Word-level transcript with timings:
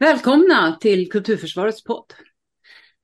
Välkomna 0.00 0.76
till 0.80 1.10
Kulturförsvarets 1.10 1.84
podd. 1.84 2.14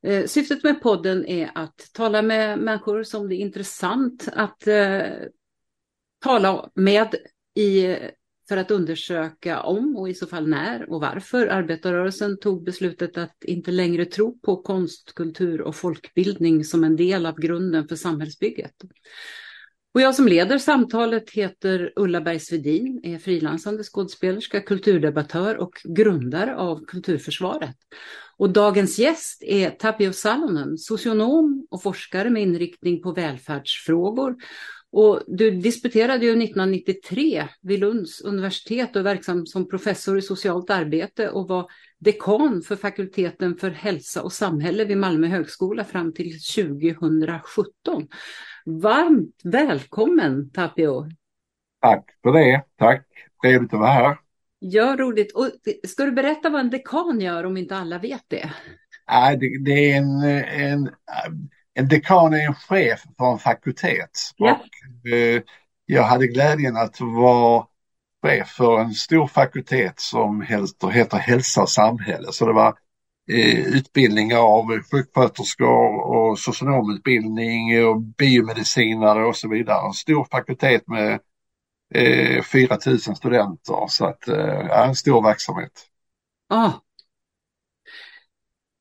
Eh, 0.07 0.27
syftet 0.27 0.65
med 0.65 0.83
podden 0.83 1.27
är 1.27 1.51
att 1.55 1.91
tala 1.93 2.23
med 2.23 2.59
människor 2.59 3.03
som 3.03 3.29
det 3.29 3.35
är 3.35 3.39
intressant 3.39 4.29
att 4.33 4.67
eh, 4.67 5.01
tala 6.25 6.71
med 6.75 7.15
i, 7.55 7.97
för 8.49 8.57
att 8.57 8.71
undersöka 8.71 9.63
om 9.63 9.97
och 9.97 10.09
i 10.09 10.15
så 10.15 10.27
fall 10.27 10.49
när 10.49 10.91
och 10.91 11.01
varför 11.01 11.47
arbetarrörelsen 11.47 12.39
tog 12.39 12.65
beslutet 12.65 13.19
att 13.19 13.45
inte 13.45 13.71
längre 13.71 14.05
tro 14.05 14.39
på 14.39 14.63
konst, 14.63 15.15
kultur 15.15 15.61
och 15.61 15.77
folkbildning 15.77 16.65
som 16.65 16.85
en 16.85 16.97
del 16.97 17.27
av 17.27 17.41
grunden 17.41 17.89
för 17.89 17.97
samhällsbygget. 17.97 18.75
Och 19.97 20.03
jag 20.03 20.15
som 20.15 20.29
leder 20.29 20.59
samtalet 20.59 21.31
heter 21.31 21.93
Ulla 21.97 22.21
Bergsvedin, 22.21 23.01
är 23.03 23.19
frilansande 23.19 23.83
skådespelerska, 23.83 24.61
kulturdebattör 24.61 25.57
och 25.57 25.81
grundare 25.85 26.57
av 26.57 26.85
Kulturförsvaret. 26.85 27.77
Och 28.37 28.51
dagens 28.51 28.99
gäst 28.99 29.43
är 29.43 29.71
Tapio 29.71 30.13
Salonen, 30.13 30.79
socionom 30.79 31.67
och 31.71 31.83
forskare 31.83 32.31
med 32.31 32.43
inriktning 32.43 33.03
på 33.03 33.13
välfärdsfrågor. 33.13 34.37
Och 34.93 35.23
du 35.27 35.51
disputerade 35.51 36.25
ju 36.25 36.31
1993 36.31 37.49
vid 37.63 37.81
Lunds 37.81 38.21
universitet 38.21 38.97
och 38.97 39.01
är 39.01 39.05
verksam 39.05 39.47
som 39.47 39.69
professor 39.69 40.19
i 40.19 40.23
socialt 40.23 40.71
arbete 40.71 41.31
och 41.31 41.49
var 41.49 41.71
dekan 41.99 42.63
för 42.63 42.77
fakulteten 42.77 43.57
för 43.57 43.71
hälsa 43.71 44.23
och 44.23 44.33
samhälle 44.33 44.85
vid 44.85 44.99
Malmö 44.99 45.27
högskola 45.27 45.85
fram 45.85 46.13
till 46.15 46.33
2017. 46.55 48.09
Varmt 48.67 49.41
välkommen 49.45 50.51
Tapio! 50.51 51.09
Tack 51.81 52.11
för 52.23 52.33
det, 52.33 52.65
tack! 52.79 53.07
Trevligt 53.43 53.75
att 53.75 53.81
vara 53.81 53.91
här. 53.91 54.19
Ja, 54.59 54.97
roligt. 54.99 55.33
Och 55.33 55.51
ska 55.89 56.05
du 56.05 56.13
berätta 56.13 56.51
vad 56.51 56.61
en 56.61 56.71
dekan 56.71 57.21
gör 57.21 57.45
om 57.45 57.57
inte 57.57 57.77
alla 57.77 57.99
vet 57.99 58.25
det? 58.29 58.51
Ja, 59.07 59.37
det, 59.37 59.65
det 59.65 59.93
är 59.93 59.97
en, 59.97 60.23
en, 60.23 60.91
en 61.77 61.89
dekan 61.89 62.35
är 62.35 62.47
en 62.47 62.55
chef 62.55 63.05
för 63.19 63.33
en 63.33 63.39
fakultet. 63.39 64.11
Ja. 64.37 64.61
Och, 65.05 65.11
eh, 65.11 65.43
jag 65.87 66.03
hade 66.03 66.27
glädjen 66.27 66.77
att 66.77 67.01
vara 67.01 67.67
chef 68.23 68.49
för 68.49 68.81
en 68.81 68.95
stor 68.95 69.27
fakultet 69.27 70.01
som 70.01 70.43
heter 70.93 71.19
Hälsa 71.19 71.63
och 71.63 71.71
samhälle. 71.71 72.33
Så 72.33 72.47
det 72.47 72.53
var 72.53 72.75
Eh, 73.29 73.59
utbildning 73.59 74.37
av 74.37 74.83
sjuksköterskor 74.91 76.01
och 76.07 76.39
socionomutbildning 76.39 77.87
och 77.87 78.01
biomedicinare 78.03 79.25
och 79.25 79.37
så 79.37 79.49
vidare. 79.49 79.87
En 79.87 79.93
stor 79.93 80.27
fakultet 80.31 80.89
med 80.89 81.21
eh, 81.95 82.43
4 82.43 82.79
000 82.87 82.99
studenter 82.99 83.87
så 83.89 84.07
att 84.07 84.29
eh, 84.29 84.81
en 84.89 84.95
stor 84.95 85.23
verksamhet. 85.23 85.73
Ah. 86.49 86.71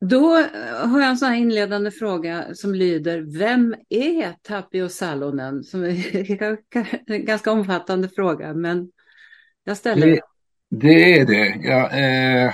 Då 0.09 0.37
eh, 0.37 0.87
har 0.87 0.99
jag 0.99 1.09
en 1.09 1.17
sån 1.17 1.29
här 1.29 1.35
inledande 1.35 1.91
fråga 1.91 2.55
som 2.55 2.75
lyder, 2.75 3.39
vem 3.39 3.75
är 3.89 4.35
Tapio 4.41 4.89
Salonen? 4.89 5.63
Som 5.63 5.83
är 5.83 6.41
en 7.11 7.25
ganska 7.25 7.51
omfattande 7.51 8.09
fråga, 8.09 8.53
men 8.53 8.91
jag 9.63 9.77
ställer 9.77 10.07
det. 10.07 10.21
Det 10.69 11.19
är 11.19 11.25
det. 11.25 11.67
Jag, 11.67 11.93
eh, 11.93 12.53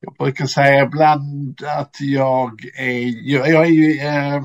jag 0.00 0.14
brukar 0.18 0.46
säga 0.46 0.82
ibland 0.82 1.62
att 1.78 1.96
jag 2.00 2.64
är, 2.78 3.28
jag, 3.30 3.48
jag 3.48 3.66
är 3.66 3.70
ju 3.70 4.00
eh, 4.00 4.42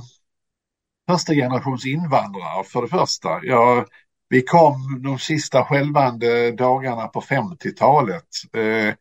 första 1.09 1.33
generations 1.33 1.85
invandrare 1.85 2.63
för 2.63 2.81
det 2.81 2.87
första. 2.87 3.39
Jag, 3.43 3.85
vi 4.29 4.41
kom 4.41 5.01
de 5.03 5.19
sista 5.19 5.63
skälvande 5.63 6.51
dagarna 6.51 7.07
på 7.07 7.21
50-talet 7.21 8.27
eh, 8.53 8.93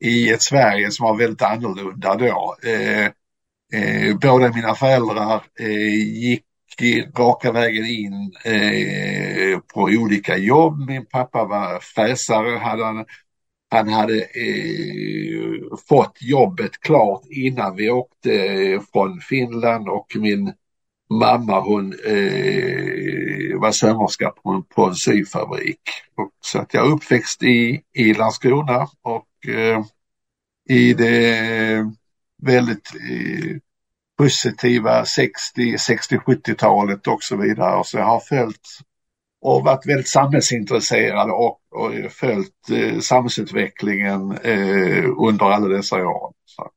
i 0.00 0.30
ett 0.30 0.42
Sverige 0.42 0.90
som 0.90 1.06
var 1.06 1.16
väldigt 1.16 1.42
annorlunda 1.42 2.14
då. 2.14 2.56
Eh, 2.64 3.06
eh, 3.72 4.16
båda 4.22 4.52
mina 4.52 4.74
föräldrar 4.74 5.42
eh, 5.60 5.94
gick 5.94 6.44
raka 7.18 7.52
vägen 7.52 7.86
in 7.86 8.32
eh, 8.44 9.58
på 9.74 9.80
olika 9.80 10.36
jobb. 10.36 10.88
Min 10.88 11.06
pappa 11.06 11.44
var 11.44 11.78
fräsare, 11.80 12.58
hade 12.58 12.84
han 12.84 13.04
han 13.70 13.88
hade 13.88 14.18
eh, 14.20 15.76
fått 15.88 16.18
jobbet 16.20 16.80
klart 16.80 17.22
innan 17.30 17.76
vi 17.76 17.90
åkte 17.90 18.34
eh, 18.34 18.80
från 18.92 19.20
Finland 19.20 19.88
och 19.88 20.06
min 20.16 20.52
mamma 21.10 21.60
hon 21.60 21.92
eh, 21.92 23.60
var 23.60 23.72
sömmerska 23.72 24.30
på, 24.30 24.62
på 24.74 24.84
en 24.84 24.94
syfabrik. 24.94 25.80
Och, 26.16 26.30
så 26.40 26.58
att 26.58 26.74
jag 26.74 26.86
är 26.86 26.90
uppväxt 26.90 27.42
i, 27.42 27.80
i 27.94 28.14
Landskrona 28.14 28.88
och 29.02 29.27
i 30.68 30.94
det 30.94 31.84
väldigt 32.42 32.94
eh, 32.94 33.56
positiva 34.18 35.04
60, 35.04 35.78
60, 35.78 36.16
70-talet 36.16 37.06
och 37.06 37.22
så 37.22 37.36
vidare. 37.36 37.84
Så 37.84 37.98
jag 37.98 38.04
har 38.04 38.20
följt 38.20 38.68
och 39.40 39.64
varit 39.64 39.86
väldigt 39.86 40.08
samhällsintresserad 40.08 41.30
och, 41.30 41.60
och 41.70 42.12
följt 42.12 42.70
eh, 42.70 42.98
samhällsutvecklingen 42.98 44.32
eh, 44.32 45.04
under 45.18 45.44
alla 45.44 45.68
dessa 45.68 45.96
år. 45.96 46.32
Så. 46.44 46.70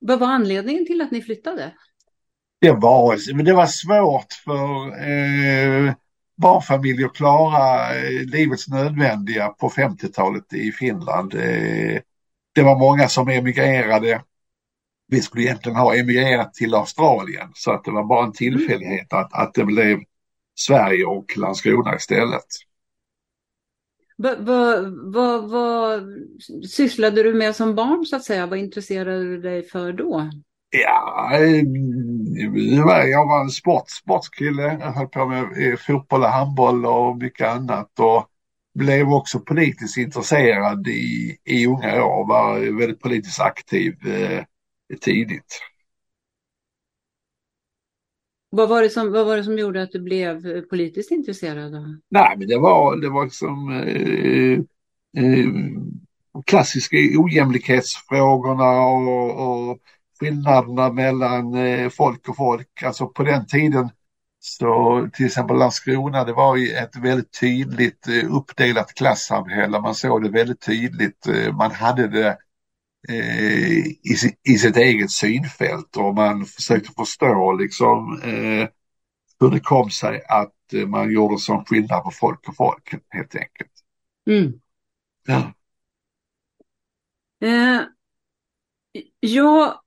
Vad 0.00 0.20
var 0.20 0.26
anledningen 0.26 0.86
till 0.86 1.00
att 1.00 1.10
ni 1.10 1.22
flyttade? 1.22 1.74
Det 2.60 2.72
var, 2.72 3.34
men 3.34 3.44
det 3.44 3.52
var 3.52 3.66
svårt 3.66 4.32
för 4.44 4.86
eh, 5.08 5.94
barnfamiljer 6.38 7.08
klara 7.08 7.94
eh, 7.96 8.26
livets 8.26 8.68
nödvändiga 8.68 9.48
på 9.48 9.68
50-talet 9.68 10.52
i 10.52 10.72
Finland. 10.72 11.34
Eh, 11.34 12.00
det 12.54 12.62
var 12.62 12.78
många 12.78 13.08
som 13.08 13.28
emigrerade. 13.28 14.22
Vi 15.08 15.22
skulle 15.22 15.44
egentligen 15.44 15.78
ha 15.78 15.94
emigrerat 15.94 16.54
till 16.54 16.74
Australien 16.74 17.48
så 17.54 17.72
att 17.72 17.84
det 17.84 17.90
var 17.90 18.04
bara 18.04 18.24
en 18.24 18.32
tillfällighet 18.32 19.12
att, 19.12 19.32
att 19.32 19.54
det 19.54 19.64
blev 19.64 19.98
Sverige 20.54 21.04
och 21.04 21.36
Landskrona 21.36 21.96
istället. 21.96 22.46
Vad 24.16 24.38
va, 24.46 24.80
va, 25.04 25.38
va, 25.38 26.00
sysslade 26.68 27.22
du 27.22 27.34
med 27.34 27.56
som 27.56 27.74
barn 27.74 28.06
så 28.06 28.16
att 28.16 28.24
säga? 28.24 28.46
Vad 28.46 28.58
intresserade 28.58 29.24
du 29.24 29.40
dig 29.40 29.62
för 29.62 29.92
då? 29.92 30.30
Ja, 30.70 31.30
jag 33.06 33.26
var 33.26 33.40
en 33.40 33.50
sport, 33.50 33.90
sportskille. 33.90 34.62
Jag 34.80 34.92
höll 34.92 35.08
på 35.08 35.26
med 35.26 35.42
eh, 35.42 35.76
fotboll 35.76 36.22
och 36.22 36.28
handboll 36.28 36.86
och 36.86 37.16
mycket 37.16 37.48
annat. 37.48 38.00
Och 38.00 38.28
blev 38.74 39.08
också 39.08 39.40
politiskt 39.40 39.96
intresserad 39.96 40.88
i, 40.88 41.36
i 41.44 41.66
unga 41.66 42.04
år. 42.04 42.28
Var 42.28 42.78
väldigt 42.78 43.00
politiskt 43.00 43.40
aktiv 43.40 43.94
eh, 44.06 44.44
tidigt. 45.00 45.60
Vad 48.50 48.68
var, 48.68 48.82
det 48.82 48.90
som, 48.90 49.12
vad 49.12 49.26
var 49.26 49.36
det 49.36 49.44
som 49.44 49.58
gjorde 49.58 49.82
att 49.82 49.92
du 49.92 50.00
blev 50.00 50.46
eh, 50.46 50.62
politiskt 50.62 51.10
intresserad? 51.10 51.72
Då? 51.72 51.84
Nej, 52.08 52.36
men 52.38 52.48
det 52.48 52.58
var, 52.58 52.96
det 52.96 53.08
var 53.08 53.24
liksom 53.24 53.70
eh, 53.72 54.58
eh, 55.24 55.48
klassiska 56.46 56.96
ojämlikhetsfrågorna 57.16 58.80
och, 58.80 59.70
och 59.70 59.78
skillnaderna 60.20 60.92
mellan 60.92 61.54
eh, 61.54 61.88
folk 61.88 62.28
och 62.28 62.36
folk. 62.36 62.82
Alltså 62.82 63.06
på 63.06 63.22
den 63.22 63.46
tiden 63.46 63.90
så 64.40 65.08
till 65.12 65.26
exempel 65.26 65.56
Landskrona, 65.56 66.24
det 66.24 66.32
var 66.32 66.56
ju 66.56 66.72
ett 66.72 66.96
väldigt 66.96 67.40
tydligt 67.40 68.08
eh, 68.08 68.34
uppdelat 68.34 68.94
klassamhälle. 68.94 69.80
Man 69.80 69.94
såg 69.94 70.22
det 70.22 70.30
väldigt 70.30 70.60
tydligt. 70.60 71.26
Eh, 71.26 71.56
man 71.56 71.70
hade 71.70 72.08
det 72.08 72.38
i, 73.08 74.18
i 74.42 74.58
sitt 74.58 74.76
eget 74.76 75.10
synfält 75.10 75.96
och 75.96 76.14
man 76.14 76.46
försökte 76.46 76.92
förstå 76.92 77.52
liksom 77.52 78.20
hur 79.40 79.50
det 79.50 79.60
kom 79.60 79.90
sig 79.90 80.22
att 80.28 80.54
man 80.86 81.12
gjorde 81.12 81.38
sån 81.38 81.64
skillnad 81.64 82.02
på 82.04 82.10
folk 82.10 82.48
och 82.48 82.56
folk 82.56 82.94
helt 83.08 83.34
enkelt. 83.34 83.72
Mm. 84.30 84.52
Ja. 85.26 85.52
Eh, 87.40 87.80
jag 89.20 89.80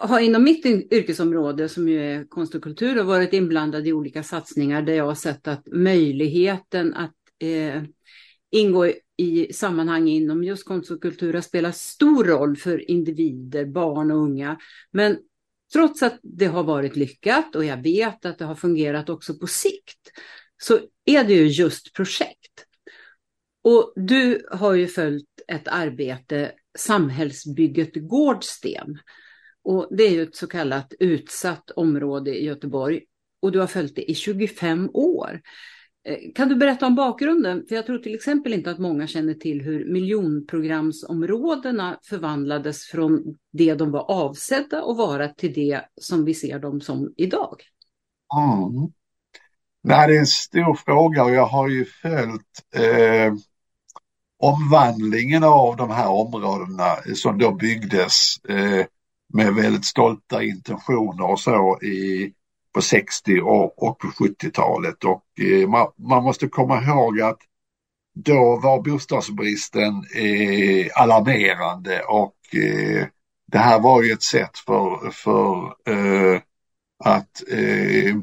har 0.00 0.20
inom 0.20 0.44
mitt 0.44 0.66
yrkesområde 0.66 1.68
som 1.68 1.88
ju 1.88 2.02
är 2.02 2.24
konst 2.24 2.54
och 2.54 2.62
kultur 2.62 3.00
och 3.00 3.06
varit 3.06 3.32
inblandad 3.32 3.86
i 3.86 3.92
olika 3.92 4.22
satsningar 4.22 4.82
där 4.82 4.92
jag 4.92 5.04
har 5.04 5.14
sett 5.14 5.48
att 5.48 5.66
möjligheten 5.66 6.94
att 6.94 7.14
eh, 7.38 7.82
ingå 8.50 8.92
i 9.16 9.52
sammanhang 9.52 10.08
inom 10.08 10.44
just 10.44 10.64
konst 10.64 10.90
och 10.90 11.02
kultur 11.02 11.34
har 11.34 11.40
spelat 11.40 11.76
stor 11.76 12.24
roll 12.24 12.56
för 12.56 12.90
individer, 12.90 13.64
barn 13.64 14.10
och 14.10 14.18
unga. 14.18 14.58
Men 14.90 15.18
trots 15.72 16.02
att 16.02 16.18
det 16.22 16.46
har 16.46 16.64
varit 16.64 16.96
lyckat 16.96 17.54
och 17.54 17.64
jag 17.64 17.82
vet 17.82 18.24
att 18.24 18.38
det 18.38 18.44
har 18.44 18.54
fungerat 18.54 19.08
också 19.08 19.34
på 19.38 19.46
sikt 19.46 20.10
så 20.62 20.78
är 21.04 21.24
det 21.24 21.34
ju 21.34 21.46
just 21.46 21.92
projekt. 21.94 22.64
Och 23.62 23.92
du 23.96 24.46
har 24.50 24.74
ju 24.74 24.86
följt 24.86 25.40
ett 25.48 25.68
arbete, 25.68 26.52
Samhällsbygget 26.78 27.90
Gårdsten. 27.94 28.98
Och 29.68 29.88
det 29.90 30.02
är 30.02 30.10
ju 30.10 30.22
ett 30.22 30.36
så 30.36 30.46
kallat 30.46 30.92
utsatt 31.00 31.70
område 31.70 32.38
i 32.38 32.44
Göteborg 32.44 33.00
och 33.42 33.52
du 33.52 33.60
har 33.60 33.66
följt 33.66 33.96
det 33.96 34.10
i 34.10 34.14
25 34.14 34.90
år. 34.92 35.40
Eh, 36.04 36.18
kan 36.34 36.48
du 36.48 36.56
berätta 36.56 36.86
om 36.86 36.94
bakgrunden? 36.94 37.64
För 37.68 37.74
jag 37.74 37.86
tror 37.86 37.98
till 37.98 38.14
exempel 38.14 38.52
inte 38.52 38.70
att 38.70 38.78
många 38.78 39.06
känner 39.06 39.34
till 39.34 39.60
hur 39.60 39.92
miljonprogramsområdena 39.92 41.98
förvandlades 42.02 42.84
från 42.84 43.36
det 43.52 43.74
de 43.74 43.90
var 43.90 44.10
avsedda 44.10 44.78
att 44.78 44.96
vara 44.96 45.28
till 45.28 45.52
det 45.52 45.80
som 46.00 46.24
vi 46.24 46.34
ser 46.34 46.58
dem 46.58 46.80
som 46.80 47.14
idag. 47.16 47.56
Mm. 48.36 48.92
Det 49.82 50.12
det 50.12 50.16
är 50.16 50.20
en 50.20 50.26
stor 50.26 50.74
fråga 50.74 51.24
och 51.24 51.30
jag 51.30 51.46
har 51.46 51.68
ju 51.68 51.84
följt 51.84 52.62
eh, 52.74 53.34
omvandlingen 54.38 55.44
av 55.44 55.76
de 55.76 55.90
här 55.90 56.08
områdena 56.08 56.96
som 57.14 57.38
då 57.38 57.52
byggdes 57.52 58.44
eh, 58.48 58.86
med 59.34 59.54
väldigt 59.54 59.84
stolta 59.84 60.42
intentioner 60.42 61.30
och 61.30 61.40
så 61.40 61.78
i, 61.82 62.32
på 62.74 62.82
60 62.82 63.40
och, 63.40 63.82
och 63.82 63.98
på 63.98 64.06
70-talet. 64.06 65.04
Och 65.04 65.24
eh, 65.40 65.68
man, 65.68 65.86
man, 65.96 66.24
måste 66.24 66.48
komma 66.48 66.82
ihåg 66.82 67.20
att 67.20 67.38
då 68.14 68.60
var 68.62 68.82
bostadsbristen 68.82 70.04
eh, 70.16 71.02
alarmerande 71.02 72.02
och 72.02 72.34
eh, 72.54 73.06
det 73.52 73.58
här 73.58 73.80
var 73.80 74.02
ju 74.02 74.12
ett 74.12 74.22
sätt 74.22 74.58
för, 74.58 75.10
för 75.10 75.74
eh, 75.92 76.40
att 77.04 77.42
eh, 77.50 78.16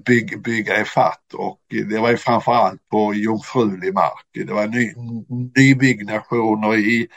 bygga 0.43 0.81
ifatt 0.81 1.33
och 1.33 1.59
det 1.89 1.99
var 1.99 2.09
ju 2.09 2.17
framförallt 2.17 2.89
på 2.89 3.13
jungfrulig 3.13 3.93
mark. 3.93 4.25
Det 4.33 4.53
var 4.53 4.67
ny, 4.67 4.93
nybyggnationer 5.55 6.77
i 6.77 7.07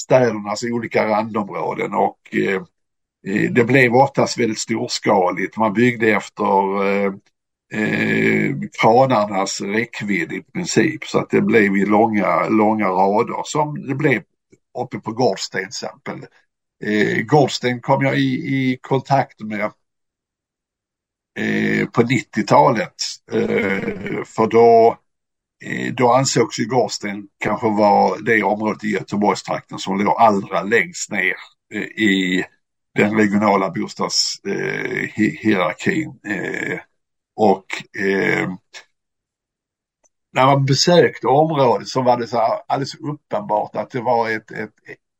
städernas 0.00 0.62
olika 0.62 1.08
randområden 1.08 1.94
och 1.94 2.34
eh, 2.34 2.62
Eh, 3.26 3.50
det 3.50 3.64
blev 3.64 3.94
oftast 3.94 4.38
väldigt 4.38 4.58
storskaligt. 4.58 5.56
Man 5.56 5.72
byggde 5.72 6.10
efter 6.10 6.84
eh, 6.86 7.12
eh, 7.72 8.54
kranarnas 8.80 9.60
räckvidd 9.60 10.32
i 10.32 10.42
princip 10.42 11.04
så 11.04 11.18
att 11.18 11.30
det 11.30 11.40
blev 11.40 11.76
i 11.76 11.86
långa, 11.86 12.48
långa 12.48 12.88
rader 12.88 13.42
som 13.44 13.86
det 13.86 13.94
blev 13.94 14.22
uppe 14.78 14.98
på 14.98 15.12
Gårdsten 15.12 15.60
till 15.60 15.68
exempel. 15.68 16.26
Eh, 16.84 17.24
Gårdsten 17.24 17.80
kom 17.80 18.04
jag 18.04 18.18
i, 18.18 18.34
i 18.34 18.78
kontakt 18.82 19.40
med 19.40 19.70
Eh, 21.38 21.86
på 21.86 22.02
90-talet. 22.02 22.94
Eh, 23.32 24.24
för 24.24 24.46
då, 24.46 24.98
eh, 25.64 25.94
då 25.94 26.12
ansågs 26.12 26.60
ju 26.60 26.64
Gårdsten 26.64 27.28
kanske 27.44 27.66
vara 27.66 28.18
det 28.18 28.42
området 28.42 28.84
i 28.84 28.88
Göteborgstrakten 28.88 29.78
som 29.78 29.98
låg 29.98 30.14
allra 30.18 30.62
längst 30.62 31.10
ner 31.10 31.34
eh, 31.74 31.82
i 31.82 32.44
den 33.02 33.16
regionala 33.16 33.70
bostadshierarkin. 33.70 36.20
och 37.36 37.66
när 40.32 40.46
man 40.46 40.64
besökte 40.64 41.26
området 41.26 41.88
så 41.88 42.02
var 42.02 42.16
det 42.16 42.26
så 42.26 42.38
alldeles 42.38 42.94
uppenbart 42.94 43.76
att 43.76 43.90
det 43.90 44.00
var 44.00 44.30
ett, 44.30 44.50
ett, 44.50 44.74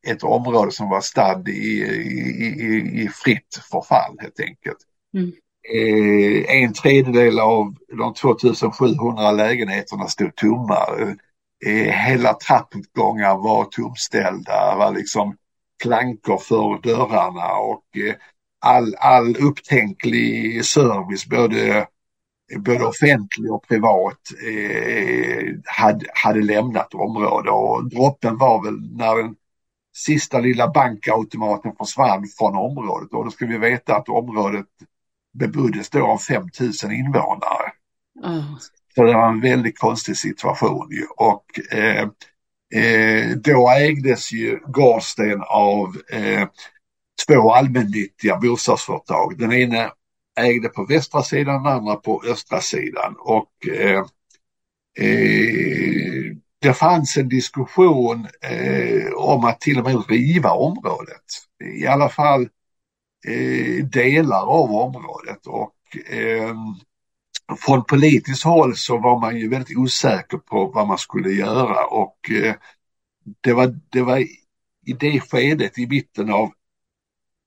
ett 0.07 0.23
område 0.23 0.71
som 0.71 0.89
var 0.89 1.01
stadd 1.01 1.47
i, 1.47 1.51
i, 1.51 2.45
i, 2.45 3.03
i 3.03 3.09
fritt 3.09 3.61
förfall 3.71 4.17
helt 4.19 4.39
enkelt. 4.39 4.77
Mm. 5.13 5.31
Eh, 5.73 6.63
en 6.63 6.73
tredjedel 6.73 7.39
av 7.39 7.75
de 7.97 8.13
2700 8.13 9.31
lägenheterna 9.31 10.07
stod 10.07 10.35
tomma. 10.35 10.77
Eh, 11.65 11.93
hela 11.93 12.33
trappuppgångar 12.33 13.37
var 13.37 13.65
tomställda, 13.65 14.75
var 14.75 14.93
liksom 14.93 15.35
plankor 15.83 16.37
för 16.37 16.81
dörrarna 16.83 17.55
och 17.55 17.97
eh, 17.97 18.15
all, 18.59 18.95
all 18.95 19.35
upptänklig 19.37 20.65
service, 20.65 21.25
både, 21.25 21.87
både 22.57 22.85
offentlig 22.85 23.51
och 23.51 23.67
privat, 23.67 24.19
eh, 24.47 25.45
hade, 25.65 26.05
hade 26.13 26.41
lämnat 26.41 26.93
området 26.93 27.51
och 27.51 27.89
droppen 27.89 28.37
var 28.37 28.63
väl 28.63 28.97
när 28.97 29.23
den 29.23 29.35
sista 29.95 30.39
lilla 30.39 30.67
bankautomaten 30.67 31.71
försvann 31.77 32.27
från 32.37 32.55
området 32.55 33.13
och 33.13 33.25
då 33.25 33.31
ska 33.31 33.45
vi 33.45 33.57
veta 33.57 33.95
att 33.95 34.09
området 34.09 34.65
beboddes 35.33 35.89
då 35.89 36.05
av 36.05 36.17
5000 36.17 36.91
invånare. 36.91 37.71
Mm. 38.25 38.43
Så 38.95 39.03
det 39.03 39.13
var 39.13 39.29
en 39.29 39.41
väldigt 39.41 39.79
konstig 39.79 40.17
situation 40.17 40.87
ju. 40.91 41.05
och 41.17 41.73
eh, 41.77 42.09
eh, 42.75 43.29
då 43.29 43.69
ägdes 43.69 44.31
ju 44.31 44.59
Gårdsten 44.67 45.41
av 45.41 45.97
eh, 46.11 46.47
två 47.27 47.53
allmännyttiga 47.53 48.37
bostadsföretag. 48.37 49.37
Den 49.37 49.53
ena 49.53 49.91
ägde 50.39 50.69
på 50.69 50.85
västra 50.85 51.23
sidan, 51.23 51.63
den 51.63 51.73
andra 51.73 51.95
på 51.95 52.23
östra 52.27 52.61
sidan 52.61 53.15
och 53.19 53.67
eh, 53.67 53.99
eh, 55.07 56.35
det 56.61 56.73
fanns 56.73 57.17
en 57.17 57.29
diskussion 57.29 58.27
eh, 58.41 59.13
om 59.13 59.45
att 59.45 59.61
till 59.61 59.79
och 59.79 59.85
med 59.85 60.09
riva 60.09 60.51
området. 60.51 61.23
I 61.79 61.87
alla 61.87 62.09
fall 62.09 62.49
Eh, 63.27 63.85
delar 63.85 64.41
av 64.41 64.71
området 64.71 65.47
och 65.47 65.97
eh, 66.13 66.55
från 67.57 67.83
politiskt 67.83 68.43
håll 68.43 68.75
så 68.75 68.97
var 68.97 69.19
man 69.19 69.37
ju 69.37 69.49
väldigt 69.49 69.77
osäker 69.77 70.37
på 70.37 70.65
vad 70.65 70.87
man 70.87 70.97
skulle 70.97 71.29
göra 71.29 71.85
och 71.85 72.31
eh, 72.31 72.55
det, 73.41 73.53
var, 73.53 73.79
det 73.89 74.01
var 74.01 74.17
i 74.85 74.93
det 74.99 75.19
skedet 75.19 75.77
i 75.77 75.87
mitten 75.87 76.29
av 76.29 76.51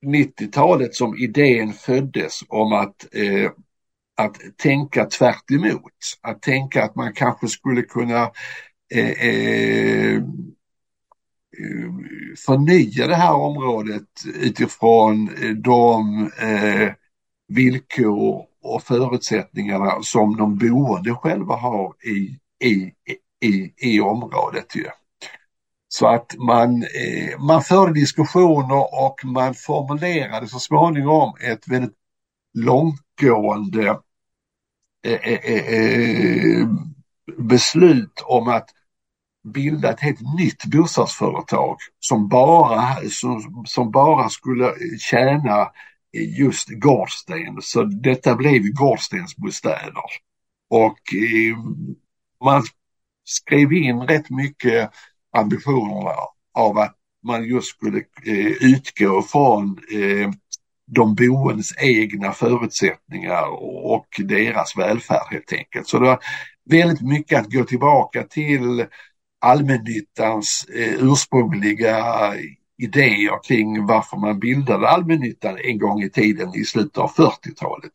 90-talet 0.07 0.95
som 0.95 1.17
idén 1.17 1.73
föddes 1.73 2.41
om 2.49 2.73
att, 2.73 3.15
eh, 3.15 3.51
att 4.17 4.37
tänka 4.57 5.05
tvärt 5.05 5.51
emot. 5.51 5.93
Att 6.21 6.43
tänka 6.43 6.85
att 6.85 6.95
man 6.95 7.13
kanske 7.13 7.49
skulle 7.49 7.83
kunna 7.83 8.31
eh, 8.95 9.27
eh, 9.29 10.23
förnya 12.47 13.07
det 13.07 13.15
här 13.17 13.35
området 13.35 14.09
utifrån 14.35 15.29
eh, 15.43 15.51
de 15.51 16.23
eh, 16.41 16.93
villkor 17.49 18.47
och 18.63 18.83
förutsättningarna 18.83 20.03
som 20.03 20.37
de 20.37 20.59
boende 20.59 21.15
själva 21.15 21.57
har 21.57 21.95
i, 22.07 22.39
i, 22.69 22.93
i, 23.47 23.73
i 23.77 24.01
området. 24.01 24.77
Ju. 24.77 24.87
Så 25.89 26.07
att 26.07 26.35
man, 26.39 26.83
eh, 26.83 27.41
man 27.41 27.63
förde 27.63 27.93
diskussioner 27.93 29.05
och 29.05 29.21
man 29.25 29.55
formulerade 29.55 30.49
så 30.49 30.59
småningom 30.59 31.33
ett 31.41 31.69
väldigt 31.69 31.97
långtgående 32.55 33.89
eh, 35.07 35.13
eh, 35.13 35.41
eh, 35.45 36.61
eh 36.61 36.69
beslut 37.39 38.23
om 38.25 38.49
att 38.49 38.69
bilda 39.45 39.91
ett 39.91 40.01
helt 40.01 40.35
nytt 40.39 40.65
bostadsföretag 40.65 41.77
som 42.01 42.29
bara, 42.29 42.97
som, 43.11 43.65
som 43.67 43.91
bara 43.91 44.29
skulle 44.29 44.75
tjäna 44.99 45.71
just 46.13 46.69
Gårdsten. 46.69 47.63
Så 47.63 47.83
detta 47.85 48.35
blev 48.35 48.63
Gårdstensbostäder. 48.63 50.05
Och 50.71 51.15
eh, 51.15 51.57
man 52.45 52.63
skrev 53.25 53.73
in 53.73 54.01
rätt 54.01 54.31
mycket 54.31 54.91
ambitioner 55.37 56.15
av 56.55 56.79
att 56.79 56.97
man 57.25 57.45
just 57.45 57.69
skulle 57.69 57.99
eh, 58.27 58.47
utgå 58.47 59.23
från 59.23 59.79
eh, 59.93 60.31
de 60.87 61.15
boendes 61.15 61.83
egna 61.83 62.33
förutsättningar 62.33 63.45
och 63.85 64.07
deras 64.19 64.77
välfärd 64.77 65.27
helt 65.31 65.53
enkelt. 65.53 65.89
Så 65.89 65.99
det 65.99 66.07
var 66.07 66.19
väldigt 66.71 67.01
mycket 67.01 67.41
att 67.41 67.53
gå 67.53 67.65
tillbaka 67.65 68.23
till 68.23 68.87
allmännyttans 69.41 70.67
eh, 70.75 70.95
ursprungliga 71.01 72.05
idéer 72.83 73.43
kring 73.43 73.87
varför 73.87 74.17
man 74.17 74.39
bildade 74.39 74.89
allmännyttan 74.89 75.59
en 75.65 75.79
gång 75.79 76.03
i 76.03 76.11
tiden 76.11 76.55
i 76.55 76.65
slutet 76.65 76.99
av 76.99 77.11
40-talet. 77.11 77.93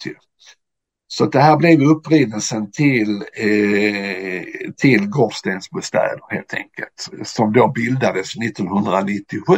Så 1.08 1.26
det 1.26 1.40
här 1.40 1.58
blev 1.58 1.82
upprinnelsen 1.82 2.72
till, 2.72 3.24
eh, 3.34 4.44
till 4.78 5.08
Gårdstensbostäder 5.08 6.20
helt 6.30 6.54
enkelt, 6.54 7.28
som 7.28 7.54
då 7.54 7.68
bildades 7.68 8.36
1997. 8.38 9.54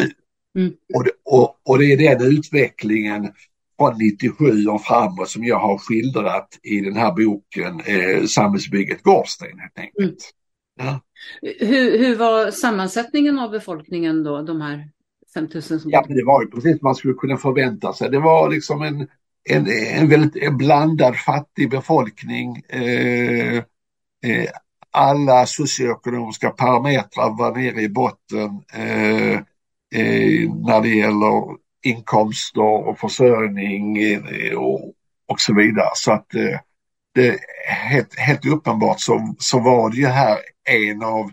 Mm. 0.57 0.73
Och, 0.93 1.03
det, 1.03 1.11
och, 1.25 1.55
och 1.65 1.79
det 1.79 1.85
är 1.85 1.97
den 1.97 2.37
utvecklingen 2.37 3.31
från 3.79 3.97
97 3.97 4.65
och 4.65 4.83
framåt 4.83 5.29
som 5.29 5.43
jag 5.43 5.59
har 5.59 5.77
skildrat 5.77 6.59
i 6.63 6.81
den 6.81 6.95
här 6.95 7.11
boken 7.11 7.81
eh, 7.85 8.25
Samhällsbygget 8.25 9.03
Gårdsten 9.03 9.59
helt 9.59 9.79
enkelt. 9.79 9.99
Mm. 9.99 10.15
Ja. 10.79 11.01
Hur, 11.41 11.97
hur 11.97 12.15
var 12.15 12.51
sammansättningen 12.51 13.39
av 13.39 13.51
befolkningen 13.51 14.23
då, 14.23 14.41
de 14.41 14.61
här 14.61 14.89
5000 15.33 15.79
som... 15.79 15.91
Ja, 15.91 16.05
det 16.07 16.25
var 16.25 16.41
ju 16.41 16.47
precis 16.47 16.81
man 16.81 16.95
skulle 16.95 17.13
kunna 17.13 17.37
förvänta 17.37 17.93
sig. 17.93 18.09
Det 18.09 18.19
var 18.19 18.49
liksom 18.49 18.81
en, 18.81 19.07
en, 19.49 19.67
en 19.67 20.09
väldigt 20.09 20.43
en 20.43 20.57
blandad 20.57 21.15
fattig 21.15 21.69
befolkning. 21.69 22.63
Eh, 22.69 23.57
eh, 24.25 24.49
alla 24.91 25.45
socioekonomiska 25.45 26.49
parametrar 26.49 27.37
var 27.37 27.55
nere 27.55 27.81
i 27.81 27.89
botten 27.89 28.63
eh, 28.73 29.33
eh 29.95 30.49
när 30.65 30.81
det 30.81 30.89
gäller 30.89 31.57
inkomster 31.83 32.87
och 32.87 32.99
försörjning 32.99 33.97
eh, 33.97 34.53
och, 34.53 34.93
och 35.27 35.39
så 35.39 35.55
vidare. 35.55 35.89
Så 35.93 36.11
att 36.11 36.35
eh, 36.35 36.59
det, 37.13 37.39
helt, 37.67 38.19
helt 38.19 38.45
uppenbart 38.45 38.99
så, 38.99 39.35
så 39.39 39.59
var 39.59 39.89
det 39.89 39.97
ju 39.97 40.07
här 40.07 40.37
en 40.69 41.03
av 41.03 41.31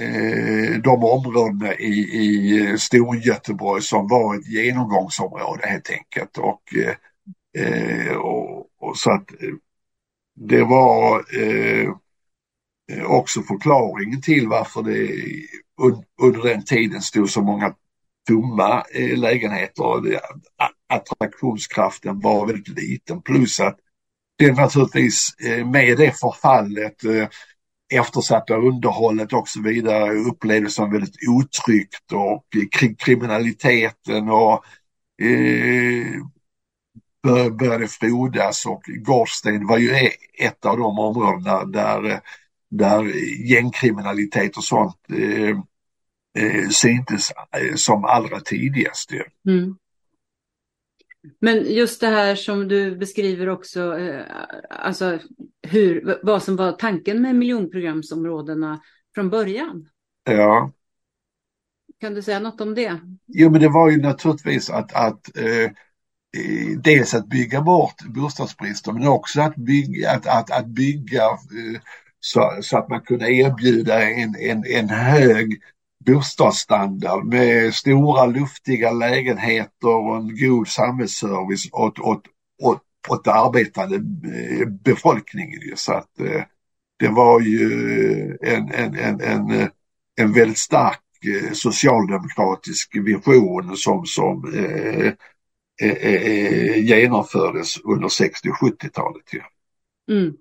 Eh, 0.00 0.78
de 0.80 1.04
områdena 1.04 1.74
i, 1.74 1.92
i 1.98 2.60
eh, 2.66 2.76
Storgöteborg 2.76 3.82
som 3.82 4.08
var 4.08 4.36
ett 4.36 4.48
genomgångsområde 4.48 5.66
helt 5.66 5.90
enkelt. 5.90 6.38
Och, 6.38 6.62
eh, 7.58 8.16
och, 8.16 8.66
och 8.80 8.96
så 8.96 9.10
att 9.10 9.28
det 10.36 10.62
var 10.62 11.24
också 13.06 13.42
förklaringen 13.42 14.22
till 14.22 14.48
varför 14.48 14.82
det 14.82 15.08
under 16.22 16.42
den 16.42 16.64
tiden 16.64 17.02
stod 17.02 17.30
så 17.30 17.42
många 17.42 17.74
tomma 18.28 18.84
lägenheter. 19.16 20.20
Attraktionskraften 20.88 22.20
var 22.20 22.46
väldigt 22.46 22.68
liten 22.68 23.22
plus 23.22 23.60
att 23.60 23.78
det 24.38 24.52
naturligtvis 24.52 25.34
med 25.72 25.98
det 25.98 26.20
förfallet 26.20 26.96
eftersatta 27.90 28.56
underhållet 28.56 29.32
och 29.32 29.48
så 29.48 29.62
vidare 29.62 30.14
upplevdes 30.14 30.74
som 30.74 30.92
väldigt 30.92 31.28
otryggt 31.28 32.12
och 32.12 32.44
kriminaliteten 32.98 34.28
och 34.28 34.64
eh, 35.22 36.22
började 37.50 37.88
frodas 37.88 38.66
och 38.66 38.82
Gårdsten 38.86 39.66
var 39.66 39.78
ju 39.78 39.90
e-, 39.90 40.12
ett 40.38 40.66
av 40.66 40.78
de 40.78 40.98
områdena 40.98 41.64
där, 41.64 42.20
där 42.70 43.12
gängkriminalitet 43.50 44.56
och 44.56 44.64
sånt 44.64 44.96
eh, 45.12 45.58
eh 46.44 46.68
syntes 46.68 47.30
eh, 47.30 47.74
som 47.74 48.04
allra 48.04 48.40
tidigast. 48.40 49.10
Mm. 49.48 49.76
Men 51.38 51.64
just 51.72 52.00
det 52.00 52.06
här 52.06 52.34
som 52.34 52.68
du 52.68 52.96
beskriver 52.96 53.48
också, 53.48 53.98
eh, 53.98 54.24
alltså 54.70 55.18
hur, 55.62 56.18
vad 56.22 56.42
som 56.42 56.56
var 56.56 56.72
tanken 56.72 57.22
med 57.22 57.34
miljonprogramsområdena 57.34 58.80
från 59.14 59.30
början. 59.30 59.88
Ja. 60.24 60.72
Kan 62.00 62.14
du 62.14 62.22
säga 62.22 62.40
något 62.40 62.60
om 62.60 62.74
det? 62.74 63.00
Jo, 63.26 63.50
men 63.50 63.60
det 63.60 63.68
var 63.68 63.90
ju 63.90 64.02
naturligtvis 64.02 64.70
att, 64.70 64.92
att 64.92 65.36
eh, 65.36 65.70
dels 66.76 67.14
att 67.14 67.28
bygga 67.28 67.60
bort 67.60 68.02
bostadsbristen 68.04 68.94
men 68.94 69.08
också 69.08 69.40
att 69.40 69.56
bygga, 69.56 70.10
att, 70.10 70.26
att, 70.26 70.50
att 70.50 70.66
bygga 70.66 71.24
eh, 71.24 71.80
så, 72.20 72.58
så, 72.62 72.78
att 72.78 72.88
man 72.88 73.00
kunde 73.00 73.32
erbjuda 73.32 74.02
en, 74.02 74.36
en, 74.36 74.64
en 74.66 74.88
hög 74.88 75.62
bostadsstandard 76.06 77.24
med 77.24 77.74
stora 77.74 78.26
luftiga 78.26 78.90
lägenheter 78.90 79.88
och 79.88 80.16
en 80.16 80.36
god 80.36 80.68
samhällsservice 80.68 81.68
åt, 81.72 81.98
åt, 81.98 82.22
åt, 82.62 82.82
åt 83.08 83.28
arbetande 83.28 83.96
eh, 83.96 84.66
befolkningen. 84.68 85.60
Så 85.76 85.92
att 85.92 86.20
eh, 86.20 86.42
det 86.98 87.08
var 87.08 87.40
ju 87.40 88.38
en, 88.42 88.70
en, 88.72 88.94
en, 88.94 89.20
en, 89.20 89.50
eh, 89.50 89.68
en 90.16 90.32
väldigt 90.32 90.58
stark 90.58 91.00
socialdemokratisk 91.52 92.96
vision 92.96 93.76
som, 93.76 94.06
som 94.06 94.54
eh, 94.54 95.12
eh, 95.90 96.84
genomfördes 96.84 97.80
under 97.84 98.08
60 98.08 98.48
och 98.48 98.56
70-talet. 98.56 99.24
Ja. 99.32 99.44
Mm. 100.14 100.32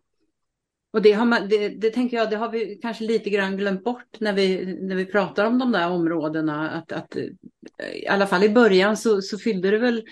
Och 0.94 1.02
det, 1.02 1.12
har 1.12 1.26
man, 1.26 1.50
det, 1.50 1.70
det, 1.70 1.90
tänker 1.90 2.18
jag, 2.18 2.30
det 2.30 2.36
har 2.36 2.52
vi 2.52 2.80
kanske 2.82 3.04
lite 3.04 3.30
grann 3.30 3.58
glömt 3.58 3.84
bort 3.84 4.20
när 4.20 4.34
vi, 4.34 4.78
när 4.82 4.96
vi 4.96 5.06
pratar 5.06 5.46
om 5.46 5.60
de 5.60 5.72
där 5.72 5.90
områdena. 5.90 6.70
Att, 6.70 6.92
att, 6.92 7.16
I 8.04 8.08
alla 8.08 8.28
fall 8.28 8.44
i 8.44 8.50
början 8.50 8.98
så, 8.98 9.22
så 9.22 9.38
fyllde 9.38 9.72
det 9.72 9.78
väl 9.78 10.04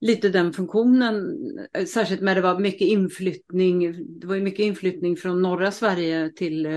lite 0.00 0.28
den 0.28 0.52
funktionen, 0.52 1.38
särskilt 1.86 2.20
när 2.20 2.34
det 2.34 2.40
var 2.40 2.58
mycket 2.58 2.88
inflyttning. 2.88 3.94
Det 4.20 4.26
var 4.26 4.34
ju 4.34 4.42
mycket 4.42 4.64
inflyttning 4.64 5.16
från 5.16 5.42
norra 5.42 5.70
Sverige 5.70 6.30
till, 6.36 6.66
eh, 6.66 6.72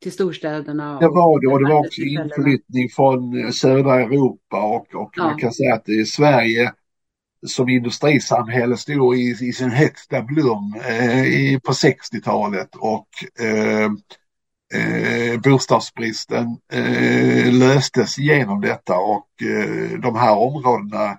till 0.00 0.12
storstäderna. 0.12 0.98
Det 1.00 1.08
var 1.08 1.40
det 1.40 1.52
och 1.52 1.64
det 1.64 1.74
var 1.74 1.80
också 1.80 2.00
inflyttning 2.02 2.88
från 2.88 3.52
södra 3.52 4.00
Europa 4.00 4.62
och, 4.62 5.02
och 5.02 5.10
ja. 5.16 5.24
man 5.24 5.38
kan 5.38 5.52
säga 5.52 5.74
att 5.74 5.88
i 5.88 6.04
Sverige 6.04 6.72
som 7.46 7.68
industrisamhälle 7.68 8.76
stod 8.76 9.16
i, 9.16 9.36
i 9.40 9.52
sin 9.52 9.70
högsta 9.70 10.22
blom 10.22 10.74
eh, 10.84 11.24
i, 11.24 11.60
på 11.64 11.72
60-talet 11.72 12.74
och 12.76 13.08
eh, 13.40 13.90
eh, 14.74 15.40
bostadsbristen 15.40 16.56
eh, 16.72 17.52
löstes 17.52 18.18
genom 18.18 18.60
detta 18.60 18.96
och 18.96 19.42
eh, 19.42 19.98
de 19.98 20.16
här 20.16 20.36
områdena 20.36 21.18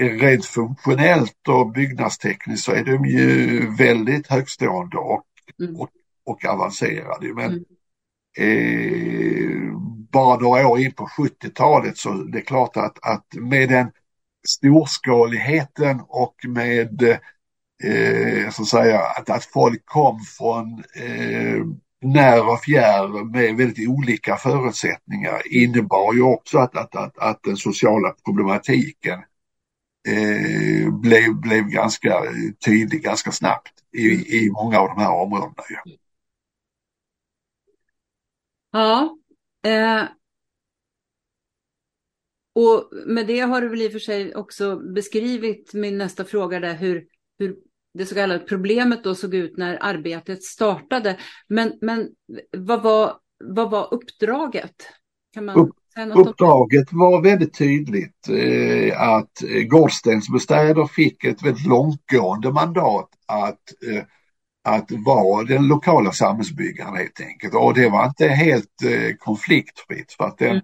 eh, 0.00 0.18
rent 0.18 0.44
funktionellt 0.44 1.48
och 1.48 1.72
byggnadstekniskt 1.72 2.64
så 2.64 2.72
är 2.72 2.84
de 2.84 3.06
ju 3.06 3.70
väldigt 3.78 4.26
högstående 4.26 4.96
och, 4.96 5.24
mm. 5.60 5.76
och, 5.76 5.88
och 6.26 6.44
avancerade. 6.44 7.34
Men 7.34 7.50
mm. 7.50 7.64
eh, 8.38 9.78
bara 10.12 10.38
några 10.38 10.68
år 10.68 10.80
in 10.80 10.92
på 10.92 11.06
70-talet 11.06 11.98
så 11.98 12.12
det 12.12 12.38
är 12.38 12.44
klart 12.44 12.76
att, 12.76 12.98
att 13.02 13.26
med 13.32 13.68
den 13.68 13.90
storskaligheten 14.48 16.00
och 16.08 16.34
med 16.48 17.02
eh, 17.84 18.50
så 18.50 18.62
att 18.62 18.68
säga 18.68 19.00
att, 19.00 19.30
att 19.30 19.44
folk 19.44 19.82
kom 19.84 20.20
från 20.20 20.84
eh, 20.96 21.64
när 22.04 22.52
och 22.52 22.60
fjärr 22.60 23.24
med 23.24 23.56
väldigt 23.56 23.88
olika 23.88 24.36
förutsättningar 24.36 25.42
innebar 25.50 26.14
ju 26.14 26.22
också 26.22 26.58
att, 26.58 26.76
att, 26.76 26.96
att, 26.96 27.18
att 27.18 27.42
den 27.42 27.56
sociala 27.56 28.14
problematiken 28.24 29.18
eh, 30.08 30.90
blev, 30.92 31.34
blev 31.34 31.64
ganska 31.64 32.22
tydlig 32.64 33.02
ganska 33.02 33.32
snabbt 33.32 33.72
i, 33.92 34.06
i 34.38 34.50
många 34.50 34.80
av 34.80 34.88
de 34.88 34.98
här 34.98 35.12
områdena. 35.12 35.54
Ja, 38.72 39.16
ja 39.62 39.70
eh, 39.70 40.04
och 42.54 42.90
med 43.06 43.26
det 43.26 43.40
har 43.40 43.60
du 43.60 43.68
väl 43.68 43.82
i 43.82 43.88
och 43.88 43.92
för 43.92 43.98
sig 43.98 44.34
också 44.34 44.76
beskrivit 44.76 45.74
min 45.74 45.98
nästa 45.98 46.24
fråga 46.24 46.60
där 46.60 46.74
hur, 46.74 47.04
hur 47.38 47.56
det 47.94 48.06
så 48.06 48.14
kallade 48.14 48.40
problemet 48.40 49.04
då 49.04 49.14
såg 49.14 49.34
ut 49.34 49.56
när 49.56 49.78
arbetet 49.80 50.42
startade. 50.42 51.18
Men, 51.48 51.72
men 51.80 52.08
vad, 52.56 52.82
var, 52.82 53.16
vad 53.44 53.70
var 53.70 53.94
uppdraget? 53.94 54.74
Kan 55.34 55.44
man 55.44 55.58
Upp, 55.58 55.76
uppdraget 56.16 56.92
var 56.92 57.22
väldigt 57.22 57.58
tydligt 57.58 58.28
eh, 58.28 59.00
att 59.00 59.42
eh, 59.42 59.62
Gårdstensbostäder 59.62 60.86
fick 60.86 61.24
ett 61.24 61.42
väldigt 61.42 61.66
långtgående 61.66 62.52
mandat 62.52 63.08
att 63.26 63.60
eh, 63.92 64.02
att 64.66 64.90
vara 64.90 65.44
den 65.44 65.68
lokala 65.68 66.12
samhällsbyggaren 66.12 66.96
helt 66.96 67.20
enkelt. 67.20 67.54
Och 67.54 67.74
det 67.74 67.88
var 67.88 68.06
inte 68.06 68.28
helt 68.28 68.82
eh, 68.84 69.16
konfliktfritt 69.18 70.12
för 70.12 70.24
att 70.24 70.38
den, 70.38 70.50
mm 70.50 70.62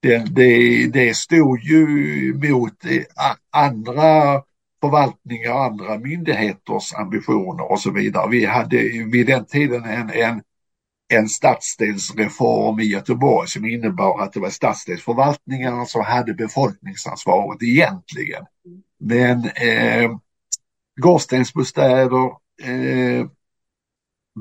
det, 0.00 0.18
det, 0.18 0.86
det 0.86 1.16
stod 1.16 1.60
ju 1.60 2.34
mot 2.34 2.84
eh, 2.84 3.02
andra 3.50 4.42
förvaltningar, 4.80 5.52
andra 5.52 5.98
myndigheters 5.98 6.94
ambitioner 6.94 7.72
och 7.72 7.80
så 7.80 7.90
vidare. 7.90 8.30
Vi 8.30 8.44
hade 8.44 8.76
vid 9.12 9.26
den 9.26 9.44
tiden 9.44 9.84
en, 9.84 10.10
en, 10.10 10.42
en 11.08 11.28
stadsdelsreform 11.28 12.80
i 12.80 12.84
Göteborg 12.84 13.48
som 13.48 13.64
innebar 13.64 14.22
att 14.22 14.32
det 14.32 14.40
var 14.40 14.50
stadsdelsförvaltningarna 14.50 15.86
som 15.86 16.04
hade 16.04 16.34
befolkningsansvaret 16.34 17.62
egentligen. 17.62 18.44
Men 19.00 19.44
eh, 19.44 20.10
Gårdstensbostäder 21.00 22.26
eh, 22.62 23.26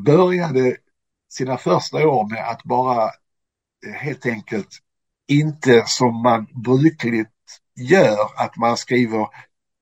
började 0.05 0.77
sina 1.29 1.57
första 1.57 2.07
år 2.07 2.29
med 2.29 2.49
att 2.49 2.63
bara 2.63 3.03
eh, 3.85 3.93
helt 3.93 4.25
enkelt 4.25 4.81
inte 5.27 5.83
som 5.85 6.21
man 6.21 6.47
brukligt 6.63 7.29
gör, 7.75 8.29
att 8.35 8.57
man 8.57 8.77
skriver 8.77 9.27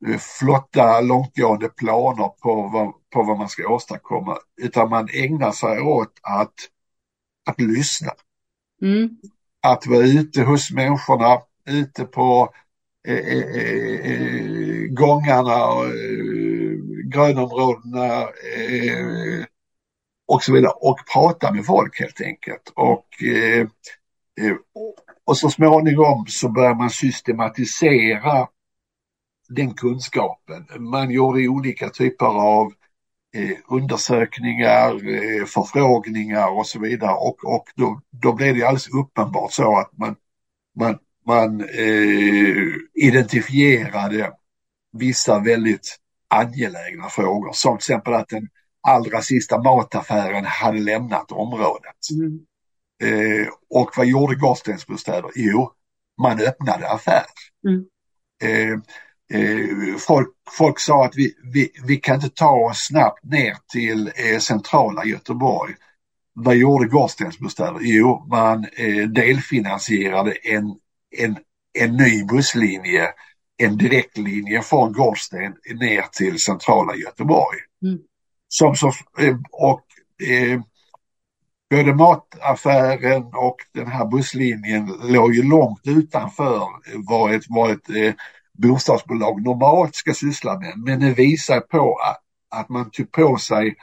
eh, 0.07 0.17
flotta 0.17 1.01
långtgående 1.01 1.69
planer 1.69 2.29
på 2.41 2.69
vad, 2.73 2.93
på 3.13 3.23
vad 3.23 3.37
man 3.37 3.49
ska 3.49 3.67
åstadkomma, 3.67 4.37
utan 4.61 4.89
man 4.89 5.07
ägnar 5.13 5.51
sig 5.51 5.81
åt 5.81 6.19
att, 6.21 6.53
att 7.45 7.61
lyssna. 7.61 8.11
Mm. 8.81 9.09
Att 9.61 9.87
vara 9.87 10.05
ute 10.05 10.41
hos 10.41 10.71
människorna, 10.71 11.41
ute 11.65 12.05
på 12.05 12.53
eh, 13.07 13.15
eh, 13.15 14.11
eh 14.11 14.85
gångarna, 14.89 15.85
eh, 15.85 16.77
grönområdena 17.05 18.21
eh, 18.21 19.45
och 20.27 20.43
så 20.43 20.53
vidare 20.53 20.71
och 20.75 20.99
prata 21.13 21.51
med 21.51 21.65
folk 21.65 21.99
helt 21.99 22.21
enkelt. 22.21 22.71
Och 22.75 23.05
och 24.73 25.04
och 25.25 25.37
så 25.37 25.49
småningom 25.49 26.25
så 26.27 26.49
börjar 26.49 26.75
man 26.75 26.89
systematisera 26.89 28.47
den 29.49 29.73
kunskapen. 29.73 30.65
Man 30.79 31.11
gjorde 31.11 31.47
olika 31.47 31.89
typer 31.89 32.25
av 32.25 32.73
eh, 33.35 33.57
undersökningar, 33.67 34.91
eh, 34.91 35.45
förfrågningar 35.45 36.59
och 36.59 36.67
så 36.67 36.79
vidare 36.79 37.15
och, 37.15 37.45
och 37.45 37.65
då, 37.75 38.01
då 38.09 38.33
blev 38.33 38.55
det 38.55 38.63
alldeles 38.63 38.89
uppenbart 38.89 39.51
så 39.51 39.77
att 39.77 39.97
man, 39.97 40.15
man, 40.79 40.97
man 41.25 41.61
eh, 41.61 42.65
identifierade 42.93 44.31
vissa 44.91 45.39
väldigt 45.39 45.97
angelägna 46.27 47.09
frågor 47.09 47.51
som 47.53 47.77
till 47.77 47.81
exempel 47.81 48.13
att 48.13 48.29
den 48.29 48.47
allra 48.81 49.21
sista 49.21 49.61
mataffären 49.61 50.45
hade 50.45 50.79
lämnat 50.79 51.31
området. 51.31 52.09
Mm. 52.11 52.39
Eh, 53.03 53.47
och 53.69 53.91
vad 53.97 54.07
gjorde 54.07 54.35
Gårdstensbostäder? 54.35 55.31
Jo, 55.35 55.71
man 56.21 56.39
öppnade 56.39 56.89
affär. 56.89 57.25
Mm. 57.67 57.85
Eh, 58.43 58.79
eh, 59.39 59.97
folk, 59.97 60.27
folk 60.57 60.79
sa 60.79 61.05
att 61.05 61.15
vi, 61.15 61.33
vi, 61.53 61.71
vi 61.87 61.97
kan 61.97 62.15
inte 62.15 62.29
ta 62.29 62.51
oss 62.51 62.87
snabbt 62.87 63.23
ner 63.23 63.57
till 63.71 64.11
eh, 64.15 64.39
centrala 64.39 65.05
Göteborg. 65.05 65.75
Vad 66.33 66.55
gjorde 66.55 66.87
Gårdstensbostäder? 66.87 67.79
Jo, 67.81 68.25
man 68.29 68.65
eh, 68.77 69.07
delfinansierade 69.07 70.31
en, 70.31 70.75
en, 71.17 71.37
en 71.79 71.97
ny 71.97 72.23
busslinje, 72.23 73.09
en 73.57 73.77
direktlinje 73.77 74.61
från 74.61 74.93
Gårdsten 74.93 75.55
ner 75.79 76.01
till 76.01 76.39
centrala 76.39 76.95
Göteborg. 76.95 77.59
Mm. 77.83 77.99
Som 78.47 78.75
så, 78.75 78.87
eh, 79.19 79.37
och 79.51 79.85
både 81.69 81.93
mataffären 81.93 83.23
och 83.23 83.57
den 83.73 83.87
här 83.87 84.05
busslinjen 84.05 84.93
låg 85.03 85.35
ju 85.35 85.43
långt 85.43 85.81
utanför 85.83 86.67
vad 86.95 87.33
ett, 87.33 87.43
vad 87.49 87.71
ett 87.71 87.89
eh, 87.89 88.13
bostadsbolag 88.53 89.41
normalt 89.41 89.95
ska 89.95 90.13
syssla 90.13 90.59
med. 90.59 90.73
Men 90.77 90.99
det 90.99 91.13
visar 91.13 91.59
på 91.59 91.95
att, 91.95 92.21
att 92.59 92.69
man 92.69 92.91
tog 92.91 93.11
på 93.11 93.37
sig 93.37 93.75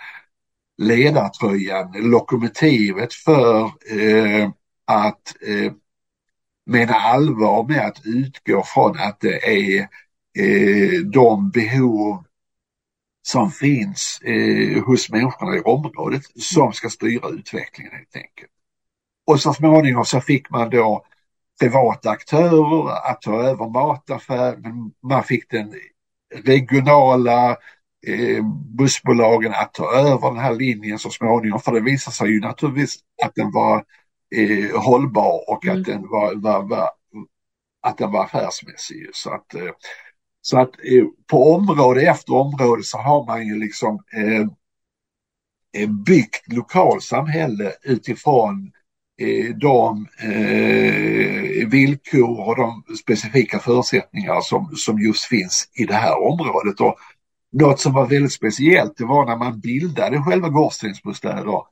ledartröjan, 0.79 1.93
lokomotivet 1.93 3.15
för 3.15 3.65
eh, 3.65 4.51
att 4.87 5.35
eh, 5.47 5.73
mena 6.67 6.95
allvar 6.95 7.69
med 7.69 7.87
att 7.87 8.07
utgå 8.07 8.63
från 8.63 8.99
att 8.99 9.21
det 9.21 9.47
är 9.47 9.89
eh, 10.39 11.01
de 11.01 11.51
behov 11.51 12.25
som 13.23 13.51
finns 13.51 14.21
eh, 14.25 14.83
hos 14.85 15.11
människorna 15.11 15.57
i 15.57 15.61
området 15.61 16.23
som 16.37 16.73
ska 16.73 16.89
styra 16.89 17.29
utvecklingen 17.29 17.93
helt 17.93 18.17
enkelt. 18.17 18.51
Och 19.27 19.41
så 19.41 19.53
småningom 19.55 20.05
så 20.05 20.21
fick 20.21 20.51
man 20.51 20.71
då 20.71 21.05
privata 21.61 22.11
aktörer 22.11 23.11
att 23.11 23.23
ta 23.23 23.43
över 23.43 23.69
mataffären. 23.69 24.93
Man 25.03 25.25
fick 25.25 25.51
den 25.51 25.75
regionala 26.45 27.51
eh, 28.07 28.45
bussbolagen 28.79 29.53
att 29.53 29.75
ta 29.75 29.93
över 29.93 30.29
den 30.29 30.39
här 30.39 30.55
linjen 30.55 30.99
så 30.99 31.11
småningom. 31.11 31.61
För 31.61 31.73
det 31.73 31.81
visade 31.81 32.15
sig 32.15 32.31
ju 32.31 32.41
naturligtvis 32.41 32.97
att 33.25 33.35
den 33.35 33.53
var 33.53 33.85
eh, 34.37 34.81
hållbar 34.81 35.51
och 35.51 35.65
Mm. 35.65 35.79
att 35.81 35.87
den 35.87 36.09
var, 36.09 36.35
var, 36.35 36.63
var, 36.63 36.91
att 37.83 37.99
den 37.99 38.13
var 38.13 38.25
affärsmässig. 38.25 39.11
Så 39.13 39.31
att, 39.31 39.55
eh, 39.55 39.71
så 40.43 40.59
att 40.59 40.69
eh, 40.69 41.05
på 41.31 41.55
område 41.55 42.03
efter 42.03 42.35
område 42.35 42.83
så 42.83 42.99
har 42.99 43.27
man 43.27 43.47
ju 43.47 43.59
liksom 43.59 43.99
eh, 44.13 44.47
byggt 45.89 46.53
lokalsamhälle 46.53 47.73
utifrån 47.83 48.73
eh, 49.21 49.55
de 49.57 50.07
eh, 50.19 51.69
villkor 51.69 52.49
och 52.49 52.57
de 52.57 52.85
specifika 52.97 53.59
förutsättningar 53.59 54.41
som, 54.41 54.71
som 54.77 54.99
just 54.99 55.25
finns 55.25 55.69
i 55.75 55.85
det 55.85 55.95
här 55.95 56.23
området. 56.23 56.81
Och 56.81 56.97
något 57.53 57.81
som 57.81 57.93
var 57.93 58.07
väldigt 58.07 58.33
speciellt 58.33 58.97
det 58.97 59.05
var 59.05 59.27
när 59.27 59.37
man 59.37 59.61
bildade 59.61 60.23
själva 60.23 60.49
Gårdstensbostäder. 60.49 61.63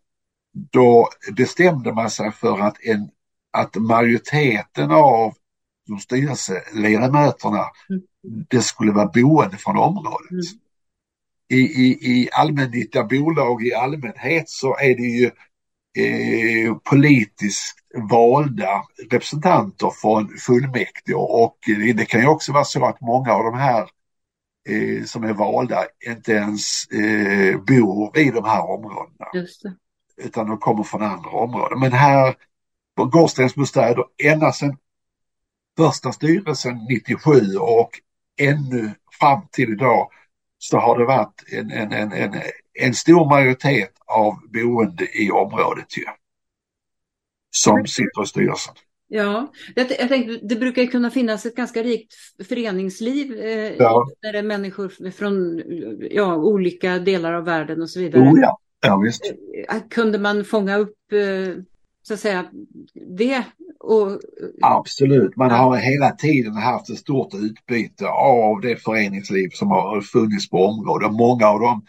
Då 0.53 1.09
bestämde 1.37 1.93
man 1.93 2.11
sig 2.11 2.33
för 2.33 2.61
att, 2.61 2.77
en, 2.85 3.11
att 3.51 3.77
majoriteten 3.77 4.91
av 4.91 5.35
de 5.87 5.99
styrelseledamöterna 5.99 7.65
mm 7.91 8.03
det 8.23 8.63
skulle 8.63 8.93
vara 8.93 9.07
boende 9.07 9.57
från 9.57 9.77
området. 9.77 10.31
Mm. 10.31 10.43
I, 11.49 11.61
i, 11.61 12.13
I 12.13 12.29
allmännyttiga 12.33 13.05
bolag 13.05 13.67
i 13.67 13.75
allmänhet 13.75 14.49
så 14.49 14.77
är 14.77 14.97
det 14.97 15.03
ju 15.03 15.31
eh, 16.05 16.75
politiskt 16.77 17.77
valda 18.11 18.83
representanter 19.11 19.91
från 20.01 20.29
fullmäktige 20.29 21.15
och 21.15 21.59
det, 21.97 22.05
kan 22.05 22.21
ju 22.21 22.27
också 22.27 22.53
vara 22.53 22.65
så 22.65 22.87
att 22.87 23.01
många 23.01 23.33
av 23.33 23.45
de 23.45 23.55
här 23.55 23.89
eh, 24.69 25.05
som 25.05 25.25
är 25.25 25.33
valda 25.33 25.85
inte 26.07 26.33
ens 26.33 26.87
eh, 26.87 27.61
bor 27.61 28.19
i 28.19 28.31
de 28.31 28.45
här 28.45 28.71
områdena 28.71 29.27
utan 30.17 30.49
de 30.49 30.59
kommer 30.59 30.83
från 30.83 31.03
andra 31.03 31.31
områden. 31.31 31.81
Men 31.81 31.93
här 31.93 32.35
på 32.97 33.05
Gårdstensbostäder 33.05 34.05
ända 34.23 34.53
sedan 34.53 34.77
första 35.77 36.13
styrelsen 36.13 36.87
97 36.89 37.57
och 37.57 37.91
ännu 38.41 38.91
fram 39.21 39.41
till 39.53 39.73
idag 39.73 40.09
så 40.59 40.79
har 40.79 40.99
det 40.99 41.05
varit 41.05 41.45
en, 41.53 41.71
en, 41.71 41.93
en, 41.93 42.13
en, 42.13 42.35
en 42.81 42.95
stor 42.95 43.29
majoritet 43.29 43.93
av 44.07 44.35
boende 44.53 45.05
i 45.23 45.31
området 45.31 45.99
ju. 45.99 46.05
Som 47.51 47.87
sitter 47.87 48.23
i 48.23 48.27
styrelsen. 48.27 48.75
Ja, 49.13 49.53
jag, 49.75 49.91
jag 49.99 50.09
tänkte, 50.09 50.47
det 50.47 50.57
brukar 50.57 50.87
kunna 50.87 51.11
finnas 51.11 51.47
ett 51.47 51.57
ganska 51.57 51.83
rikt 51.83 52.15
föreningsliv 52.49 53.39
eh, 53.39 53.73
Ja. 53.79 54.07
när 54.23 54.33
det 54.33 54.39
är 54.39 54.43
människor 54.43 55.11
från 55.11 55.63
ja, 56.11 56.37
olika 56.37 56.99
delar 56.99 57.33
av 57.33 57.45
världen 57.45 57.83
och 57.83 57.91
så 57.91 58.01
vidare. 58.01 58.23
Oh 58.23 58.41
ja, 58.41 58.59
ja 58.81 58.97
visst. 58.97 59.33
Eh, 59.69 59.81
Kunde 59.91 60.19
man 60.19 60.45
fånga 60.45 60.77
upp 60.77 61.13
eh, 61.13 61.63
så 62.03 62.15
att 62.15 62.21
säga 62.21 62.51
det? 63.19 63.45
Och, 63.81 64.21
Absolut, 64.63 65.37
man 65.37 65.51
har 65.51 65.77
hela 65.77 66.11
tiden 66.11 66.55
haft 66.55 66.91
ett 66.91 66.99
stort 66.99 67.35
utbyte 67.35 68.09
av 68.09 68.61
det 68.61 68.77
föreningsliv 68.77 69.49
som 69.53 69.71
har 69.71 70.01
funnits 70.01 70.51
på 70.51 70.65
området. 70.67 71.13
Många 71.13 71.47
av 71.47 71.61
de 71.61 71.85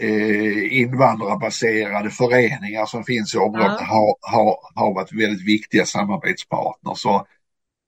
eh, 0.00 0.80
invandrarbaserade 0.80 2.10
föreningar 2.10 2.86
som 2.86 3.04
finns 3.04 3.34
i 3.34 3.38
området 3.38 3.76
Ja. 3.80 3.86
har, 3.86 4.16
har, 4.20 4.56
har 4.74 4.94
varit 4.94 5.12
väldigt 5.12 5.46
viktiga 5.46 5.84
samarbetspartners. 5.84 6.98
Så, 6.98 7.26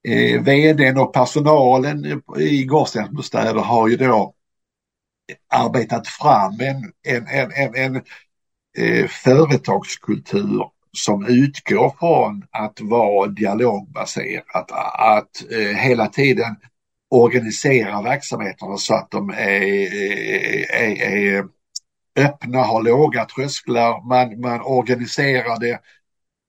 eh, 0.09 0.43
vdn 0.43 0.99
och 0.99 1.13
personalen 1.13 2.23
i 2.39 2.65
Gårdstensbostäder 2.65 3.61
har 3.61 3.89
ju 3.89 3.97
då 3.97 4.35
arbetat 5.55 6.09
fram 6.09 6.61
en, 6.61 6.93
en, 7.17 7.27
en, 7.27 7.53
en, 7.53 7.75
en 7.75 8.03
eh, 8.79 9.07
företagskultur 9.07 10.76
som 10.97 11.27
utgår 11.27 11.95
från 11.99 12.45
att 12.51 12.81
vara 12.81 13.29
dialogbaserat, 13.29 14.71
att 14.99 15.53
eh, 15.53 15.77
hela 15.77 16.07
tiden 16.07 16.57
organisera 17.11 18.03
verksamheterna 18.03 18.77
så 18.77 18.95
att 18.95 19.11
de 19.11 19.31
är, 19.31 19.63
eh, 19.63 20.83
är, 20.83 21.03
är 21.03 21.45
öppna, 22.17 22.63
har 22.63 22.83
låga 22.83 23.25
trösklar, 23.25 24.09
man, 24.09 24.41
man 24.41 24.61
organiserar 24.61 25.61
det 25.61 25.81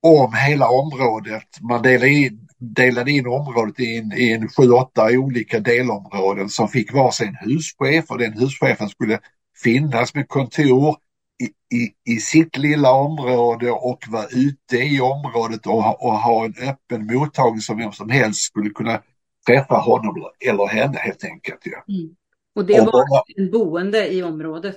om 0.02 0.32
hela 0.34 0.68
området. 0.68 1.60
Man 1.60 1.82
delar 1.82 2.06
in, 2.06 2.48
delade 2.58 3.10
in 3.10 3.26
området 3.26 3.80
i 3.80 3.96
en, 3.96 4.12
i 4.12 4.32
en 4.32 4.48
sju, 4.48 4.70
åtta 4.70 5.10
olika 5.10 5.60
delområden 5.60 6.48
som 6.48 6.68
fick 6.68 6.92
varsin 6.92 7.36
huschef 7.40 8.10
och 8.10 8.18
den 8.18 8.32
huschefen 8.32 8.88
skulle 8.88 9.18
finnas 9.62 10.14
med 10.14 10.28
kontor 10.28 10.96
i, 11.42 11.76
i, 11.76 12.12
i 12.14 12.16
sitt 12.20 12.56
lilla 12.56 12.92
område 12.92 13.70
och 13.70 13.98
vara 14.08 14.26
ute 14.26 14.76
i 14.76 15.00
området 15.00 15.66
och, 15.66 15.82
ha- 15.82 15.98
och 16.00 16.12
ha 16.18 16.44
en 16.44 16.54
öppen 16.68 17.06
mottagning 17.14 17.60
som 17.60 17.76
vem 17.78 17.92
som 17.92 18.10
helst 18.10 18.40
skulle 18.42 18.70
kunna 18.70 19.02
träffa 19.46 19.74
honom 19.74 20.14
eller 20.48 20.66
henne 20.66 20.98
helt 20.98 21.24
enkelt. 21.24 21.58
Ja. 21.64 21.78
och 22.54 22.64
det 22.66 22.80
Och 22.80 22.86
var 22.86 22.92
många- 22.92 23.22
en 23.36 23.50
boende 23.50 24.12
i 24.14 24.22
området. 24.22 24.76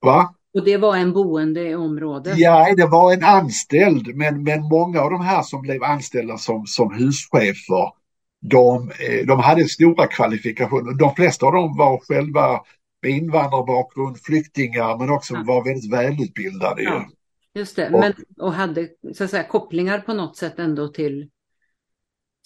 Va? 0.00 0.34
Och 0.54 0.64
det 0.64 0.76
var 0.76 0.96
en 0.96 1.12
boende 1.12 1.68
i 1.68 1.74
området. 1.74 2.38
Ja, 2.38 2.74
det 2.76 2.86
var 2.86 3.12
en 3.12 3.24
anställd, 3.24 4.16
men, 4.16 4.42
men 4.42 4.62
många 4.68 5.00
av 5.00 5.10
de 5.10 5.20
här 5.20 5.42
som 5.42 5.62
blev 5.62 5.82
anställda 5.82 6.38
som, 6.38 6.66
som 6.66 6.94
huschefer, 6.94 7.92
de, 8.40 8.90
eh, 8.90 9.26
de 9.26 9.38
hade 9.40 9.68
stora 9.68 10.06
kvalifikationer. 10.06 10.92
De 10.98 11.14
flesta 11.14 11.46
av 11.46 11.52
dem 11.52 11.76
var 11.76 11.98
själva 11.98 12.60
med 13.02 13.10
invandrarbakgrund, 13.10 14.18
flyktingar, 14.20 14.98
men 14.98 15.10
också 15.10 15.34
Ja. 15.34 15.42
var 15.46 15.64
väldigt 15.64 15.92
välutbildade. 15.92 16.82
Ja. 16.82 17.06
Just 17.54 17.76
det, 17.76 17.90
Och- 17.90 18.00
men, 18.00 18.14
och 18.38 18.52
hade 18.52 18.88
så 19.14 19.24
att 19.24 19.30
säga, 19.30 19.42
kopplingar 19.44 19.98
på 20.00 20.14
något 20.14 20.36
sätt 20.36 20.58
ändå 20.58 20.88
till, 20.88 21.30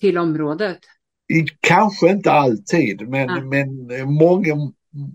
till 0.00 0.18
området. 0.18 0.78
I- 1.32 1.46
Kanske 1.60 2.10
inte 2.10 2.32
alltid, 2.32 3.08
men, 3.08 3.28
Ja. 3.28 3.40
men 3.40 3.68
många, 4.14 4.54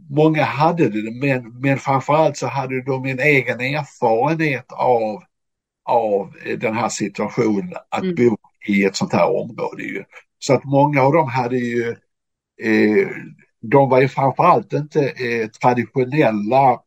många 0.10 0.44
hade 0.44 0.90
det. 0.90 1.12
Men, 1.12 1.60
men 1.62 1.78
framförallt 1.78 2.38
så 2.38 2.48
hade 2.48 2.84
de 2.84 3.06
en 3.06 3.20
egen 3.20 3.60
erfarenhet 3.60 4.66
av, 4.72 5.24
av 5.90 6.34
den 6.60 6.74
här 6.76 6.90
situationen 6.90 7.74
att 7.90 8.04
Mm. 8.04 8.16
bo 8.16 8.38
i 8.68 8.84
ett 8.84 8.96
sånt 8.96 9.14
här 9.14 9.30
område. 9.30 9.84
Ju. 9.84 10.04
Så 10.40 10.54
att 10.54 10.64
många 10.64 11.02
av 11.02 11.14
dem 11.14 11.28
hade 11.30 11.58
ju, 11.58 11.96
eh, 12.64 13.08
de 13.62 13.90
var 13.90 14.02
ju 14.02 14.08
framförallt 14.08 14.74
inte 14.74 15.02
eh, 15.10 15.48
traditionella 15.48 16.80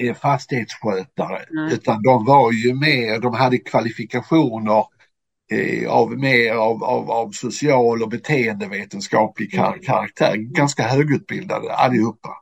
eh, 0.00 0.14
fastighetsskötare 0.14 1.44
Nej. 1.50 1.74
utan 1.74 2.02
de 2.02 2.24
var 2.24 2.52
ju 2.52 2.74
mer, 2.74 3.18
de 3.20 3.34
hade 3.34 3.58
kvalifikationer 3.58 4.84
eh, 5.52 5.90
av 5.90 6.18
mer 6.18 6.54
av, 6.54 6.84
av, 6.84 7.10
av 7.10 7.30
social 7.30 8.02
och 8.02 8.08
beteendevetenskaplig 8.08 9.52
kar 9.52 9.72
Mm. 9.72 9.80
karaktär. 9.82 10.36
Ganska 10.36 10.82
högutbildade 10.82 11.74
allihopa. 11.74 12.36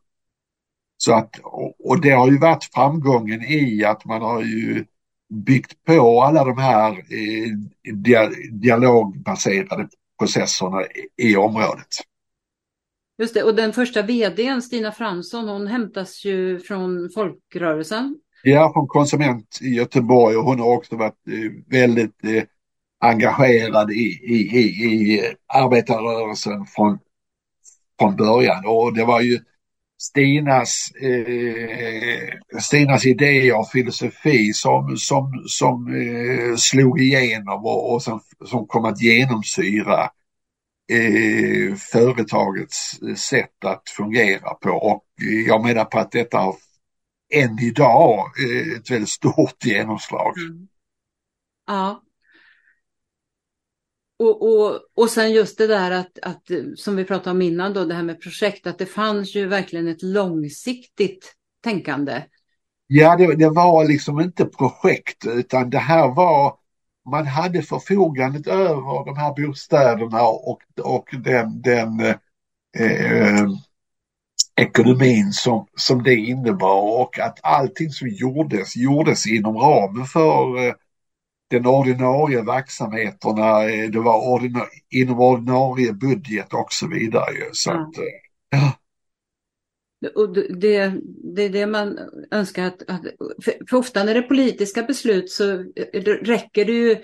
Så 0.97 1.15
att, 1.15 1.37
och 1.85 2.01
det 2.01 2.11
har 2.11 2.31
ju 2.31 2.39
varit 2.39 2.65
framgången 2.65 3.43
i 3.43 3.85
att 3.85 4.05
man 4.05 4.23
har 4.23 4.43
ju 4.43 4.85
byggt 5.35 5.85
på 5.85 6.23
alla 6.23 6.45
de 6.45 6.59
här 6.59 6.91
eh, 6.93 7.53
dialogbaserade 8.53 9.89
processerna 10.19 10.83
i, 11.17 11.31
i 11.31 11.37
området. 11.37 11.87
Just 13.19 13.35
det, 13.35 13.43
och 13.43 13.55
den 13.55 13.73
första 13.73 14.03
vdn, 14.03 14.63
Stina 14.63 14.93
Fransson, 14.93 15.49
hon 15.49 15.67
hämtas 15.67 16.25
ju 16.25 16.61
från 16.61 17.11
folkrörelsen. 17.15 18.17
Ja, 18.43 18.73
från 18.75 18.89
Konsument 18.89 19.59
i 19.63 19.69
Göteborg 19.69 20.37
och 20.37 20.45
hon 20.45 20.61
har 20.61 20.77
också 20.77 20.97
varit 20.97 21.29
eh, 21.29 21.79
väldigt 21.79 22.25
eh, 22.25 22.43
engagerad 23.01 23.91
i, 23.91 24.21
i, 24.23 24.59
i, 24.59 24.85
i 24.85 25.35
arbetarrörelsen 25.47 26.67
från, 26.67 26.99
från 27.99 28.17
början. 28.17 28.67
Och 28.67 28.95
det 28.95 29.05
var 29.05 29.21
ju 29.21 29.39
Stinas, 30.01 30.93
eh, 31.03 32.61
Stinas 32.61 33.07
idéer 33.07 33.59
och 33.59 33.69
filosofi 33.69 34.53
som, 34.53 34.97
som, 34.97 35.45
som 35.47 35.95
eh, 35.95 36.57
slog 36.57 37.01
igenom 37.01 37.65
och, 37.65 37.93
och 37.93 38.03
som, 38.03 38.21
som 38.45 38.67
kom 38.67 38.85
att 38.85 39.03
genomsyra 39.03 40.11
eh, 40.89 41.75
företagets 41.75 42.99
sätt 43.17 43.65
att 43.65 43.83
fungera 43.97 44.55
på. 44.55 44.71
Och 44.71 45.05
jag 45.47 45.65
menar 45.65 45.85
på 45.85 45.99
att 45.99 46.13
detta 46.13 46.39
har 46.39 46.57
än 47.35 47.59
idag 47.59 48.19
eh, 48.19 48.79
ett 48.79 48.91
väldigt 48.91 49.09
stort 49.09 49.65
genomslag. 49.65 50.39
Mm. 50.39 50.69
Ja, 51.67 52.03
och, 54.19 54.43
och, 54.43 54.81
och 54.95 55.11
sen 55.11 55.33
just 55.33 55.59
det 55.59 55.67
där 55.67 55.91
att, 55.91 56.19
att, 56.23 56.43
som 56.77 56.97
vi 56.97 57.05
pratade 57.05 57.31
om 57.31 57.43
innan 57.43 57.73
då, 57.73 57.85
det 57.85 57.95
här 57.95 58.03
med 58.03 58.21
projekt, 58.21 58.67
att 58.67 58.79
det 58.79 58.87
fanns 58.87 59.35
ju 59.35 59.47
verkligen 59.47 59.89
ett 59.89 60.03
långsiktigt 60.03 61.35
tänkande. 61.65 62.23
Ja, 62.87 63.17
det, 63.17 63.35
det 63.35 63.51
var 63.51 63.89
liksom 63.89 64.21
inte 64.21 64.45
projekt 64.45 65.27
utan 65.27 65.71
det 65.71 65.79
här 65.79 66.09
var, 66.15 66.55
man 67.11 67.27
hade 67.27 67.63
förfogandet 67.63 68.47
över 68.47 69.05
de 69.05 69.17
här 69.17 69.35
bostäderna 69.47 70.23
och, 70.23 70.61
och 70.83 71.09
den, 71.25 71.63
den 71.63 72.01
eh, 72.79 73.49
ekonomin 74.61 75.33
som, 75.33 75.67
som 75.77 76.03
det 76.03 76.15
innebar 76.15 77.01
och 77.01 77.19
att 77.19 77.39
allting 77.43 77.91
som 77.91 78.09
gjordes, 78.09 78.77
gjordes 78.77 79.27
inom 79.27 79.57
ramen 79.57 80.05
för 80.05 80.67
eh, 80.67 80.75
den 81.51 81.67
ordinarie 81.67 82.43
verksamheterna, 82.43 83.65
eh, 83.65 83.91
det 83.91 84.01
var 84.01 84.35
ordina 84.35 84.61
inom 84.91 85.21
ordinarie 85.21 85.93
budget 85.93 86.55
och 86.55 86.73
så 86.73 86.89
vidare. 86.89 87.49
Så 87.53 87.71
ja. 87.71 87.75
Att, 87.75 87.99
eh, 87.99 88.05
ja. 88.51 88.73
Och 90.15 90.59
det, 90.59 90.77
är 90.77 91.49
det 91.49 91.67
man 91.67 91.99
önskar 92.31 92.65
att, 92.65 92.83
att 92.89 93.03
för, 93.45 93.77
ofta 93.77 94.05
när 94.05 94.15
det 94.15 94.21
är 94.21 94.29
politiska 94.29 94.83
beslut 94.83 95.31
så 95.31 95.65
räcker 96.23 96.65
det 96.65 96.73
ju 96.73 96.97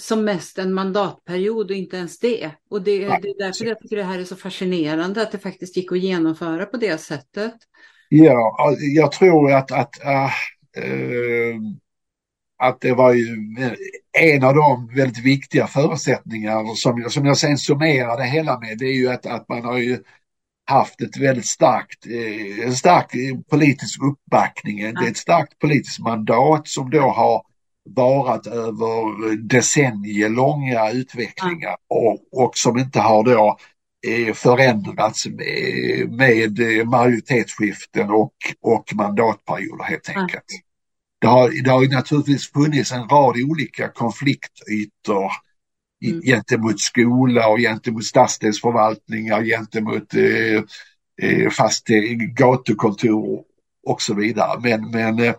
som 0.00 0.24
mest 0.24 0.58
en 0.58 0.72
mandatperiod 0.72 1.70
och 1.70 1.76
inte 1.76 1.96
ens 1.96 2.18
det. 2.18 2.50
Och 2.70 2.82
det, 2.82 2.98
det 2.98 3.28
är 3.28 3.38
därför 3.38 3.64
jag 3.64 3.78
tycker 3.78 3.96
det 3.96 4.02
här 4.02 4.18
är 4.18 4.24
så 4.24 4.36
fascinerande 4.36 5.22
att 5.22 5.32
det 5.32 5.38
faktiskt 5.38 5.76
gick 5.76 5.92
att 5.92 5.98
genomföra 5.98 6.66
på 6.66 6.76
det 6.76 6.98
sättet. 6.98 7.54
Ja, 8.08 8.76
jag 8.94 9.12
tror 9.12 9.52
att, 9.52 9.72
att 9.72 10.04
äh, 10.04 10.24
äh, 10.84 11.56
att 12.62 12.80
det 12.80 12.92
var 12.92 13.12
ju 13.12 13.26
en 14.18 14.44
av 14.44 14.54
de 14.54 14.90
väldigt 14.96 15.24
viktiga 15.24 15.66
förutsättningar 15.66 16.74
som, 16.74 17.10
som 17.10 17.26
jag 17.26 17.36
sen 17.36 17.58
summerade 17.58 18.24
hela 18.24 18.60
med, 18.60 18.78
det 18.78 18.84
är 18.84 18.96
ju 18.96 19.08
att, 19.08 19.26
att 19.26 19.48
man 19.48 19.64
har 19.64 19.78
ju 19.78 19.98
haft 20.70 21.00
ett 21.00 21.16
väldigt 21.16 21.46
starkt, 21.46 22.06
eh, 22.06 22.66
en 22.66 22.74
stark 22.74 23.10
politisk 23.50 24.00
uppbackning, 24.02 24.76
det 24.78 25.06
är 25.06 25.10
ett 25.10 25.16
starkt 25.16 25.58
politiskt 25.58 25.98
mandat 25.98 26.68
som 26.68 26.90
då 26.90 27.00
har 27.00 27.42
varat 27.96 28.46
över 28.46 29.36
decennier 29.36 30.28
långa 30.28 30.90
utvecklingar 30.90 31.76
och, 31.88 32.42
och 32.44 32.52
som 32.54 32.78
inte 32.78 33.00
har 33.00 33.24
då 33.24 33.58
eh, 34.06 34.34
förändrats 34.34 35.26
med, 35.26 36.10
med 36.10 36.86
majoritetsskiften 36.86 38.10
och, 38.10 38.34
och 38.62 38.94
mandatperioder 38.94 39.84
helt 39.84 40.08
enkelt. 40.08 40.44
Det 41.20 41.26
har, 41.26 41.64
det 41.64 41.70
har 41.70 41.94
naturligtvis 41.94 42.52
funnits 42.52 42.92
en 42.92 43.08
rad 43.08 43.36
olika 43.50 43.88
konfliktytor 43.88 45.30
mm. 46.04 46.20
gentemot 46.22 46.80
skola 46.80 47.48
och 47.48 47.58
gentemot 47.58 48.04
stadsdelsförvaltningar, 48.04 49.44
gentemot 49.44 50.14
eh, 50.14 50.62
eh, 51.22 51.50
fast 51.50 51.86
gatukontor 52.36 53.44
och 53.86 54.02
så 54.02 54.14
vidare. 54.14 54.60
Men, 54.60 54.90
men 54.90 55.18
eh, 55.18 55.34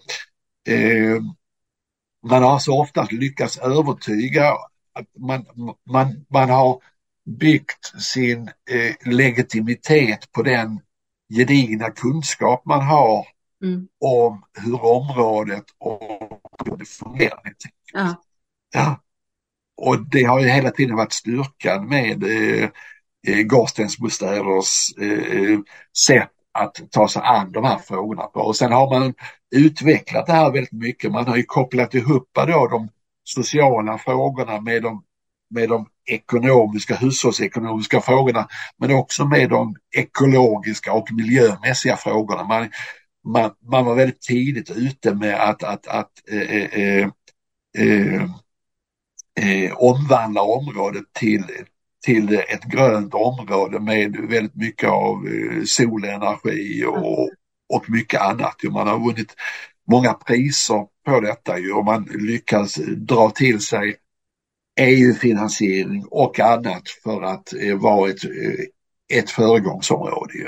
eh, 0.67 1.21
man 2.28 2.43
har 2.43 2.60
så 2.60 2.82
ofta 2.82 3.08
lyckats 3.12 3.58
övertyga 3.58 4.52
att 4.93 5.08
man, 5.17 5.45
man, 5.91 6.26
man 6.30 6.50
har 6.50 6.82
byggt 7.26 8.02
sin 8.02 8.47
eh, 8.47 9.12
legitimitet 9.13 10.32
på 10.32 10.43
den 10.43 10.80
gedigna 11.34 11.91
kunskap 11.91 12.65
man 12.65 12.82
har 12.82 13.28
mm. 13.63 13.88
om 14.00 14.43
hur 14.54 14.86
området 14.86 15.65
och 15.78 16.41
hur 16.65 16.78
det 16.78 16.86
fungerar. 16.86 17.41
Ja. 17.93 18.15
ja. 18.74 19.02
Och 19.84 20.10
det 20.10 20.24
har 20.24 20.39
ju 20.39 20.48
hela 20.48 20.72
tiden 20.72 20.96
varit 20.96 21.13
styrkan 21.13 21.88
med 21.88 22.24
eh, 22.24 22.70
eh 23.28 23.41
Gårdstensbostäders 23.44 24.98
eh, 25.02 25.60
sätt 26.08 26.30
att 26.54 26.91
ta 26.91 27.08
sig 27.08 27.22
an 27.26 27.52
de 27.52 27.63
här 27.63 27.78
frågorna 27.78 28.24
på. 28.24 28.39
Och 28.39 28.56
sen 28.56 28.72
har 28.72 29.00
man 29.00 29.13
utvecklat 29.56 30.26
det 30.26 30.34
här 30.34 30.52
väldigt 30.52 30.72
mycket. 30.72 31.12
Man 31.12 31.28
har 31.28 31.38
ju 31.38 31.44
kopplat 31.44 31.96
ihop 31.96 32.30
då 32.34 32.67
de 32.67 32.89
sociala 33.24 33.98
frågorna 33.98 34.62
med 34.62 34.84
de, 34.84 35.04
med 35.50 35.70
de 35.70 35.88
ekonomiska, 36.06 36.96
hushållsekonomiska 36.96 38.02
frågorna, 38.02 38.48
men 38.78 38.91
också 38.91 39.26
med 39.26 39.50
de 39.50 39.76
ekologiska 39.98 40.94
och 40.94 41.08
miljömässiga 41.12 41.98
frågorna. 41.98 42.44
Man, 42.44 42.70
man, 43.28 43.52
man 43.72 43.86
var 43.86 43.96
väldigt 43.96 44.22
tidigt 44.22 44.70
ute 44.70 45.15
med 45.15 45.50
att, 45.50 45.63
att, 45.63 45.88
att 45.88 46.12
eh, 46.32 46.41
eh, 46.41 46.82
eh, 46.82 47.10
eh 47.78 48.30
eh, 49.39 49.74
omvandla 49.78 50.41
området 50.41 51.04
till, 51.20 51.46
till 52.06 52.34
ett 52.34 52.63
grönt 52.63 53.13
område 53.13 53.80
med 53.80 54.17
väldigt 54.30 54.56
mycket 54.56 54.89
av 54.89 55.28
eh, 55.28 55.63
solenergi 55.65 56.86
och, 56.86 57.30
och 57.74 57.89
mycket 57.89 58.22
annat. 58.22 58.56
Man 58.63 58.88
har 58.88 59.00
vunnit 59.00 59.36
många 59.88 60.13
priser 60.13 60.86
på 61.06 61.20
detta 61.20 61.60
ju 61.60 61.74
och 61.74 61.86
man 61.86 62.04
lyckas 62.04 62.76
dra 62.98 63.30
till 63.30 63.60
sig 63.60 63.96
EU-finansiering 64.80 66.06
och 66.12 66.39
annat 66.39 66.89
för 67.04 67.22
att 67.22 67.54
eh, 67.54 67.78
vara 67.78 68.10
ett, 68.10 68.22
ett 69.13 69.30
föregångsområde. 69.30 70.34
Ju. 70.34 70.48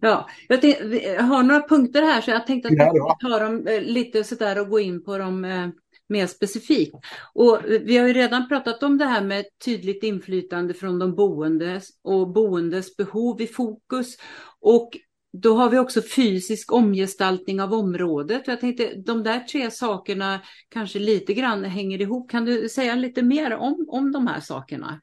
Ja, 0.00 0.28
jag, 0.48 0.60
tänkte, 0.60 0.84
jag, 0.84 1.22
har 1.22 1.42
några 1.42 1.68
punkter 1.68 2.02
här 2.02 2.20
så 2.20 2.30
jag 2.30 2.46
tänkte 2.46 2.68
att 2.68 2.74
vi 2.74 3.28
tar 3.28 3.40
dem 3.40 3.66
eh, 3.66 3.80
lite 3.80 4.24
sådär 4.24 4.60
och 4.60 4.68
gå 4.68 4.80
in 4.80 5.04
på 5.04 5.18
dem 5.18 5.44
eh, 5.44 5.68
mer 6.12 6.26
specifikt. 6.26 6.94
Och 7.34 7.70
eh, 7.70 7.80
vi 7.80 7.98
har 7.98 8.06
ju 8.06 8.12
redan 8.12 8.48
pratat 8.48 8.82
om 8.82 8.98
det 8.98 9.04
här 9.04 9.22
med 9.22 9.44
tydligt 9.64 10.02
inflytande 10.02 10.74
från 10.74 10.98
de 10.98 11.14
boende 11.14 11.80
och 12.02 12.32
boendes 12.32 12.96
behov 12.96 13.40
i 13.40 13.46
fokus. 13.46 14.16
Och 14.60 14.90
då 15.32 15.56
har 15.56 15.70
vi 15.70 15.78
också 15.78 16.02
fysisk 16.02 16.72
omgestaltning 16.72 17.60
av 17.60 17.74
området. 17.74 18.42
Jag 18.46 18.60
tänkte 18.60 18.94
de 18.96 19.22
där 19.22 19.40
tre 19.40 19.70
sakerna 19.70 20.40
kanske 20.68 20.98
lite 20.98 21.34
grann 21.34 21.64
hänger 21.64 22.00
ihop. 22.00 22.30
Kan 22.30 22.44
du 22.44 22.68
säga 22.68 22.94
lite 22.94 23.22
mer 23.22 23.54
om, 23.54 23.86
om 23.88 24.12
de 24.12 24.26
här 24.26 24.40
sakerna? 24.40 25.00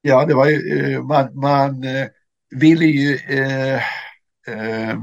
Ja, 0.00 0.26
det 0.26 0.34
var 0.34 0.46
ju, 0.46 0.78
eh, 0.78 1.02
man, 1.02 1.40
man 1.40 1.84
eh, 1.84 2.06
ville 2.50 2.86
ju 2.86 3.14
eh, 3.14 3.74
eh, 4.48 4.96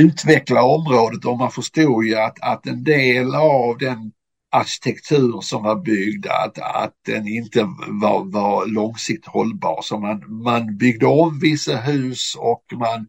utveckla 0.00 0.62
området 0.62 1.24
och 1.24 1.38
man 1.38 1.50
förstod 1.50 2.04
ju 2.04 2.14
att, 2.14 2.36
att 2.40 2.66
en 2.66 2.84
del 2.84 3.34
av 3.34 3.78
den 3.78 4.12
arkitektur 4.50 5.40
som 5.40 5.62
var 5.62 5.76
byggd, 5.76 6.26
att, 6.26 6.58
att 6.58 6.94
den 7.06 7.28
inte 7.28 7.68
var, 7.88 8.32
var 8.32 8.66
långsiktigt 8.66 9.26
hållbar. 9.26 9.82
Så 9.82 9.98
man, 9.98 10.42
man 10.42 10.76
byggde 10.76 11.06
om 11.06 11.38
vissa 11.40 11.76
hus 11.76 12.34
och 12.38 12.64
man 12.72 13.08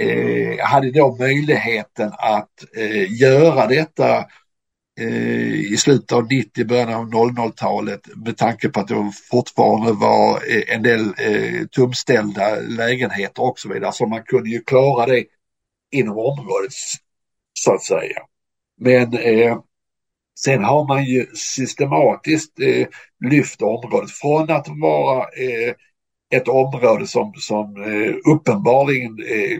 eh, 0.00 0.64
hade 0.64 0.90
då 0.90 1.16
möjligheten 1.16 2.12
att 2.18 2.64
eh, 2.76 3.12
göra 3.20 3.66
detta 3.66 4.24
Eh, 5.00 5.72
i 5.72 5.76
slutet 5.76 6.12
av 6.12 6.26
90, 6.30 6.64
början 6.64 6.92
av 6.92 7.10
00-talet 7.10 8.00
med 8.16 8.36
tanke 8.36 8.68
på 8.68 8.80
att 8.80 8.88
det 8.88 9.12
fortfarande 9.30 9.92
var 9.92 10.34
eh, 10.34 10.74
en 10.74 10.82
del 10.82 11.00
eh, 11.00 11.66
tumställda 11.66 12.60
lägenheter 12.60 13.42
och 13.42 13.58
så 13.58 13.68
vidare. 13.68 13.92
Så 13.92 14.06
man 14.06 14.22
kunde 14.22 14.50
ju 14.50 14.60
klara 14.60 15.06
det 15.06 15.24
inom 15.92 16.18
området 16.18 16.72
så 17.52 17.74
att 17.74 17.82
säga. 17.82 18.18
Men 18.80 19.14
eh, 19.14 19.58
sen 20.40 20.64
har 20.64 20.88
man 20.88 21.04
ju 21.04 21.26
systematiskt 21.34 22.60
eh, 22.60 22.86
lyft 23.30 23.62
området 23.62 24.10
från 24.10 24.50
att 24.50 24.66
vara 24.68 25.20
eh, 25.22 25.74
ett 26.34 26.48
område 26.48 27.06
som, 27.06 27.32
som 27.36 27.82
eh, 27.82 28.14
uppenbarligen 28.34 29.18
eh, 29.28 29.58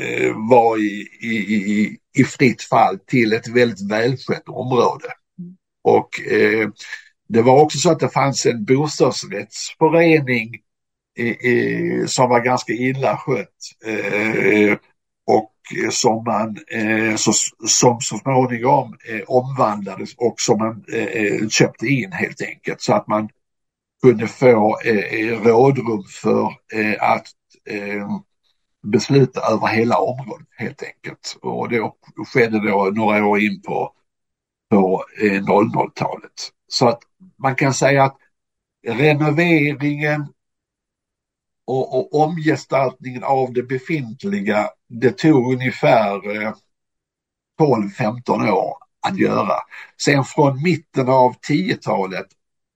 eh 0.00 0.32
var 0.50 0.78
i, 0.78 1.08
i, 1.22 1.98
i 2.18 2.24
fritt 2.24 2.62
fall 2.62 2.98
till 2.98 3.32
ett 3.32 3.48
väldigt 3.48 3.90
välskött 3.90 4.48
område. 4.48 5.08
Och 5.84 6.20
eh, 6.20 6.68
det 7.28 7.42
var 7.42 7.62
också 7.62 7.78
så 7.78 7.90
att 7.90 8.00
det 8.00 8.08
fanns 8.08 8.46
en 8.46 8.64
bostadsrättsförening 8.64 10.54
eh, 11.18 11.52
eh 11.52 12.06
som 12.06 12.30
var 12.30 12.40
ganska 12.40 12.72
illa 12.72 13.16
skött 13.16 13.48
eh, 13.86 14.76
Eh, 15.74 15.90
som 15.90 16.24
man 16.24 16.58
eh, 16.68 17.16
så, 17.16 17.32
som 17.66 18.00
så 18.00 18.18
småningom 18.18 18.96
eh, 19.08 19.22
omvandlades 19.26 20.14
och 20.16 20.40
som 20.40 20.58
man 20.58 20.84
eh, 20.92 21.04
eh 21.04 21.48
köpte 21.48 21.86
in 21.86 22.12
helt 22.12 22.42
enkelt 22.42 22.80
så 22.80 22.94
att 22.94 23.06
man 23.06 23.28
kunde 24.02 24.28
få 24.28 24.80
eh, 24.84 25.42
rådrum 25.42 26.04
för 26.22 26.54
att 27.00 27.26
besluta 28.82 29.40
över 29.40 29.66
hela 29.66 29.98
området 29.98 30.46
helt 30.56 30.82
enkelt. 30.82 31.38
Och 31.42 31.68
det 31.68 31.90
skedde 32.32 32.70
då 32.70 32.90
några 32.94 33.26
år 33.26 33.40
in 33.40 33.62
på, 33.62 33.92
på 34.70 35.04
00-talet. 35.20 36.32
Så 36.68 36.88
att 36.88 36.98
man 37.36 37.54
kan 37.54 37.74
säga 37.74 38.04
att 38.04 38.16
renoveringen 38.86 40.26
och, 41.66 41.98
och 41.98 42.22
omgestaltningen 42.22 43.24
av 43.24 43.52
det 43.52 43.62
befintliga, 43.62 44.68
det 44.88 45.18
tog 45.18 45.52
ungefär 45.52 46.42
eh, 46.42 46.52
12-15 47.60 48.50
år 48.50 48.76
att 49.08 49.18
göra. 49.18 49.54
Sen 50.02 50.24
från 50.24 50.62
mitten 50.62 51.08
av 51.08 51.34
10-talet 51.48 52.26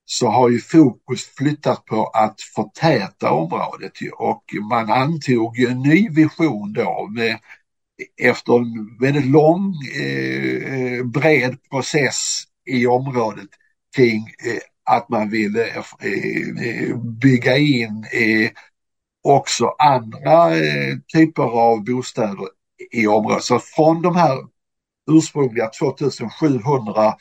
så 0.04 0.28
har 0.28 0.48
ju 0.48 0.60
fokus 0.60 1.24
flyttat 1.24 1.84
på 1.84 2.06
att 2.06 2.40
förtäta 2.40 3.30
området 3.30 3.92
och 4.12 4.44
man 4.70 4.90
antog 4.90 5.58
ju 5.58 5.66
en 5.66 5.82
ny 5.82 6.08
vision 6.08 6.72
då 6.72 7.08
med, 7.10 7.38
efter 8.22 8.58
en 8.58 8.98
väldigt 9.00 9.26
lång 9.26 9.74
eh, 10.00 10.74
eh 10.74 11.04
bred 11.04 11.56
process 11.70 12.42
i 12.66 12.86
området 12.86 13.48
kring 13.96 14.18
eh, 14.18 14.60
att 14.96 15.08
man 15.08 15.30
ville 15.30 15.66
eh, 15.66 15.84
eh 16.00 16.96
bygga 16.96 17.56
in 17.56 18.06
eh, 18.12 18.50
också 19.22 19.74
andra 19.78 20.56
eh, 20.56 20.96
typer 21.14 21.42
av 21.42 21.84
bostäder 21.84 22.48
i 22.90 23.06
området. 23.06 23.44
Så 23.44 23.58
från 23.58 24.02
de 24.02 24.16
här 24.16 24.38
ursprungliga 25.10 25.68
2700 25.68 27.14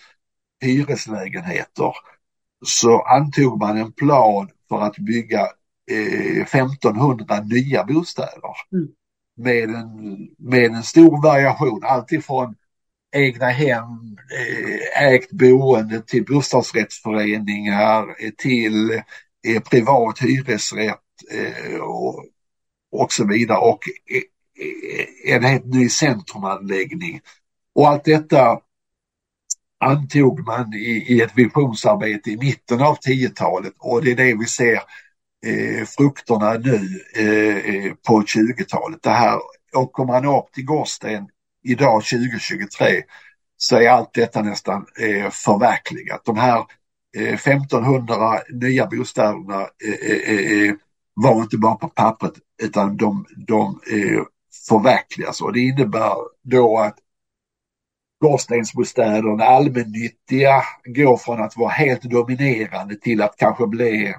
hyreslägenheter 0.61 1.93
så 2.65 3.01
antog 3.01 3.59
man 3.59 3.77
en 3.77 3.91
plan 3.91 4.49
för 4.69 4.81
att 4.81 4.97
bygga 4.97 5.41
eh, 5.91 6.41
1500 6.41 7.39
nya 7.41 7.83
bostäder. 7.83 8.53
Mm. 8.73 8.87
Med, 9.37 9.69
en, 9.69 10.29
med 10.37 10.65
en 10.65 10.83
stor 10.83 11.23
variation, 11.23 11.83
alltifrån 11.83 12.55
egna 13.15 13.45
hem, 13.45 14.17
eh, 14.39 15.03
ägt 15.03 15.31
boende 15.31 16.01
till 16.01 16.25
bostadsrättsföreningar, 16.25 18.03
eh, 18.23 18.31
till 18.37 18.91
eh, 19.47 19.61
privat 19.69 20.19
hyresrätt 20.19 20.99
Eh, 20.99 21.08
Eh, 21.31 21.79
och, 21.79 22.25
och 22.91 23.13
så 23.13 23.27
vidare 23.27 23.57
och 23.57 23.79
eh, 24.11 24.21
eh, 24.65 25.35
en 25.35 25.43
helt 25.43 25.65
ny 25.65 25.89
centrumanläggning. 25.89 27.21
Och 27.75 27.87
allt 27.87 28.05
detta 28.05 28.59
antog 29.79 30.39
man 30.45 30.73
i, 30.73 31.05
i 31.07 31.21
ett 31.21 31.31
visionsarbete 31.35 32.31
i 32.31 32.37
mitten 32.37 32.81
av 32.81 32.97
10-talet 32.97 33.73
och 33.79 34.03
det 34.03 34.11
är 34.11 34.15
det 34.15 34.35
vi 34.35 34.45
ser 34.45 34.81
eh, 35.45 35.85
frukterna 35.85 36.53
nu 36.53 37.01
eh, 37.15 37.93
på 38.07 38.21
20-talet. 38.21 39.03
Det 39.03 39.09
här, 39.09 39.39
åker 39.75 40.05
man 40.05 40.25
upp 40.25 40.51
till 40.53 40.65
Gårdsten 40.65 41.27
idag 41.63 42.03
2023 42.03 43.03
så 43.57 43.75
är 43.75 43.89
allt 43.89 44.13
detta 44.13 44.41
nästan 44.41 44.85
eh, 44.99 45.29
förverkligat. 45.29 46.21
De 46.25 46.37
här 46.37 46.65
eh, 47.17 47.33
1500 47.33 48.15
nya 48.49 48.85
bostäderna 48.85 49.61
eh, 49.61 50.73
var 51.23 51.41
inte 51.41 51.57
bara 51.57 51.75
på 51.75 51.87
pappret 51.87 52.33
utan 52.63 52.97
de, 52.97 53.25
de 53.47 53.79
eh, 53.91 54.23
förverkligas 54.69 55.41
och 55.41 55.53
det 55.53 55.59
innebär 55.59 56.15
då 56.43 56.77
att 56.77 56.97
skorstensbostäderna, 58.19 59.43
allmännyttiga, 59.43 60.63
går 60.85 61.17
från 61.17 61.41
att 61.41 61.57
vara 61.57 61.69
helt 61.69 62.01
dominerande 62.01 62.95
till 62.95 63.21
att 63.21 63.35
kanske 63.37 63.67
bli 63.67 64.15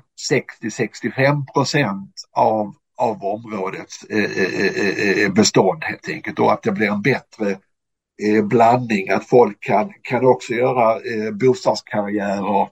60-65 0.62 1.52
procent 1.54 2.12
av, 2.32 2.74
av 2.96 3.24
områdets 3.24 4.04
eh, 4.04 4.18
eh, 4.18 4.64
eh, 4.66 5.24
eh, 5.24 5.32
bestånd 5.32 5.84
helt 5.84 6.08
enkelt. 6.08 6.38
Och 6.38 6.52
att 6.52 6.62
det 6.62 6.72
blir 6.72 6.90
en 6.90 7.02
bättre 7.02 7.50
eh, 8.22 8.44
blandning, 8.44 9.10
att 9.10 9.28
folk 9.28 9.60
kan, 9.60 9.92
kan 10.02 10.26
också 10.26 10.52
göra 10.52 10.94
eh, 10.94 11.30
bostadskarriärer 11.30 12.68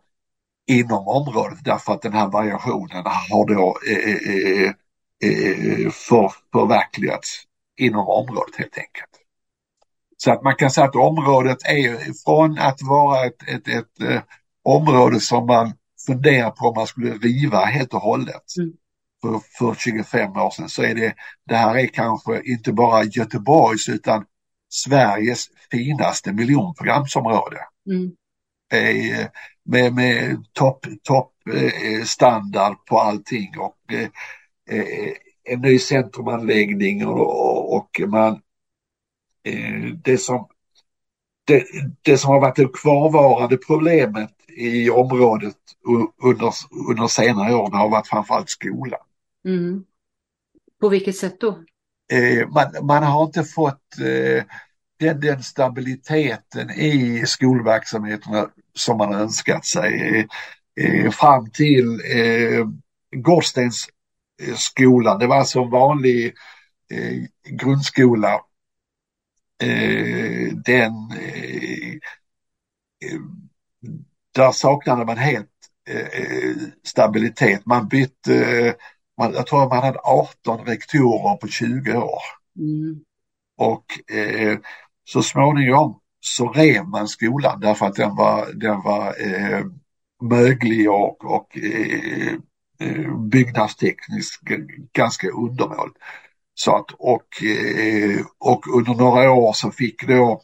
inom 0.69 1.09
området 1.09 1.59
därför 1.65 1.93
att 1.93 2.03
den 2.03 2.13
här 2.13 2.29
variationen 2.29 3.03
har 3.07 3.47
då 3.55 3.79
eh, 3.89 4.15
eh, 4.35 4.73
eh, 5.25 5.91
för, 5.91 6.33
förverkligats 6.53 7.43
inom 7.77 8.09
området 8.09 8.57
helt 8.57 8.79
enkelt. 8.79 9.11
Så 10.17 10.33
att 10.33 10.43
man 10.43 10.55
kan 10.57 10.71
säga 10.71 10.87
att 10.87 10.97
området 10.97 11.59
är 11.65 12.13
från 12.25 12.59
att 12.59 12.83
vara 12.83 13.27
ett, 13.27 13.49
ett, 13.49 13.69
ett, 13.69 14.01
ett 14.01 14.25
område 14.65 15.21
som 15.21 15.47
man 15.47 15.73
funderar 16.07 16.51
på 16.51 16.67
om 16.67 16.75
man 16.77 16.87
skulle 16.87 17.15
riva 17.15 17.65
helt 17.65 17.95
och 17.95 18.01
hållet 18.01 18.57
mm. 18.59 18.73
för, 19.23 19.41
för 19.59 19.75
25 19.75 20.33
år 20.33 20.51
sedan 20.51 20.69
så 20.69 20.83
är 20.83 20.95
det, 20.95 21.15
det 21.47 21.57
här 21.57 21.79
är 21.79 21.87
kanske 21.87 22.43
inte 22.43 22.73
bara 22.73 23.05
Göteborgs 23.05 23.89
utan 23.89 24.25
Sveriges 24.71 25.47
finaste 25.71 26.33
miljonprogramsområde. 26.33 27.59
Mm 27.91 28.13
med, 29.69 29.95
med 29.95 30.45
topp 30.53 30.87
top, 31.03 31.33
eh, 31.55 32.05
standard 32.05 32.77
på 32.87 32.99
allting 32.99 33.55
och 33.59 33.95
eh, 33.95 34.09
eh, 34.79 35.13
en 35.45 35.61
ny 35.61 35.79
centrumanläggning 35.79 37.07
och, 37.07 37.77
och 37.77 38.01
man 38.07 38.41
det 40.05 40.19
som 40.19 40.49
det, 41.45 41.65
det, 42.03 42.19
som 42.19 42.31
har 42.31 42.41
varit 42.41 42.57
det 42.57 42.69
kvarvarande 42.73 43.57
problemet 43.57 44.31
i 44.49 44.91
området 44.91 45.57
under, 46.23 46.53
under 46.89 47.07
senare 47.07 47.55
år 47.55 47.71
har 47.71 47.89
varit 47.89 48.07
framförallt 48.07 48.51
skolan. 48.51 49.01
Mm. 49.45 49.85
På 50.81 50.89
vilket 50.89 51.17
sätt 51.17 51.41
då? 51.41 51.59
man, 52.49 52.87
man 52.87 53.03
har 53.03 53.25
inte 53.25 53.45
fått 53.45 53.97
den, 54.99 55.21
den 55.21 55.43
stabiliteten 55.43 56.71
i 56.71 57.25
skolverksamheterna 57.27 58.51
som 58.79 58.97
man 58.97 59.15
önskat 59.15 59.67
sig 59.67 60.27
eh, 60.81 61.11
fram 61.11 61.51
till 61.51 62.01
eh, 62.15 62.67
Gårdstens 63.17 63.89
eh, 64.43 64.55
skolan. 64.55 65.19
Det 65.19 65.27
var 65.27 65.37
alltså 65.37 65.61
en 65.61 65.71
vanlig 65.71 66.35
eh, 66.91 67.23
grundskola. 67.51 68.41
Eh, 69.63 70.53
den 70.65 70.93
eh, 71.21 71.93
eh, 73.05 73.21
där 74.35 74.53
saknade 74.53 75.05
man 75.05 75.19
helt 75.19 75.49
stabilitet. 76.85 77.67
Man 77.67 77.89
bytte, 77.89 78.75
man, 79.19 79.33
jag 79.33 79.47
tror 79.47 79.69
man 79.69 79.83
hade 79.83 79.99
18 79.99 80.67
rektorer 80.67 81.37
på 81.37 81.49
20 81.49 81.97
år. 81.97 82.23
Mm. 82.59 83.01
Och 83.57 83.85
så 85.05 85.23
småningom 85.23 86.01
så 86.37 86.49
rev 86.49 86.85
man 86.85 87.09
skolan 87.09 87.61
därför 87.61 87.87
att 87.87 87.95
den 87.95 88.17
var, 88.17 88.53
den 88.53 88.83
var 88.83 89.07
eh, 89.09 89.65
möglig 90.23 90.91
och, 90.91 91.25
och 91.25 91.59
eh, 91.59 92.33
eh 92.81 93.17
byggnadstekniskt 93.19 94.43
ganska 94.93 95.29
undermålig. 95.29 95.95
Så 96.55 96.77
att, 96.77 96.91
och, 96.99 97.43
eh, 97.43 98.21
och 98.39 98.77
under 98.77 98.95
några 98.95 99.33
år 99.33 99.53
så 99.53 99.71
fick 99.71 100.07
då 100.09 100.43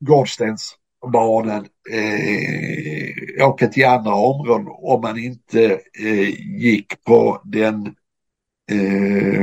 Gårdstensbarnen 0.00 1.66
eh, 1.90 3.46
åka 3.48 3.68
till 3.68 3.86
andra 3.86 4.14
områden 4.14 4.66
om 4.68 5.00
man 5.00 5.18
inte 5.18 5.80
eh, 6.00 6.28
gick 6.60 7.04
på 7.04 7.40
den 7.44 7.94
eh, 8.70 9.42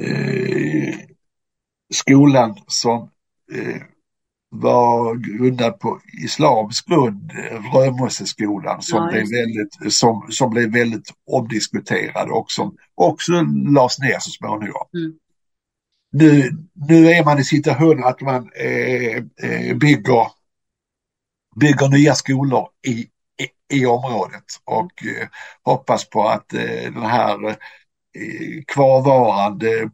eh, 0.00 0.94
skolan 1.94 2.56
som 2.66 3.10
eh, 3.52 3.82
var 4.54 5.14
grundad 5.14 5.80
på 5.80 6.00
islamsk 6.24 6.88
grund, 6.88 7.32
Römosseskolan 7.74 8.82
som, 8.82 8.98
ja, 8.98 9.10
blev 9.10 9.22
väldigt, 9.30 9.94
som, 9.94 10.26
som 10.30 10.50
blev 10.50 10.72
väldigt 10.72 11.10
omdiskuterad 11.26 12.30
och 12.30 12.50
som 12.50 12.76
också 12.94 13.32
lades 13.74 13.98
ner 13.98 14.18
så 14.18 14.30
småningom. 14.30 14.86
Mm. 14.94 15.12
Nu, 16.12 16.50
nu 16.88 17.08
är 17.08 17.24
man 17.24 17.38
i 17.38 17.44
situationen 17.44 18.04
att 18.04 18.20
man 18.20 18.50
eh, 18.54 19.16
eh, 19.16 19.76
bygger, 19.76 20.26
bygger 21.60 21.88
nya 21.88 22.14
skolor 22.14 22.68
i, 22.86 23.06
i, 23.72 23.76
i 23.80 23.86
området 23.86 24.44
och 24.64 25.06
eh, 25.06 25.28
hoppas 25.62 26.08
på 26.08 26.28
att 26.28 26.54
eh, 26.54 26.92
den 26.92 27.06
här 27.06 27.48
eh, 27.48 27.56
kvarvarande 28.66 29.90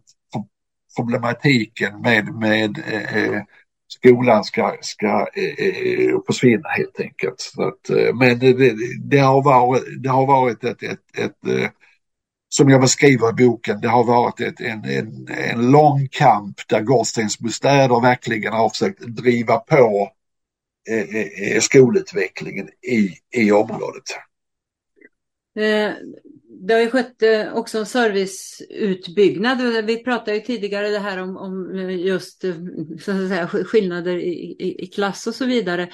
problematiken 0.97 2.01
med, 2.01 2.35
med 2.35 2.79
eh, 2.79 3.43
skolan 3.89 4.45
ska, 4.45 4.77
ska 4.81 5.27
eh, 5.35 5.67
eh 5.67 6.19
försvinna 6.27 6.69
helt 6.69 7.01
enkelt. 7.01 7.41
Så 7.41 7.69
att, 7.69 7.91
eh, 7.91 8.15
men 8.15 8.39
det, 8.39 8.75
det, 9.01 9.19
har 9.19 9.43
varit, 9.43 10.03
det 10.03 10.09
har 10.09 10.27
varit 10.27 10.65
ett, 10.65 10.83
ett, 10.83 11.19
ett, 11.19 11.47
eh, 11.47 11.69
som 12.49 12.69
jag 12.69 12.81
beskriver 12.81 13.31
i 13.31 13.47
boken, 13.47 13.81
det 13.81 13.89
har 13.89 14.05
varit 14.05 14.41
ett, 14.41 14.61
en, 14.61 14.85
en, 14.85 15.29
en 15.29 15.71
lång 15.71 16.09
kamp 16.11 16.57
där 16.69 16.81
Gårdstensbostäder 16.81 18.01
verkligen 18.01 18.53
har 18.53 18.69
försökt 18.69 19.01
driva 19.01 19.59
på 19.59 20.11
eh, 20.91 21.17
eh, 21.17 21.53
eh 21.53 21.61
skolutvecklingen 21.61 22.69
i, 22.69 23.11
i 23.43 23.53
området. 23.53 24.05
Det 26.61 26.75
har 26.75 26.81
ju 26.81 26.91
skett 26.91 27.23
eh, 27.23 27.55
också 27.55 27.79
en 27.79 27.87
serviceutbyggnad. 27.87 29.85
Vi 29.85 30.05
pratade 30.05 30.37
ju 30.37 30.43
tidigare 30.43 30.89
det 30.89 30.99
här 30.99 31.23
om, 31.23 31.37
om 31.37 31.79
eh, 31.79 31.97
just 31.97 32.45
eh, 32.45 32.55
så 33.01 33.11
att 33.11 33.29
säga, 33.29 33.49
skillnader 33.49 34.17
i, 34.17 34.57
i, 34.59 34.85
i, 34.85 34.87
klass 34.87 35.27
och 35.27 35.35
så 35.35 35.47
vidare. 35.47 35.89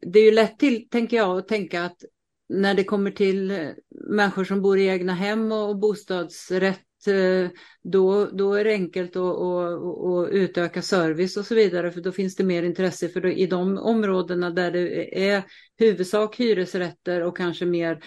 Det 0.00 0.18
är 0.18 0.24
ju 0.24 0.30
lätt 0.30 0.58
till, 0.58 0.88
tänker 0.88 1.16
jag, 1.16 1.38
att 1.38 1.48
tänka 1.48 1.84
att 1.84 2.04
när 2.48 2.74
det 2.74 2.84
kommer 2.84 3.10
till 3.10 3.72
människor 4.10 4.44
som 4.44 4.62
bor 4.62 4.78
i 4.78 4.88
egna 4.88 5.14
hem 5.14 5.52
och 5.52 5.78
bostadsrätt 5.78 6.80
då, 7.82 8.26
då 8.26 8.54
är 8.54 8.64
det 8.64 8.72
enkelt 8.72 9.16
att, 9.16 9.22
att, 9.22 10.04
att 10.04 10.28
utöka 10.30 10.82
service 10.82 11.36
och 11.36 11.46
så 11.46 11.54
vidare 11.54 11.92
för 11.92 12.00
då 12.00 12.12
finns 12.12 12.36
det 12.36 12.44
mer 12.44 12.62
intresse 12.62 13.08
för 13.08 13.20
då, 13.20 13.28
i 13.28 13.46
de 13.46 13.78
områdena 13.78 14.50
där 14.50 14.70
det 14.70 15.28
är 15.28 15.42
huvudsak 15.78 16.40
hyresrätter 16.40 17.22
och 17.22 17.36
kanske 17.36 17.66
mer 17.66 18.00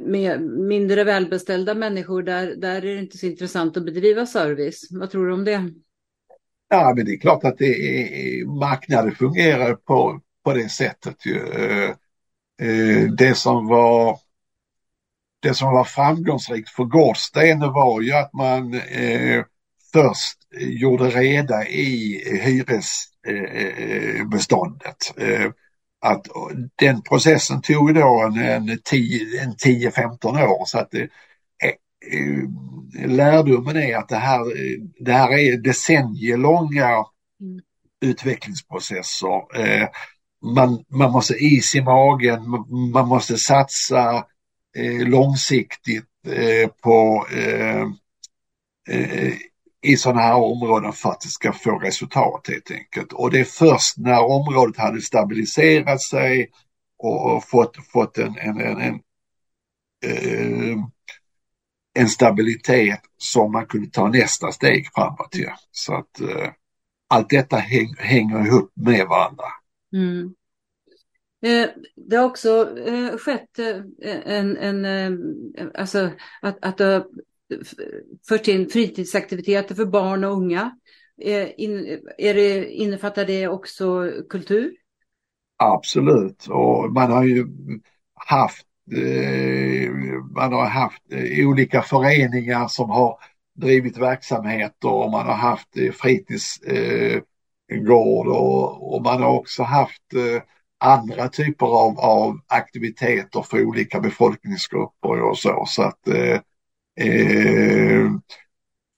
med 0.00 0.42
mindre 0.42 1.04
välbeställda 1.04 1.74
människor, 1.74 2.22
där, 2.22 2.54
där 2.56 2.76
är 2.76 2.94
det 2.94 3.00
inte 3.00 3.18
så 3.18 3.26
intressant 3.26 3.76
att 3.76 3.84
bedriva 3.84 4.26
service. 4.26 4.88
Vad 4.90 5.10
tror 5.10 5.26
du 5.26 5.32
om 5.32 5.44
det? 5.44 5.70
Ja, 6.68 6.92
men 6.96 7.04
det 7.04 7.12
är 7.12 7.20
klart 7.20 7.44
att 7.44 7.58
det 7.58 7.66
är, 7.66 8.46
marknaden 8.46 9.14
fungerar 9.14 9.74
på, 9.74 10.20
på 10.44 10.52
det 10.52 10.68
sättet. 10.68 11.26
Ju. 11.26 11.36
Eh, 11.36 11.90
eh, 12.68 13.10
det 13.18 13.34
som 13.34 13.66
var 13.66 14.18
det 15.40 15.54
som 15.54 15.72
var 15.72 15.84
framgångsrikt 15.84 16.70
för 16.70 16.84
Gårdsten 16.84 17.60
var 17.60 18.00
ju 18.00 18.12
att 18.12 18.32
man 18.32 18.74
eh, 18.74 19.44
först 19.92 20.38
gjorde 20.58 21.04
reda 21.04 21.66
i 21.66 22.22
hyresbeståndet. 22.42 24.96
Eh, 25.16 25.42
eh 25.42 25.50
att 26.00 26.26
den 26.76 27.02
processen 27.02 27.62
tog 27.62 27.94
då 27.94 28.22
en, 28.22 28.38
en 28.38 28.68
10-15 28.68 30.42
år 30.42 30.66
så 30.66 30.78
att 30.78 30.90
det, 30.90 31.02
eh, 31.02 31.08
lärdomen 33.08 33.76
är 33.76 33.96
att 33.96 34.08
det 34.08 34.16
här, 34.16 34.40
det 35.04 35.12
här 35.12 35.38
är 35.38 35.56
decennielånga 35.56 36.88
mm. 36.88 37.60
utvecklingsprocesser. 38.00 39.60
Eh, 39.60 39.88
man, 40.54 40.84
man 40.88 41.12
måste 41.12 41.34
is 41.34 41.74
i 41.74 41.82
magen, 41.82 42.42
man 42.92 43.08
måste 43.08 43.36
satsa 43.36 44.24
eh, 44.76 45.08
långsiktigt 45.08 46.04
eh, 46.28 46.68
på 46.82 47.26
eh, 47.32 47.82
eh, 48.90 49.32
i 49.86 49.96
sådana 49.96 50.20
här 50.20 50.34
områden 50.34 50.92
för 50.92 51.10
att 51.10 51.20
det 51.20 51.28
ska 51.28 51.52
få 51.52 51.78
resultat 51.78 52.46
helt 52.48 52.70
enkelt. 52.70 53.12
Och 53.12 53.30
det 53.30 53.40
är 53.40 53.44
först 53.44 53.98
när 53.98 54.24
området 54.24 54.76
hade 54.76 55.00
stabiliserat 55.00 56.02
sig 56.02 56.50
och 56.98 57.48
fått, 57.48 57.76
fått 57.92 58.18
en, 58.18 58.38
en, 58.38 58.60
en, 58.60 58.80
en, 58.80 59.00
eh, 60.04 60.78
en 61.98 62.08
stabilitet 62.08 63.00
som 63.16 63.52
man 63.52 63.66
kunde 63.66 63.90
ta 63.90 64.08
nästa 64.08 64.52
steg 64.52 64.88
framåt. 64.94 65.28
Ja. 65.32 65.58
Så 65.70 65.94
att 65.94 66.20
eh, 66.20 66.48
allt 67.08 67.30
detta 67.30 67.56
häng, 67.56 67.94
hänger 67.98 68.46
ihop 68.46 68.72
med 68.74 69.06
varandra. 69.06 69.44
Mm. 69.92 70.34
Eh, 71.42 71.68
det 71.96 72.16
har 72.16 72.24
också 72.24 72.78
eh, 72.78 73.16
skett 73.16 73.58
eh, 73.58 73.82
en, 74.24 74.56
en, 74.56 75.24
alltså 75.74 76.10
att, 76.42 76.64
att 76.64 76.78
det 76.78 77.04
fört 78.28 78.48
in 78.48 78.68
fritidsaktiviteter 78.68 79.74
för 79.74 79.84
barn 79.84 80.24
och 80.24 80.32
unga. 80.32 80.76
Eh, 81.22 81.48
är 82.18 82.34
det, 82.34 82.70
innefattar 82.70 83.24
det 83.24 83.48
också 83.48 84.10
kultur? 84.28 84.72
Absolut, 85.56 86.46
och 86.48 86.92
man 86.92 87.12
har 87.12 87.24
ju 87.24 87.46
haft 88.14 88.66
eh, 88.92 89.90
man 90.34 90.52
har 90.52 90.66
haft 90.66 91.02
eh, 91.12 91.48
olika 91.48 91.82
föreningar 91.82 92.68
som 92.68 92.90
har 92.90 93.18
drivit 93.54 93.98
verksamheter 93.98 94.88
och 94.88 95.10
man 95.10 95.26
har 95.26 95.34
haft 95.34 95.68
fritidsgård 95.92 98.26
och, 98.26 98.94
och 98.94 99.02
man 99.02 99.22
har 99.22 99.30
också 99.30 99.62
haft 99.62 100.02
andra 100.78 101.28
typer 101.28 101.66
av, 101.66 101.98
av 101.98 102.40
aktiviteter 102.46 103.42
för 103.42 103.64
olika 103.64 104.00
befolkningsgrupper 104.00 105.22
och 105.22 105.38
så. 105.38 105.64
Så 105.66 105.82
att 105.82 106.08
eh, 107.00 108.10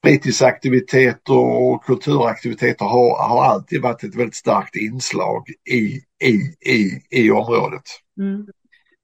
fritidsaktiviteter 0.03 1.37
och 1.37 1.83
kulturaktiviteter 1.83 2.85
har, 2.85 3.27
har 3.27 3.45
alltid 3.45 3.81
varit 3.81 4.03
ett 4.03 4.15
väldigt 4.15 4.35
starkt 4.35 4.75
inslag 4.75 5.43
i, 5.71 6.01
i, 6.27 6.55
i, 6.71 7.01
i 7.09 7.31
området. 7.31 7.83
Mm. 8.19 8.47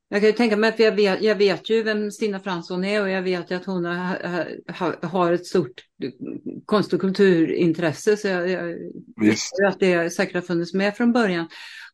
Jag 0.09 0.21
kan 0.21 0.27
ju 0.27 0.33
tänka 0.33 0.57
mig 0.57 0.69
att 0.69 0.79
jag 0.79 0.91
vet, 0.91 1.21
jag 1.21 1.35
vet 1.35 1.69
ju 1.69 1.83
vem 1.83 2.11
Stina 2.11 2.39
Fransson 2.39 2.83
är 2.83 3.01
och 3.01 3.09
jag 3.09 3.21
vet 3.21 3.51
att 3.51 3.65
hon 3.65 3.85
har, 3.85 5.05
har 5.05 5.33
ett 5.33 5.45
stort 5.45 5.71
konst 6.65 6.93
och 6.93 7.01
kulturintresse. 7.01 8.17
Så 8.17 8.27
jag, 8.27 8.49
jag 8.49 8.63
vet 9.21 9.37
att 9.67 9.79
det 9.79 10.09
säkert 10.09 10.35
har 10.35 10.41
funnits 10.41 10.73
med 10.73 10.97
från 10.97 11.13
början. 11.13 11.47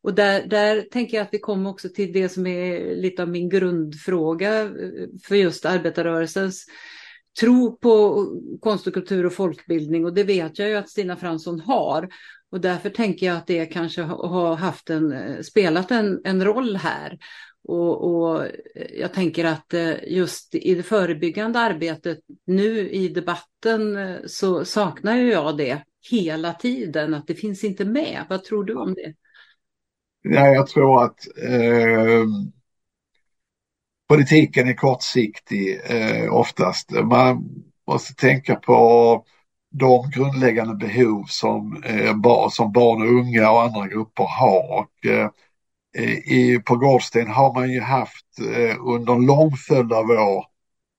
Och 0.04 0.14
där, 0.14 0.48
där 0.48 0.82
tänker 0.82 1.18
jag 1.18 1.24
att 1.24 1.34
vi 1.34 1.40
kommer 1.40 1.70
också 1.70 1.90
till 1.90 2.14
det 2.14 2.30
som 2.30 2.48
är 2.48 2.96
lite 2.96 3.22
av 3.22 3.30
min 3.30 3.50
grundfråga 3.50 4.62
eh, 4.62 4.70
för 5.24 5.36
just 5.36 5.66
arbetarrörelsens 5.66 6.66
tro 7.40 7.78
på 7.78 8.26
konst 8.62 8.88
och 8.88 8.94
kultur 8.94 9.26
och 9.26 9.34
folkbildning. 9.34 10.06
Och 10.06 10.14
det 10.14 10.24
vet 10.24 10.60
jag 10.60 10.70
ju 10.70 10.76
att 10.76 10.90
Stina 10.90 11.16
Fransson 11.16 11.60
har. 11.60 12.10
Och 12.52 12.62
därför 12.62 12.90
tänker 12.90 13.26
jag 13.26 13.38
att 13.38 13.48
det 13.48 13.66
kanske 13.66 14.02
har 14.02 14.56
haft 14.56 14.90
en, 14.90 15.12
eh, 15.12 15.42
spelat 15.42 15.92
en, 15.92 16.22
en 16.24 16.44
roll 16.44 16.76
här. 16.76 17.18
Och, 17.64 18.14
och, 18.14 18.46
eh, 18.46 18.52
jag 19.00 19.14
tänker 19.14 19.46
att 19.46 19.74
just 20.08 20.56
i 20.56 20.76
det 20.76 20.84
förebyggande 20.84 21.60
arbetet 21.60 22.20
nu 22.46 22.90
i 22.90 23.08
debatten 23.08 23.98
så 24.26 24.66
saknar 24.66 25.18
jag 25.18 25.58
det 25.58 25.84
hela 26.12 26.54
tiden, 26.54 27.14
att 27.14 27.28
det 27.28 27.36
finns 27.36 27.64
inte 27.64 27.86
med. 27.86 28.26
Vad 28.30 28.44
tror 28.44 28.64
du 28.64 28.76
om 28.76 28.94
det? 28.94 29.14
Ja, 30.22 30.48
jag 30.48 30.68
tror 30.68 31.04
att 31.04 31.28
eh, 31.38 32.26
politiken 34.08 34.68
är 34.68 34.74
kortsiktig 34.74 35.82
eh, 35.86 36.34
oftast. 36.34 36.92
Man 36.92 37.46
måste 37.88 38.14
tänka 38.14 38.56
på 38.56 39.26
de 39.72 40.10
grundläggande 40.10 40.76
behov 40.76 41.26
som, 41.28 41.84
eh, 41.84 42.16
bar, 42.16 42.50
som 42.50 42.72
barn 42.72 43.02
och 43.02 43.14
unga 43.14 43.52
och 43.52 43.64
andra 43.64 43.88
grupper 43.88 44.24
har. 44.24 44.80
Och, 44.80 45.06
eh, 45.06 45.30
i, 46.12 46.62
på 46.66 46.76
Gårdsten 46.76 47.28
har 47.28 47.54
man 47.54 47.72
ju 47.72 47.82
haft 47.82 48.40
eh, 48.56 48.76
under 48.80 49.14
en 49.14 49.26
lång 49.26 49.52
följd 49.52 49.94
av 49.94 50.10
år 50.10 50.46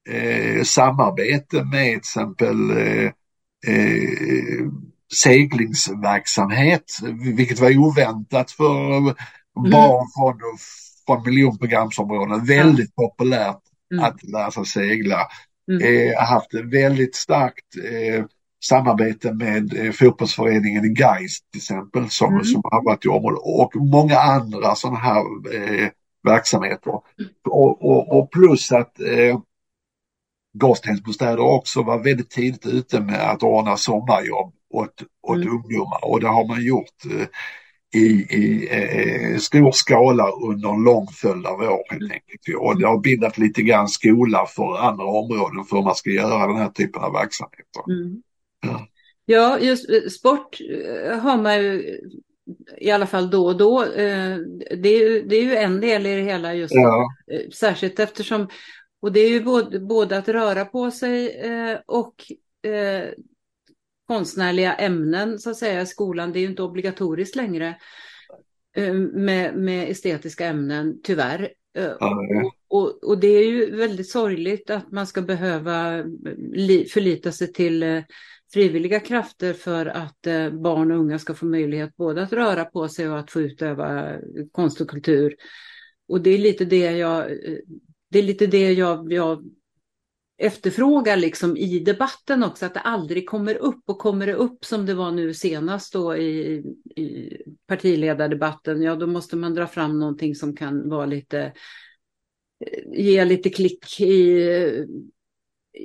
eh, 0.08 0.62
samarbete 0.62 1.64
med 1.64 1.88
till 1.88 1.96
exempel 1.96 2.70
eh, 2.70 3.10
eh 3.66 4.66
seglingsverksamhet, 5.14 6.98
vilket 7.36 7.60
var 7.60 7.78
oväntat 7.78 8.50
för 8.50 8.96
mm. 8.96 9.14
barn 9.70 10.06
från, 10.16 10.40
från 11.06 11.22
miljonprogramsområden. 11.30 12.44
Väldigt 12.44 12.94
populärt 12.94 13.60
mm. 13.92 14.04
att 14.04 14.22
lära 14.22 14.50
sig 14.50 14.66
segla. 14.66 15.18
Mm. 15.70 16.10
Eh, 16.10 16.18
haft 16.18 16.54
väldigt 16.54 17.14
starkt 17.14 17.76
eh, 17.84 18.24
samarbete 18.64 19.32
med 19.32 19.86
eh, 19.86 19.92
fotbollsföreningen 19.92 20.94
Geist 20.94 21.50
till 21.50 21.58
exempel 21.58 22.10
som, 22.10 22.32
mm. 22.32 22.44
som 22.44 22.62
har 22.64 22.84
varit 22.84 23.04
i 23.04 23.08
området 23.08 23.40
och 23.42 23.76
många 23.76 24.18
andra 24.18 24.74
sådana 24.74 24.98
här 24.98 25.22
eh, 25.54 25.88
verksamheter. 26.22 26.90
Mm. 27.18 27.30
Och, 27.48 27.84
och, 27.84 28.18
och, 28.18 28.30
plus 28.30 28.72
att 28.72 29.00
eh, 29.00 29.38
Gårdstensbostäder 30.54 31.40
också 31.40 31.82
var 31.82 31.98
väldigt 31.98 32.30
tidigt 32.30 32.66
ute 32.66 33.00
med 33.00 33.30
att 33.30 33.42
ordna 33.42 33.76
sommarjobb 33.76 34.54
åt, 34.72 35.02
åt 35.22 35.36
mm. 35.36 35.48
ungdomar 35.48 35.98
och 36.02 36.20
det 36.20 36.28
har 36.28 36.48
man 36.48 36.64
gjort 36.64 37.04
eh, 37.10 37.26
i, 37.94 38.26
i 38.30 38.68
eh, 38.70 39.38
stor 39.38 39.72
skala 39.72 40.30
under 40.30 40.68
en 40.68 40.84
lång 40.84 41.06
följd 41.06 41.46
av 41.46 41.60
år 41.60 41.90
helt 41.90 42.02
mm. 42.02 42.12
enkelt. 42.12 42.58
Och 42.58 42.78
det 42.78 42.86
har 42.86 42.98
bildat 42.98 43.38
lite 43.38 43.62
grann 43.62 43.88
skola 43.88 44.46
för 44.46 44.78
andra 44.78 45.04
områden 45.04 45.64
för 45.64 45.76
hur 45.76 45.84
man 45.84 45.94
ska 45.94 46.10
göra 46.10 46.46
den 46.46 46.56
här 46.56 46.70
typen 46.70 47.02
av 47.02 47.12
verksamheter. 47.12 47.90
Mm. 47.90 48.22
Ja. 48.66 48.86
ja, 49.24 49.58
just 49.58 49.90
eh, 49.90 50.08
sport 50.10 50.58
eh, 50.60 51.18
har 51.18 51.36
man 51.36 51.62
ju 51.62 52.00
i 52.78 52.90
alla 52.90 53.06
fall 53.06 53.30
då 53.30 53.46
och 53.46 53.56
då. 53.56 53.84
Det 54.76 54.88
är 54.88 54.98
ju, 54.98 55.22
det 55.22 55.36
är 55.36 55.42
ju 55.42 55.56
en 55.56 55.80
del 55.80 56.06
i 56.06 56.14
det 56.14 56.22
hela 56.22 56.54
just 56.54 56.74
ja. 56.74 57.08
särskilt 57.54 57.98
eftersom 57.98 58.48
och 59.02 59.12
det 59.12 59.20
är 59.20 59.28
ju 59.28 59.42
både, 59.42 59.80
både 59.80 60.18
att 60.18 60.28
röra 60.28 60.64
på 60.64 60.90
sig 60.90 61.42
och 61.86 62.14
konstnärliga 64.12 64.74
ämnen 64.74 65.38
så 65.38 65.50
att 65.50 65.56
säga 65.56 65.82
i 65.82 65.86
skolan. 65.86 66.32
Det 66.32 66.38
är 66.38 66.40
ju 66.40 66.48
inte 66.48 66.62
obligatoriskt 66.62 67.36
längre 67.36 67.76
eh, 68.76 68.94
med, 68.94 69.56
med 69.56 69.90
estetiska 69.90 70.46
ämnen, 70.46 71.00
tyvärr. 71.02 71.52
Eh, 71.78 71.92
ja, 72.00 72.26
och, 72.68 72.82
och, 72.82 73.04
och, 73.04 73.18
det 73.18 73.26
är 73.26 73.46
ju 73.46 73.76
väldigt 73.76 74.10
sorgligt 74.10 74.70
att 74.70 74.92
man 74.92 75.06
ska 75.06 75.22
behöva 75.22 76.04
förlita 76.92 77.32
sig 77.32 77.52
till 77.52 78.02
frivilliga 78.52 79.00
krafter 79.00 79.52
för 79.52 79.86
att 79.86 80.22
barn 80.52 80.92
och 80.92 80.98
unga 80.98 81.18
ska 81.18 81.34
få 81.34 81.46
möjlighet 81.46 81.96
både 81.96 82.22
att 82.22 82.32
röra 82.32 82.64
på 82.64 82.88
sig 82.88 83.08
och 83.08 83.18
att 83.18 83.30
få 83.30 83.40
utöva 83.40 84.16
konst 84.52 84.80
och 84.80 84.88
kultur. 84.88 85.34
Och 86.08 86.20
det 86.20 86.30
är 86.30 86.38
lite 86.38 86.64
det 86.64 86.90
jag, 86.90 87.30
det 88.10 88.18
är 88.18 88.22
lite 88.22 88.46
det 88.46 88.72
jag, 88.72 89.12
jag 89.12 89.44
efterfrågar 90.42 91.16
liksom 91.16 91.56
i 91.56 91.78
debatten 91.78 92.42
också, 92.42 92.66
att 92.66 92.74
det 92.74 92.80
aldrig 92.80 93.28
kommer 93.28 93.54
upp 93.54 93.82
och 93.86 93.98
kommer 93.98 94.26
det 94.26 94.34
upp 94.34 94.64
som 94.64 94.86
det 94.86 94.94
var 94.94 95.10
nu 95.10 95.34
senast 95.34 95.92
då 95.92 96.16
i, 96.16 96.64
i 96.96 97.36
partiledardebatten, 97.66 98.82
ja 98.82 98.96
då 98.96 99.06
måste 99.06 99.36
man 99.36 99.54
dra 99.54 99.66
fram 99.66 99.98
någonting 99.98 100.34
som 100.34 100.56
kan 100.56 100.88
vara 100.88 101.06
lite, 101.06 101.52
ge 102.86 103.24
lite 103.24 103.50
klick 103.50 104.00
i, 104.00 104.86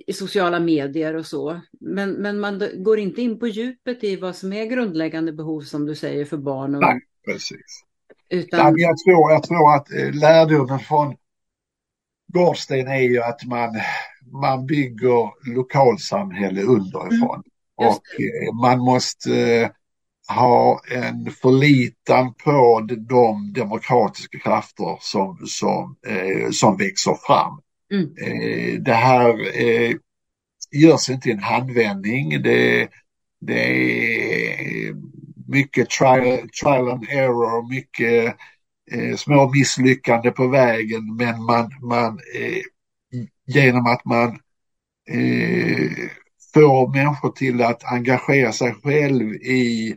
i 0.08 0.14
sociala 0.14 0.60
medier 0.60 1.14
och 1.14 1.26
så. 1.26 1.62
Men, 1.80 2.12
men 2.12 2.40
man 2.40 2.64
går 2.76 3.00
inte 3.00 3.22
in 3.22 3.40
på 3.40 3.48
djupet 3.48 4.04
i 4.04 4.16
vad 4.16 4.36
som 4.36 4.54
är 4.54 4.66
grundläggande 4.66 5.34
behov 5.34 5.62
som 5.62 5.86
du 5.86 5.96
säger 5.96 6.26
för 6.26 6.38
barn. 6.38 6.76
Och, 6.76 6.82
Nej, 6.82 7.02
precis. 7.26 7.84
Utan... 8.30 8.60
jag, 8.78 8.98
tror, 8.98 9.32
jag 9.32 9.44
tror 9.44 9.76
att 9.76 9.92
eh, 9.92 10.14
lärdomen 10.14 10.80
från 10.80 11.16
Gårdsten 12.34 12.88
är 12.88 13.02
ju 13.02 13.22
att 13.22 13.46
man 13.46 13.76
man 14.32 14.66
bygger 14.66 15.54
lokalsamhälle 15.56 16.62
underifrån. 16.62 17.44
Mm. 17.82 17.92
Och 17.92 18.04
eh, 18.20 18.54
man 18.62 18.80
måste 18.80 19.36
eh, 19.36 19.70
ha 20.36 20.82
en 20.92 21.32
förlitan 21.32 22.34
på 22.34 22.88
de 23.10 23.54
demokratiska 23.54 24.40
krafter 24.40 24.98
som, 25.00 25.38
som, 25.48 25.96
eh, 26.08 26.50
som 26.52 26.78
växer 26.78 27.14
fram. 27.28 27.62
Mm. 27.92 28.10
Eh, 28.18 28.80
det 28.82 28.94
här 28.94 29.62
eh, 29.62 29.96
görs 30.72 31.10
inte 31.10 31.30
i 31.30 31.32
en 31.32 31.44
handvändning. 31.44 32.42
Det, 32.42 32.90
det 33.42 33.70
är 34.90 34.96
mycket 35.48 35.90
trial, 35.90 36.50
trial 36.64 36.92
and 36.92 37.08
error, 37.10 37.70
mycket 37.70 38.36
eh, 38.92 39.16
små 39.16 39.50
misslyckanden 39.50 40.34
på 40.34 40.48
vägen 40.48 41.16
men 41.16 41.44
man, 41.44 41.72
man 41.82 42.20
genom 43.48 43.86
att 43.86 44.06
man 44.06 44.30
eh, 45.10 46.10
får 46.54 46.94
människor 46.94 47.32
till 47.32 47.62
att 47.62 47.92
engagera 47.92 48.52
sig 48.52 48.74
själv 48.84 49.34
i, 49.34 49.96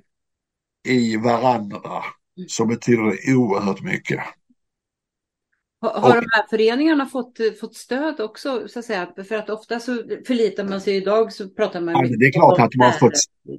i 0.88 1.16
varandra 1.16 2.04
så 2.48 2.66
betyder 2.66 3.02
det 3.02 3.34
oerhört 3.34 3.82
mycket. 3.82 4.20
Har, 5.82 6.00
har 6.00 6.14
de 6.14 6.26
här 6.32 6.46
föreningarna 6.50 7.06
fått, 7.06 7.38
fått 7.60 7.76
stöd 7.76 8.20
också? 8.20 8.68
Så 8.68 8.78
att 8.78 8.84
säga? 8.84 9.08
För 9.28 9.34
att 9.34 9.50
ofta 9.50 9.80
så 9.80 10.02
förlitar 10.26 10.64
man 10.64 10.80
sig 10.80 10.96
idag 10.96 11.32
så 11.32 11.48
pratar 11.48 11.80
man 11.80 11.94
ja, 11.94 12.16
det 12.18 12.26
är 12.26 12.32
klart 12.32 12.60
att 12.60 12.70
de 12.70 12.80
har 12.80 12.92
fått, 12.92 13.12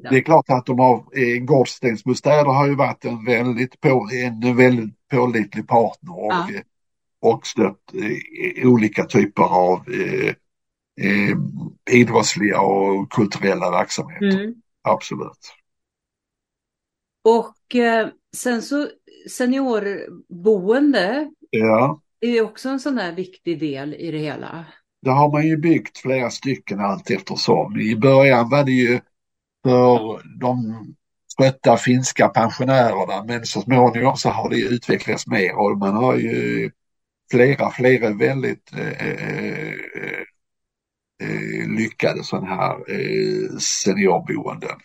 Det 0.10 0.18
är 0.18 0.22
klart 0.22 0.50
att 0.50 0.66
de 0.66 0.80
har, 0.80 0.96
eh, 0.96 1.44
Gårdstensbostäder 1.44 2.52
har 2.52 2.68
ju 2.68 2.76
varit 2.76 3.06
en 3.06 3.26
väldigt, 3.26 3.82
på, 3.82 4.10
en 4.14 4.58
väldigt 4.58 5.08
pålitlig 5.12 5.68
partner 5.68 6.20
och 6.20 6.32
ja 6.32 6.62
och 7.22 7.48
stött 7.48 7.94
eh, 7.94 8.68
olika 8.68 9.04
typer 9.04 9.44
av 9.44 9.90
eh, 9.90 10.36
eh, 11.02 11.38
idrottsliga 11.92 12.62
och 12.62 13.12
kulturella 13.12 13.72
verksamheter. 13.72 14.40
Mm. 14.40 14.56
Absolut. 14.82 15.54
Och 17.24 17.76
eh, 17.76 18.08
sen 18.38 18.62
så 18.62 18.88
seniorboende 19.30 21.32
ja. 21.50 22.02
är 22.20 22.42
också 22.42 22.70
en 22.70 22.80
sån 22.80 22.96
där 22.96 23.12
viktig 23.12 23.60
del 23.60 23.94
i 23.94 24.12
det 24.12 24.18
hela. 24.18 24.66
Det 25.02 25.12
har 25.12 25.32
man 25.32 25.48
ju 25.48 25.58
byggt 25.58 25.98
flera 25.98 26.30
stycken 26.30 26.80
allt 26.80 27.10
eftersom. 27.10 27.80
I 27.80 27.96
början 27.96 28.50
var 28.50 28.64
det 28.64 28.72
ju 28.72 29.00
för 29.64 30.22
de 30.40 30.86
trötta 31.38 31.78
finska 31.78 32.28
pensionärerna 32.28 33.24
men 33.24 33.46
så 33.46 33.62
småningom 33.62 34.16
så 34.16 34.30
har 34.30 34.50
det 34.50 34.60
utvecklats 34.60 35.28
mer 35.28 35.56
och 35.56 35.78
man 35.78 35.96
har 35.96 36.16
ju 36.16 36.72
flera, 37.32 37.72
flera 37.72 38.14
väldigt 38.14 38.74
eh, 38.74 39.08
eh, 39.08 39.74
eh, 41.24 41.70
lyckade 41.78 42.24
sådana 42.24 42.48
här 42.48 42.76
eh, 42.88 43.58
seniorboenden. 43.58 44.78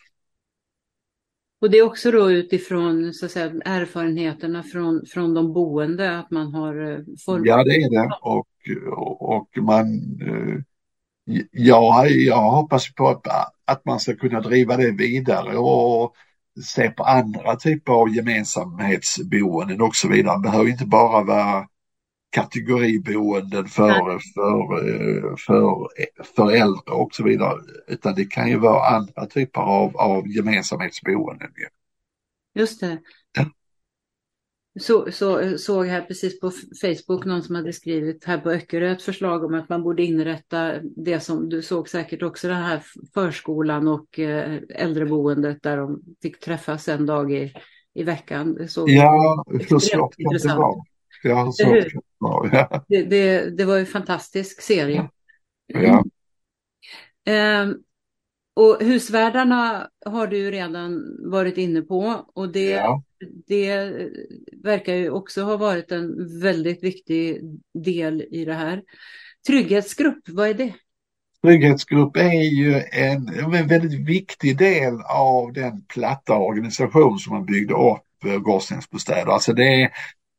Och 1.61 1.71
det 1.71 1.79
är 1.79 1.83
också 1.83 2.11
då 2.11 2.31
utifrån 2.31 3.13
så 3.13 3.27
att 3.27 3.33
säga, 3.33 3.53
erfarenheterna 3.65 4.63
från, 4.63 5.07
från 5.07 5.35
de 5.35 5.53
boende 5.53 6.19
att 6.19 6.31
man 6.31 6.55
har 6.55 7.05
format. 7.25 7.47
Ja, 7.47 7.65
det 7.65 7.77
är 7.77 7.91
det 7.91 8.19
och, 8.23 8.47
och, 8.99 9.37
och 9.37 9.49
man 9.63 9.87
Ja, 11.53 12.07
jag 12.07 12.51
hoppas 12.51 12.95
på 12.95 13.09
att, 13.09 13.27
att 13.65 13.85
man 13.85 14.01
ska 14.01 14.17
kunna 14.17 14.41
driva 14.41 14.77
det 14.77 14.91
vidare 14.91 15.57
och 15.59 16.15
se 16.65 16.91
på 16.91 17.05
andra 17.05 17.57
typer 17.57 17.93
av 17.93 18.15
gemensamhetsboenden 18.15 19.81
och 19.81 19.97
så 19.97 20.09
vidare. 20.09 20.37
Det 20.37 20.43
behöver 20.43 20.71
inte 20.71 20.87
bara 20.87 21.25
vara 21.25 21.67
kategoriboenden 22.31 23.67
för, 23.67 24.19
för, 24.35 25.37
för, 25.37 25.89
för 26.37 26.51
äldre 26.51 26.95
och 26.95 27.15
så 27.15 27.25
vidare. 27.25 27.59
Utan 27.87 28.15
det 28.15 28.25
kan 28.25 28.49
ju 28.49 28.59
vara 28.59 28.97
andra 28.97 29.27
typer 29.27 29.61
av, 29.61 29.97
av 29.97 30.29
gemensamhetsboenden. 30.29 31.51
Just 32.55 32.81
det. 32.81 32.99
Ja. 33.39 33.51
Så, 34.81 35.13
så, 35.13 35.59
såg 35.59 35.87
här 35.87 36.03
precis 36.03 36.41
på 36.41 36.51
Facebook 36.81 37.25
någon 37.25 37.43
som 37.43 37.55
hade 37.55 37.73
skrivit 37.73 38.25
här 38.25 38.39
på 38.39 38.51
Öckerö 38.51 38.93
ett 38.93 39.03
förslag 39.03 39.45
om 39.45 39.55
att 39.55 39.69
man 39.69 39.83
borde 39.83 40.03
inrätta 40.03 40.73
det 40.83 41.21
som 41.21 41.49
du 41.49 41.63
såg 41.63 41.89
säkert 41.89 42.23
också 42.23 42.49
den 42.49 42.63
här 42.63 42.83
förskolan 43.15 43.89
och 43.89 44.19
eh, 44.19 44.61
äldreboendet 44.69 45.63
där 45.63 45.77
de 45.77 46.03
fick 46.23 46.41
träffas 46.41 46.89
en 46.89 47.07
dag 47.07 47.33
i, 47.33 47.55
i 47.95 48.03
veckan. 48.03 48.69
Så 48.69 48.85
ja, 48.89 49.45
hur 49.47 49.79
svårt 49.79 50.17
kan 50.17 50.33
det 50.33 50.57
vara? 50.57 50.85
Ja, 51.23 51.53
så 51.53 51.83
ja. 52.53 52.85
det, 52.89 53.03
det, 53.03 53.51
det, 53.51 53.65
var 53.65 53.75
ju 53.75 53.81
en 53.81 53.87
fantastisk 53.87 54.63
serie. 54.63 55.09
Ja. 55.67 56.05
Mm. 57.27 57.75
och 58.57 58.77
husvärdarna 58.81 59.89
har 60.07 60.27
du 60.27 60.39
ju 60.39 60.51
redan 60.51 61.03
varit 61.31 61.59
inne 61.59 61.83
på 61.83 62.25
och 62.35 62.53
det, 62.53 62.71
ja. 62.71 63.03
det 63.47 63.93
verkar 64.63 64.95
ju 64.95 65.11
också 65.11 65.43
ha 65.43 65.57
varit 65.57 65.93
en 65.93 66.41
väldigt 66.41 66.83
viktig 66.85 67.41
del 67.75 68.23
i 68.31 68.45
det 68.45 68.55
här. 68.55 68.83
Trygghetsgrupp, 69.47 70.29
vad 70.29 70.49
är 70.49 70.55
det? 70.55 70.75
Trygghetsgrupp 71.43 72.17
är 72.17 72.43
ju 72.43 72.83
en, 72.93 73.29
en 73.55 73.69
väldigt 73.69 74.09
viktig 74.09 74.59
del 74.59 74.95
av 75.09 75.53
den 75.53 75.85
platta 75.85 76.37
organisation 76.37 77.19
som 77.19 77.35
man 77.37 77.47
byggde 77.47 77.75
upp 77.75 78.25
eh, 78.25 78.39
Gårdstensbostäder. 78.39 79.33
Alltså 79.33 79.53
det 79.53 79.91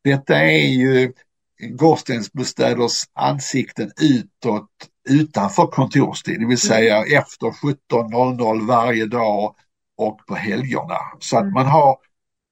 detta 0.04 0.36
är 0.36 0.68
ju 0.68 1.14
Gårdstensbostäders 1.60 3.04
ansikten 3.14 3.92
utåt 4.02 4.70
utanför 5.10 5.68
kontorstid, 5.68 6.34
det 6.34 6.40
vill 6.40 6.46
mm. 6.46 6.58
säga 6.58 6.98
mm. 6.98 7.20
efter 7.20 7.48
17.00 7.48 8.68
varje 8.68 9.06
dag 9.06 9.56
och 9.98 10.26
på 10.28 10.36
helgerna. 10.36 10.98
Så 11.20 11.38
att 11.38 11.44
mm. 11.44 11.54
man 11.54 11.66
har 11.66 11.98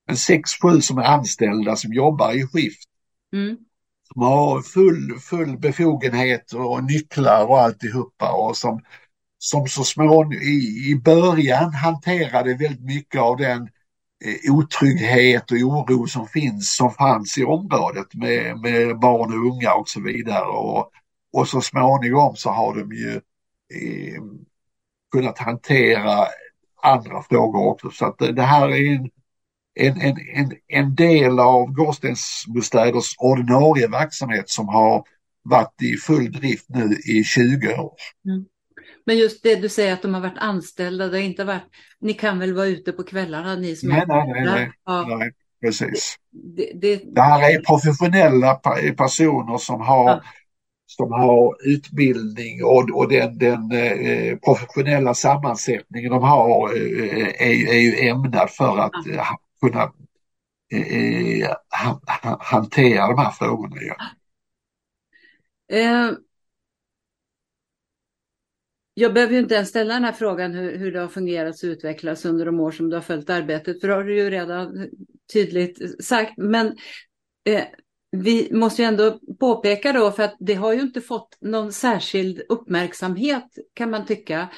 en 0.10 0.16
6-7 0.16 0.80
som 0.82 0.98
är 0.98 1.04
anställda 1.04 1.76
som 1.76 1.94
jobbar 1.94 2.32
i 2.32 2.48
skift. 2.48 2.90
Mm. 3.34 3.58
Som 4.14 4.22
har 4.22 4.62
full, 4.62 5.20
full 5.20 5.58
befogenhet 5.58 6.54
och 6.54 6.84
nycklar 6.84 7.46
och 7.46 7.62
alltihopa 7.62 8.32
och 8.32 8.58
som, 8.58 8.82
som 9.38 9.68
så 9.68 9.84
småningom 9.84 10.34
i, 10.34 10.90
i 10.92 11.02
början 11.04 11.74
hanterade 11.74 12.54
väldigt 12.54 12.86
mycket 12.86 13.22
av 13.22 13.38
den 13.38 13.70
Eh, 14.24 14.54
otrygghet 14.54 15.52
och 15.52 15.58
oro 15.58 16.08
som 16.08 16.28
finns, 16.28 16.76
som 16.76 16.92
fanns 16.92 17.38
i 17.38 17.44
området 17.44 18.14
med, 18.14 18.58
med 18.58 19.00
barn 19.00 19.34
och 19.34 19.54
unga 19.54 19.74
och 19.74 19.90
så 19.90 20.02
vidare. 20.02 20.46
Och, 20.46 20.92
och 21.34 21.48
så 21.48 21.62
småningom 21.62 22.36
så 22.36 22.50
har 22.50 22.76
de 22.76 22.96
ju 22.96 23.12
eh, 23.74 24.22
kunnat 25.12 25.38
hantera 25.38 26.28
andra 26.82 27.24
frågor 27.24 27.68
också. 27.68 27.90
Så 27.90 28.06
att 28.06 28.18
det 28.18 28.42
här 28.42 28.70
är 28.70 28.96
en, 28.96 29.10
en, 29.76 30.02
en, 30.02 30.18
en, 30.34 30.52
en 30.68 30.96
del 30.96 31.40
av 31.40 31.72
Gårdstensbostäders 31.72 33.16
ordinarie 33.18 33.88
verksamhet 33.88 34.50
som 34.50 34.68
har 34.68 35.04
varit 35.44 35.82
i 35.82 35.98
full 35.98 36.32
drift 36.32 36.70
nu 36.70 36.94
i 36.94 37.24
20 37.24 37.76
år. 37.78 37.94
Mm. 38.26 38.46
Men 39.06 39.18
just 39.18 39.44
det 39.44 39.56
du 39.56 39.70
säger 39.70 39.94
att 39.94 40.02
de 40.02 40.14
har 40.14 40.22
varit 40.22 40.38
anställda, 40.38 41.08
det 41.08 41.18
har 41.18 41.24
inte 41.24 41.44
varit, 41.44 41.64
ni 42.00 42.14
kan 42.14 42.40
väl 42.40 42.54
vara 42.54 42.66
ute 42.66 42.92
på 42.92 43.04
kvällarna 43.04 43.56
ni 43.56 43.76
som 43.76 43.90
nej, 43.90 44.02
är 44.02 44.08
nej, 44.08 44.28
nej, 44.28 44.46
nej, 44.46 44.72
ja. 44.86 45.18
nej, 45.18 45.32
precis. 45.62 46.16
Det, 46.32 46.72
det, 46.76 47.02
det, 47.16 47.22
här 47.22 47.56
är 47.56 47.60
professionella 47.60 48.56
personer 48.98 49.58
som 49.58 49.82
har 49.82 50.10
ja. 50.10 50.22
som 50.86 51.12
har 51.12 51.68
utbildning 51.68 52.64
och, 52.64 52.90
och 52.94 53.10
den, 53.10 53.38
den 53.38 53.72
eh, 53.72 54.38
professionella 54.38 55.14
sammansättningen 55.14 56.12
de 56.12 56.24
har 56.24 56.76
eh, 56.76 57.28
är, 57.28 57.70
är 57.70 57.80
ju 57.80 58.08
ämnad 58.08 58.50
för 58.50 58.78
att 58.78 59.08
eh, 59.08 59.28
kunna 59.62 59.84
eh, 60.74 61.50
ha, 61.84 62.40
hantera 62.40 63.08
de 63.08 63.18
här 63.18 63.32
frågorna. 63.32 63.76
Ja. 63.82 63.96
Jag 68.98 69.14
behöver 69.14 69.34
ju 69.34 69.40
inte 69.40 69.56
ens 69.56 69.70
ställa 69.70 69.94
den 69.94 70.04
här 70.04 70.12
frågan 70.12 70.54
hur, 70.54 70.78
hur 70.78 70.92
det 70.92 71.00
har 71.00 71.08
fungerat 71.08 71.64
och 71.64 71.68
utvecklats 71.68 72.26
under 72.26 72.46
de 72.46 72.60
år 72.60 72.72
som 72.72 72.90
du 72.90 72.96
har 72.96 73.02
följt 73.02 73.30
arbetet, 73.30 73.82
för 73.82 73.88
det 73.88 73.94
har 73.94 74.04
du 74.04 74.16
ju 74.16 74.30
redan 74.30 74.90
tydligt 75.34 76.04
sagt. 76.06 76.34
Men 76.38 76.68
eh, 77.46 77.64
vi 78.12 78.50
måste 78.52 78.82
ju 78.82 78.88
ändå 78.88 79.20
påpeka 79.40 79.94
då, 79.94 80.12
för 80.12 80.24
att 80.24 80.36
det 80.40 80.54
har 80.54 80.74
ju 80.74 80.82
inte 80.82 81.02
fått 81.02 81.38
någon 81.42 81.74
särskild 81.74 82.42
uppmärksamhet 82.50 83.46
kan 83.74 83.90
man 83.90 84.06
tycka. 84.06 84.50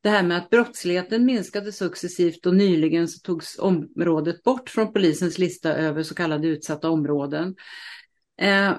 Det 0.00 0.08
här 0.08 0.22
med 0.22 0.38
att 0.38 0.50
brottsligheten 0.50 1.24
minskade 1.24 1.72
successivt 1.72 2.46
och 2.46 2.54
nyligen 2.54 3.08
så 3.08 3.20
togs 3.20 3.58
området 3.58 4.42
bort 4.42 4.70
från 4.70 4.92
polisens 4.92 5.38
lista 5.38 5.74
över 5.74 6.02
så 6.02 6.14
kallade 6.14 6.48
utsatta 6.48 6.90
områden. 6.90 7.54
Eh, 8.40 8.74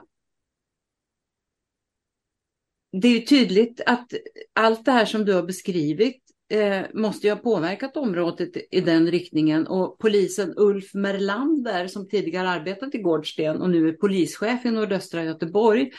det 3.01 3.07
är 3.07 3.21
tydligt 3.21 3.81
att 3.85 4.13
allt 4.53 4.85
det 4.85 4.91
här 4.91 5.05
som 5.05 5.25
du 5.25 5.33
har 5.33 5.43
beskrivit 5.43 6.21
eh, 6.49 6.81
måste 6.93 7.27
ju 7.27 7.33
ha 7.33 7.39
påverkat 7.39 7.97
området 7.97 8.49
i 8.71 8.81
den 8.81 9.11
riktningen 9.11 9.67
och 9.67 9.99
polisen 9.99 10.53
Ulf 10.57 10.93
Merlander 10.93 11.87
som 11.87 12.07
tidigare 12.07 12.49
arbetat 12.49 12.95
i 12.95 12.97
Gårdsten 12.97 13.61
och 13.61 13.69
nu 13.69 13.87
är 13.87 13.93
polischef 13.93 14.65
i 14.65 14.71
nordöstra 14.71 15.23
Göteborg. 15.23 15.91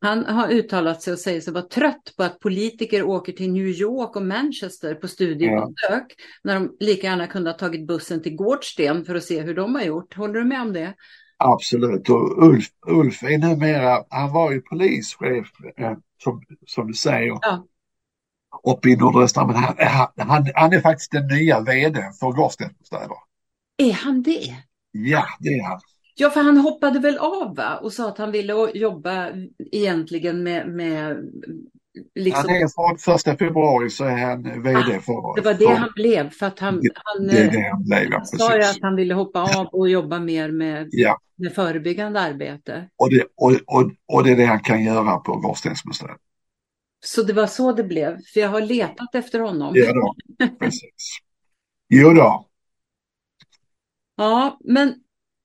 Han 0.00 0.24
har 0.24 0.48
uttalat 0.48 1.02
sig 1.02 1.12
och 1.12 1.18
säger 1.18 1.40
sig 1.40 1.52
vara 1.52 1.64
trött 1.64 2.14
på 2.16 2.22
att 2.22 2.40
politiker 2.40 3.02
åker 3.02 3.32
till 3.32 3.52
New 3.52 3.66
York 3.66 4.16
och 4.16 4.22
Manchester 4.22 4.94
på 4.94 5.08
studiebesök 5.08 5.74
ja. 5.88 6.24
när 6.42 6.54
de 6.54 6.76
lika 6.80 7.06
gärna 7.06 7.26
kunde 7.26 7.50
ha 7.50 7.58
tagit 7.58 7.86
bussen 7.86 8.22
till 8.22 8.36
Gårdsten 8.36 9.04
för 9.04 9.14
att 9.14 9.24
se 9.24 9.40
hur 9.40 9.54
de 9.54 9.74
har 9.74 9.82
gjort. 9.82 10.16
Håller 10.16 10.34
du 10.34 10.44
med 10.44 10.62
om 10.62 10.72
det? 10.72 10.94
Absolut, 11.44 12.08
och 12.08 12.44
Ulf, 12.44 12.66
Ulf 12.86 13.22
är 13.22 13.38
numera, 13.38 14.04
han 14.08 14.32
var 14.32 14.52
ju 14.52 14.60
polischef 14.60 15.48
eh, 15.76 15.92
som, 16.22 16.42
som 16.66 16.86
du 16.86 16.94
säger. 16.94 17.38
Ja. 17.42 17.66
Uppe 18.64 18.88
i 18.88 18.96
nordöstra, 18.96 19.46
men 19.46 19.56
han, 19.56 19.74
han, 20.16 20.46
han 20.54 20.72
är 20.72 20.80
faktiskt 20.80 21.12
den 21.12 21.26
nya 21.26 21.60
vdn 21.60 22.12
för 22.20 22.32
Gårdstensbostäder. 22.32 23.16
Är 23.76 23.92
han 23.92 24.22
det? 24.22 24.56
Ja, 24.92 25.24
det 25.40 25.48
är 25.48 25.64
han. 25.64 25.80
Ja, 26.14 26.30
för 26.30 26.40
han 26.40 26.56
hoppade 26.56 26.98
väl 26.98 27.18
av 27.18 27.56
va? 27.56 27.76
och 27.76 27.92
sa 27.92 28.08
att 28.08 28.18
han 28.18 28.32
ville 28.32 28.70
jobba 28.74 29.28
egentligen 29.72 30.42
med, 30.42 30.68
med 30.68 31.16
Liksom... 32.14 32.44
Han 32.48 32.56
är 32.56 32.68
från 32.68 32.98
första 32.98 33.36
februari 33.36 33.90
så 33.90 34.04
är 34.04 34.16
han 34.16 34.42
vd 34.42 34.78
ah, 34.78 35.00
för... 35.00 35.36
Det 35.36 35.40
var 35.40 35.54
det 35.54 35.66
för... 35.66 35.74
han 35.74 35.90
blev 35.94 36.30
för 36.30 36.46
att 36.46 36.58
han, 36.58 36.80
han, 36.94 37.26
det, 37.26 37.50
det 37.50 37.70
han, 37.72 37.84
blev, 37.84 38.12
han 38.12 38.26
sa 38.26 38.56
ju 38.56 38.62
att 38.62 38.78
han 38.82 38.96
ville 38.96 39.14
hoppa 39.14 39.42
av 39.42 39.66
och 39.66 39.88
jobba 39.88 40.18
mer 40.18 40.50
med, 40.50 40.88
ja. 40.90 41.18
med 41.36 41.52
förebyggande 41.52 42.20
arbete. 42.20 42.88
Och 42.96 43.10
det, 43.10 43.24
och, 43.36 43.52
och, 43.66 43.90
och 44.06 44.24
det 44.24 44.30
är 44.30 44.36
det 44.36 44.44
han 44.44 44.60
kan 44.60 44.84
göra 44.84 45.16
på 45.16 45.36
Gårdstensmuseet. 45.36 46.16
Så 47.04 47.22
det 47.22 47.32
var 47.32 47.46
så 47.46 47.72
det 47.72 47.84
blev, 47.84 48.18
för 48.34 48.40
jag 48.40 48.48
har 48.48 48.60
letat 48.60 49.14
efter 49.14 49.40
honom. 49.40 49.72
Ja, 49.74 49.92
då, 49.92 50.14
precis. 50.58 51.18
Jo 51.88 52.12
då. 52.12 52.48
Ja, 54.16 54.58
men 54.64 54.94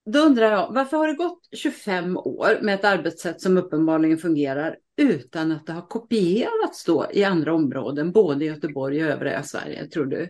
då 0.08 0.20
undrar 0.20 0.51
jag, 0.51 0.74
varför 0.74 0.97
har 0.97 1.08
det 1.08 1.14
gått 1.14 1.49
25 1.51 2.18
år 2.18 2.60
med 2.62 2.76
ett 2.76 2.86
arbetssätt 2.86 3.41
som 3.41 3.58
uppenbarligen 3.58 4.18
fungerar 4.18 4.76
utan 4.97 5.51
att 5.51 5.66
det 5.66 5.74
har 5.74 5.88
kopierats 5.88 6.86
då 6.86 7.08
i 7.12 7.24
andra 7.24 7.53
områden, 7.53 8.12
både 8.12 8.45
i 8.45 8.47
Göteborg 8.47 9.03
och 9.03 9.12
övriga 9.12 9.43
Sverige, 9.43 9.88
tror 9.88 10.05
du? 10.05 10.30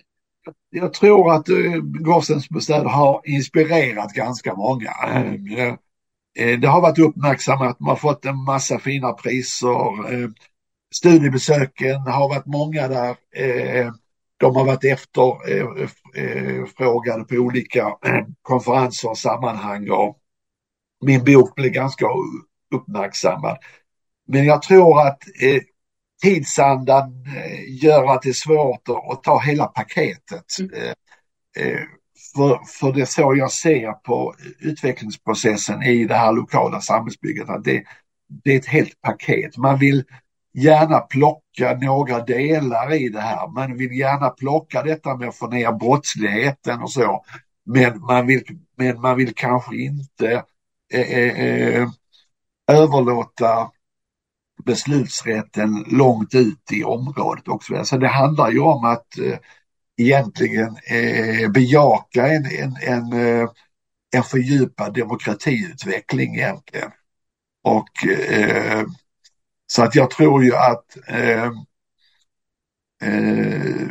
Jag 0.70 0.94
tror 0.94 1.34
att 1.34 1.50
eh, 1.50 1.56
uh, 1.56 1.82
Gossens 1.82 2.50
bostäder 2.50 2.90
har 2.90 3.22
inspirerat 3.26 4.14
ganska 4.14 4.56
många. 4.56 4.92
Eh, 5.08 5.68
eh, 6.40 6.60
det 6.60 6.68
har 6.68 6.82
varit 6.82 7.00
uppmärksammat, 7.00 7.80
man 7.80 7.90
har 7.90 7.96
fått 7.96 8.26
en 8.26 8.44
massa 8.44 8.80
fina 8.80 9.14
priser. 9.14 10.38
Studiebesöken 10.96 12.02
har 12.02 12.30
varit 12.30 12.46
många 12.46 12.88
där. 12.88 13.16
De 14.38 14.56
har 14.56 14.66
varit 14.66 14.84
efterfrågade 14.84 17.24
på 17.24 17.36
olika 17.36 17.98
konferenser 18.42 19.10
och 19.10 19.18
sammanhang 19.18 19.90
och 19.90 20.18
min 21.06 21.24
bok 21.24 21.56
blev 21.56 21.72
ganska 21.72 22.06
uppmärksammad. 22.76 23.58
Men 24.28 24.46
jag 24.46 24.62
tror 24.62 25.08
att 25.08 25.24
eh, 25.42 25.62
tidsandan 26.22 27.26
eh, 27.36 27.84
gör 27.84 28.14
att 28.14 28.22
det 28.22 28.30
är 28.30 28.34
svårt 28.34 28.90
att, 29.12 29.24
ta 29.24 29.40
hela 29.40 29.66
paketet. 29.66 30.46
Mm. 30.60 30.72
Eh, 30.74 30.94
eh, 31.66 31.82
för, 32.36 32.60
för 32.80 32.94
det 32.94 33.02
är 33.02 33.06
så 33.06 33.36
jag 33.36 33.52
ser 33.52 33.92
på 33.92 34.36
utvecklingsprocessen 34.60 35.84
i 35.84 36.06
det 36.06 36.16
här 36.16 36.32
lokala 36.32 36.82
samhällsbygget. 36.82 37.50
Att 37.50 37.64
det, 37.64 37.84
det 38.28 38.54
är 38.54 38.58
ett 38.58 38.66
helt 38.66 39.02
paket. 39.02 39.58
Man 39.58 39.80
vill 39.80 40.04
gärna 40.58 41.00
plocka 41.00 41.78
några 41.82 42.22
delar 42.24 42.94
i 42.94 43.10
det 43.10 43.22
här. 43.22 43.48
Man 43.48 43.78
vill 43.78 44.00
gärna 44.00 44.30
plocka 44.30 44.84
detta 44.84 45.18
med 45.18 45.30
att 45.30 45.36
få 45.36 45.48
ner 45.48 45.72
brottsligheten 45.72 46.82
och 46.82 46.92
så. 46.92 47.24
Men 47.66 48.02
man 48.02 48.28
vill, 48.28 48.44
men 48.78 49.02
man 49.02 49.18
vill 49.18 49.36
kanske 49.36 49.76
inte 49.76 50.44
eh, 50.94 51.12
eh, 51.12 51.40
eh 51.40 51.88
överlåta 52.72 53.72
beslutsrätten 54.66 55.86
långt 55.88 56.36
ut 56.36 56.72
i 56.72 56.84
området 56.84 57.48
också. 57.48 57.86
Så 57.86 57.98
det 57.98 58.08
handlar 58.08 58.52
ju 58.52 58.60
om 58.60 58.86
att 58.86 59.18
eh, 59.18 59.38
egentligen 59.98 60.78
eh, 60.90 61.52
bejaka 61.52 62.28
en, 62.28 62.46
en, 62.46 62.78
en, 62.82 63.14
eh, 63.14 63.50
en 64.16 64.24
fördjupad 64.24 64.94
demokratiutveckling 64.94 66.36
egentligen. 66.36 66.92
Och 67.64 68.08
eh, 68.32 68.86
så 69.68 69.84
att 69.84 69.96
jag 69.96 70.10
tror 70.12 70.44
ju 70.44 70.56
att 70.56 70.98
eh, 71.08 71.46
eh, 73.04 73.88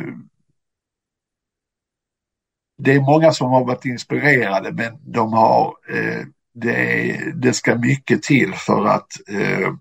det 2.77 2.93
är 2.93 3.01
många 3.01 3.31
som 3.31 3.51
har 3.51 3.65
varit 3.65 3.85
inspirerade 3.85 4.71
men 4.71 5.11
de 5.13 5.33
har 5.33 5.75
eh, 5.89 6.25
det, 6.53 7.33
det 7.35 7.53
ska 7.53 7.75
mycket 7.75 8.23
till 8.23 8.53
för 8.53 8.85
att 8.85 9.11
eh, 9.29 9.71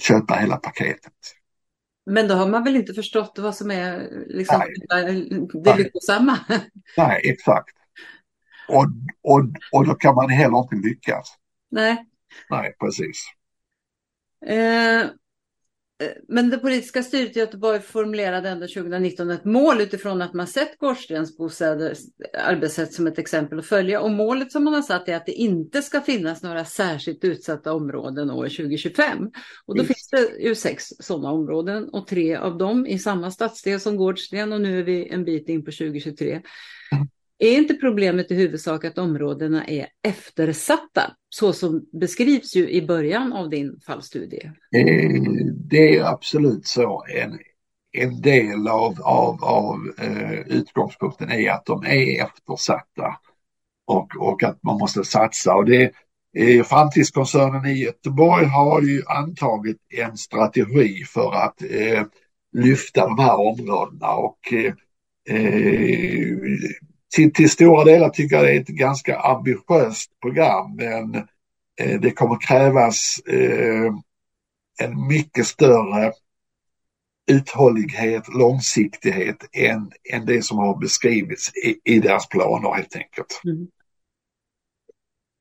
köpa 0.00 0.34
hela 0.34 0.56
paketet. 0.56 1.12
Men 2.06 2.28
då 2.28 2.34
har 2.34 2.48
man 2.48 2.64
väl 2.64 2.76
inte 2.76 2.94
förstått 2.94 3.38
vad 3.38 3.54
som 3.54 3.70
är 3.70 4.08
liksom, 4.26 4.62
det 5.64 5.76
lyckosamma? 5.76 6.38
Nej, 6.96 7.20
exakt. 7.24 7.76
Och, 8.68 8.86
och, 9.22 9.40
och 9.72 9.86
då 9.86 9.94
kan 9.94 10.14
man 10.14 10.30
heller 10.30 10.58
inte 10.58 10.88
lyckas. 10.88 11.34
Nej. 11.70 12.06
Nej, 12.50 12.74
precis. 12.80 13.24
Eh, 14.46 15.10
Eh, 16.02 16.12
men 16.28 16.50
det 16.50 16.58
politiska 16.58 17.02
styret 17.02 17.36
i 17.36 17.40
Göteborg 17.40 17.80
formulerade 17.80 18.48
ändå 18.48 18.66
2019 18.66 19.30
ett 19.30 19.44
mål 19.44 19.80
utifrån 19.80 20.22
att 20.22 20.34
man 20.34 20.46
sett 20.46 20.78
Gårdstens 20.78 21.36
bostäder 21.36 21.94
arbetssätt 22.38 22.92
som 22.92 23.06
ett 23.06 23.18
exempel 23.18 23.58
att 23.58 23.66
följa. 23.66 24.00
Och 24.00 24.10
målet 24.10 24.52
som 24.52 24.64
man 24.64 24.74
har 24.74 24.82
satt 24.82 25.08
är 25.08 25.16
att 25.16 25.26
det 25.26 25.32
inte 25.32 25.82
ska 25.82 26.00
finnas 26.00 26.42
några 26.42 26.64
särskilt 26.64 27.24
utsatta 27.24 27.72
områden 27.72 28.30
år 28.30 28.44
2025. 28.44 29.18
Och 29.66 29.74
då 29.76 29.82
mm. 29.82 29.86
finns 29.86 30.08
det 30.10 30.42
ju 30.42 30.54
sex 30.54 30.84
sådana 31.00 31.30
områden 31.30 31.88
och 31.88 32.06
tre 32.06 32.36
av 32.36 32.58
dem 32.58 32.86
i 32.86 32.98
samma 32.98 33.30
stadsdel 33.30 33.80
som 33.80 33.96
Gårdsten 33.96 34.52
och 34.52 34.60
nu 34.60 34.78
är 34.78 34.82
vi 34.82 35.08
en 35.08 35.24
bit 35.24 35.48
in 35.48 35.64
på 35.64 35.70
2023. 35.70 36.42
Är 37.42 37.56
inte 37.56 37.74
problemet 37.74 38.30
i 38.30 38.34
huvudsak 38.34 38.84
att 38.84 38.98
områdena 38.98 39.64
är 39.64 39.86
eftersatta, 40.02 41.02
så 41.28 41.52
som 41.52 41.88
beskrivs 41.92 42.56
ju 42.56 42.70
i 42.70 42.86
början 42.86 43.32
av 43.32 43.50
din 43.50 43.80
fallstudie? 43.86 44.52
Eh, 44.76 45.22
det 45.54 45.96
är 45.96 46.04
absolut 46.04 46.66
så. 46.66 47.04
En, 47.08 47.38
en 47.92 48.20
del 48.20 48.68
av, 48.68 49.02
av, 49.02 49.44
av 49.44 49.92
eh, 49.98 50.40
utgångspunkten 50.40 51.30
är 51.30 51.50
att 51.50 51.66
de 51.66 51.84
är 51.84 52.24
eftersatta 52.24 53.16
och, 53.86 54.16
och 54.18 54.42
att 54.42 54.62
man 54.62 54.78
måste 54.78 55.04
satsa. 55.04 55.54
Och 55.54 55.64
det, 55.64 55.92
eh, 56.38 56.62
Framtidskoncernen 56.64 57.66
i 57.66 57.84
Göteborg 57.84 58.46
har 58.46 58.82
ju 58.82 59.02
antagit 59.06 59.78
en 59.88 60.16
strategi 60.16 61.04
för 61.04 61.32
att 61.32 61.62
eh, 61.62 62.02
lyfta 62.52 63.06
de 63.06 63.18
här 63.18 63.40
områdena 63.40 64.14
och 64.14 64.52
eh, 64.52 64.74
eh 65.36 66.36
till, 67.12 67.32
till 67.32 67.50
stora 67.50 67.84
delar 67.84 68.08
tycker 68.08 68.36
jag 68.36 68.44
det 68.44 68.56
är 68.56 68.60
ett 68.60 68.66
ganska 68.66 69.18
ambitiöst 69.18 70.20
program 70.20 70.76
men 70.76 71.14
eh, 71.80 72.00
det 72.00 72.10
kommer 72.10 72.46
krävas 72.46 73.20
eh, 73.26 73.92
en 74.80 75.06
mycket 75.06 75.46
större 75.46 76.12
uthållighet, 77.30 78.28
långsiktighet 78.28 79.36
än, 79.52 79.92
än 80.12 80.26
det 80.26 80.42
som 80.44 80.58
har 80.58 80.80
beskrivits 80.80 81.56
i, 81.56 81.80
i 81.84 81.98
deras 81.98 82.28
planer 82.28 82.74
helt 82.74 82.96
enkelt. 82.96 83.40
Mm. 83.44 83.66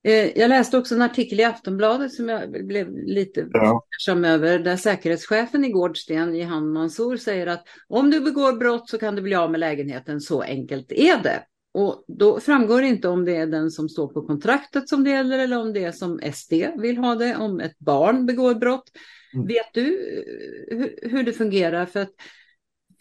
Eh, 0.03 0.38
jag 0.39 0.49
läste 0.49 0.78
också 0.78 0.95
en 0.95 1.01
artikel 1.01 1.39
i 1.39 1.43
Aftonbladet 1.43 2.13
som 2.13 2.30
jag 2.30 2.67
blev 2.67 2.91
lite 2.91 3.47
ja. 3.53 3.84
över, 4.07 4.59
där 4.59 4.78
säkerhetschefen 4.78 5.65
i 5.65 5.69
Gårdsten, 5.69 6.36
Jihan 6.36 6.74
Mansour, 6.74 7.17
säger 7.17 7.47
att 7.47 7.67
om 7.88 8.09
du 8.11 8.19
begår 8.19 8.53
brott 8.53 8.89
så 8.89 8.97
kan 8.97 9.15
du 9.15 9.22
bli 9.22 9.36
av 9.36 9.51
med 9.51 9.59
lägenheten, 9.59 10.22
så 10.22 10.41
enkelt 10.41 10.91
är 10.91 11.24
det. 11.24 11.43
Och 11.74 12.03
då 12.07 12.39
framgår 12.39 12.84
inte 12.84 13.07
om 13.07 13.26
det 13.26 13.36
är 13.36 13.47
den 13.47 13.72
som 13.72 13.89
står 13.89 14.07
på 14.07 14.22
kontraktet 14.22 14.89
som 14.89 15.03
det 15.03 15.09
gäller 15.09 15.39
eller 15.39 15.59
om 15.59 15.74
det 15.74 15.84
är 15.84 15.91
som 15.91 16.19
SD 16.34 16.53
vill 16.82 16.97
ha 16.97 17.15
det, 17.15 17.36
om 17.36 17.59
ett 17.59 17.80
barn 17.80 18.26
begår 18.26 18.55
brott. 18.55 18.91
Mm. 19.34 19.47
Vet 19.47 19.74
du 19.74 19.84
eh, 20.72 20.78
hur, 20.78 21.09
hur 21.09 21.24
det 21.24 21.34
fungerar? 21.34 21.86
För 21.86 21.99
att 21.99 22.11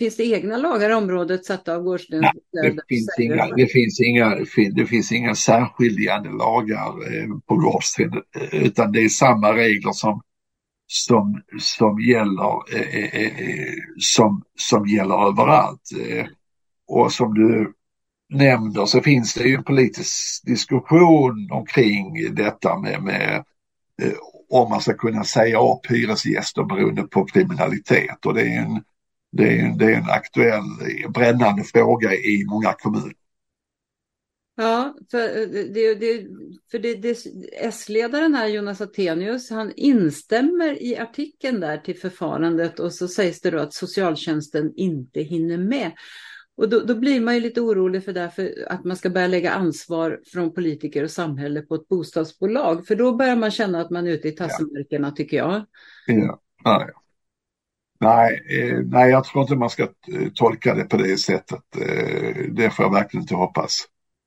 Finns 0.00 0.16
det 0.16 0.24
egna 0.24 0.56
lagar 0.56 0.90
i 0.90 0.94
området 0.94 1.44
satta 1.44 1.74
av 1.74 1.82
Gårdsten? 1.82 2.20
Det, 2.20 2.30
det, 2.52 2.82
finns 2.88 3.16
inga, 3.18 3.46
det, 3.46 3.66
finns 3.66 4.00
inga, 4.00 4.36
det 4.74 4.86
finns 4.86 5.12
inga 5.12 5.34
särskiljande 5.34 6.28
lagar 6.30 6.88
eh, 6.88 7.28
på 7.46 7.56
Gårdsten 7.56 8.12
eh, 8.12 8.64
utan 8.64 8.92
det 8.92 9.04
är 9.04 9.08
samma 9.08 9.56
regler 9.56 9.92
som, 9.92 10.22
som, 10.86 11.42
som, 11.58 12.00
gäller, 12.00 12.76
eh, 12.76 13.72
som, 13.98 14.42
som 14.58 14.86
gäller 14.86 15.28
överallt. 15.28 15.82
Och 16.86 17.12
som 17.12 17.34
du 17.34 17.72
nämner 18.31 18.87
så 18.87 19.01
finns 19.01 19.35
det 19.35 19.45
ju 19.45 19.55
en 19.55 19.64
politisk 19.64 20.47
diskussion 20.47 21.49
omkring 21.53 22.35
detta 22.35 22.78
med, 22.78 23.03
med 23.03 23.45
eh, 24.03 24.12
om 24.51 24.70
man 24.70 24.81
ska 24.81 24.95
kunna 24.95 25.24
säga 25.24 25.59
upp 25.61 25.91
hyresgäster 25.91 26.62
beroende 26.62 27.03
på 27.03 27.24
kriminalitet 27.24 28.26
och 28.26 28.35
det 28.35 28.43
är 28.43 28.62
en 28.62 28.83
det 29.33 29.59
är, 29.59 29.78
det 29.78 29.85
är 29.85 29.97
en 29.97 30.11
aktuell 30.11 30.64
brännande 31.14 31.64
fråga 31.64 32.14
i 32.14 32.45
många 32.51 32.72
kommuner. 32.72 33.12
Ja, 34.57 34.95
för, 35.11 35.18
eh, 35.18 35.49
det, 35.49 35.95
det, 35.95 36.26
för 36.70 36.78
det, 36.78 36.95
det, 36.95 37.16
S-ledaren 37.53 38.35
här, 38.35 38.47
Jonas 38.47 38.81
Attenius, 38.81 39.51
han 39.51 39.72
instämmer 39.76 40.83
i 40.83 40.97
artikeln 40.97 41.61
där 41.61 41.78
till 41.78 41.99
förfarandet 41.99 42.81
och 42.81 42.95
så 42.95 43.09
sägs 43.09 43.41
det 43.41 43.51
då 43.51 43.59
att 43.59 43.74
socialtjänsten 43.74 44.72
inte 44.76 45.20
hinner 45.20 45.59
med. 45.59 45.93
Och 46.61 46.68
då, 46.68 46.80
då 46.80 46.94
blir 46.94 47.20
man 47.20 47.34
ju 47.34 47.40
lite 47.40 47.61
orolig 47.61 48.04
för 48.04 48.12
därför 48.12 48.54
att 48.68 48.84
man 48.84 48.96
ska 48.96 49.11
börja 49.11 49.26
lägga 49.26 49.50
ansvar 49.50 50.20
från 50.32 50.54
politiker 50.54 51.04
och 51.04 51.11
samhälle 51.11 51.62
på 51.62 51.74
ett 51.74 51.88
bostadsbolag. 51.88 52.86
För 52.86 52.94
då 52.94 53.14
börjar 53.14 53.36
man 53.36 53.50
känna 53.50 53.80
att 53.80 53.90
man 53.90 54.06
är 54.06 54.11
ute 54.11 54.28
i 54.28 54.32
tassemärkena 54.32 55.08
ja. 55.08 55.14
tycker 55.16 55.36
jag. 55.36 55.64
Ja, 56.06 56.40
ja, 56.64 56.86
ja. 56.88 57.02
Nej, 58.00 58.42
eh, 58.50 58.78
nej, 58.78 59.11
jag 59.11 59.24
tror 59.24 59.42
inte 59.42 59.56
man 59.56 59.70
ska 59.70 59.82
eh, 59.82 60.28
tolka 60.34 60.74
det 60.74 60.84
på 60.84 60.96
det 60.96 61.16
sättet. 61.16 61.62
Eh, 61.76 62.44
det 62.52 62.70
får 62.70 62.84
jag 62.84 62.92
verkligen 62.92 63.22
inte 63.22 63.34
hoppas. 63.34 63.78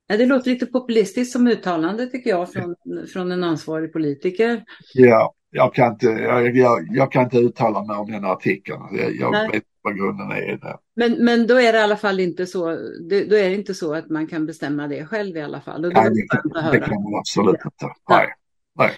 Det 0.07 0.25
låter 0.25 0.51
lite 0.51 0.65
populistiskt 0.65 1.33
som 1.33 1.47
uttalande 1.47 2.07
tycker 2.07 2.29
jag 2.29 2.51
från, 2.51 2.75
från 3.13 3.31
en 3.31 3.43
ansvarig 3.43 3.93
politiker. 3.93 4.63
Ja, 4.93 5.33
jag 5.55 5.73
kan, 5.73 5.91
inte, 5.91 6.05
jag, 6.05 6.55
jag, 6.55 6.87
jag 6.91 7.11
kan 7.11 7.23
inte 7.23 7.37
uttala 7.37 7.83
mig 7.83 7.97
om 7.97 8.11
den 8.11 8.25
artikeln. 8.25 8.81
Jag, 8.91 9.15
jag 9.15 9.51
vet 9.51 9.63
vad 9.81 9.97
grunden 9.97 10.31
är. 10.31 10.57
Där. 10.57 10.77
Men, 10.95 11.25
men 11.25 11.47
då 11.47 11.55
är 11.55 11.73
det 11.73 11.79
i 11.79 11.81
alla 11.81 11.97
fall 11.97 12.19
inte 12.19 12.45
så, 12.45 12.65
då 13.09 13.35
är 13.35 13.49
det 13.49 13.55
inte 13.55 13.73
så 13.73 13.93
att 13.93 14.09
man 14.09 14.27
kan 14.27 14.45
bestämma 14.45 14.87
det 14.87 15.05
själv 15.05 15.37
i 15.37 15.41
alla 15.41 15.61
fall. 15.61 15.85
Och 15.85 15.93
nej, 15.93 16.09
det, 16.09 16.27
kan, 16.27 16.71
det 16.71 16.79
kan 16.79 17.03
man 17.03 17.19
absolut 17.19 17.65
inte. 17.65 17.93
Nej. 18.09 18.27
nej. 18.75 18.91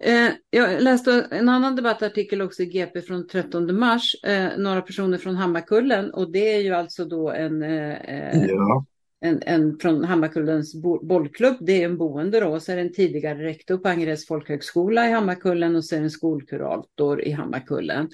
Eh, 0.00 0.32
jag 0.50 0.82
läste 0.82 1.26
en 1.30 1.48
annan 1.48 1.76
debattartikel 1.76 2.42
också 2.42 2.62
i 2.62 2.66
GP 2.66 3.02
från 3.02 3.26
13 3.26 3.78
mars. 3.78 4.14
Eh, 4.24 4.48
några 4.58 4.82
personer 4.82 5.18
från 5.18 5.36
Hammarkullen 5.36 6.10
och 6.14 6.32
det 6.32 6.54
är 6.54 6.60
ju 6.60 6.74
alltså 6.74 7.04
då 7.04 7.30
en, 7.30 7.62
eh, 7.62 8.46
ja 8.48 8.84
en, 9.20 9.42
en 9.46 9.78
från 9.78 10.04
Hammarkullens 10.04 10.82
bollklubb. 11.02 11.56
Det 11.60 11.82
är 11.82 11.84
en 11.84 11.98
boende 11.98 12.40
då. 12.40 12.60
Så 12.60 12.72
är 12.72 12.76
det 12.76 12.82
en 12.82 12.92
tidigare 12.92 13.44
rektor 13.44 13.78
på 13.78 13.88
Angereds 13.88 14.26
folkhögskola 14.26 15.08
i 15.08 15.12
Hammarkullen 15.12 15.76
och 15.76 15.84
så 15.84 15.94
är 15.94 15.98
det 15.98 16.06
en 16.06 16.10
skolkurator 16.10 17.22
i 17.22 17.32
Hammarkullen. 17.32 18.08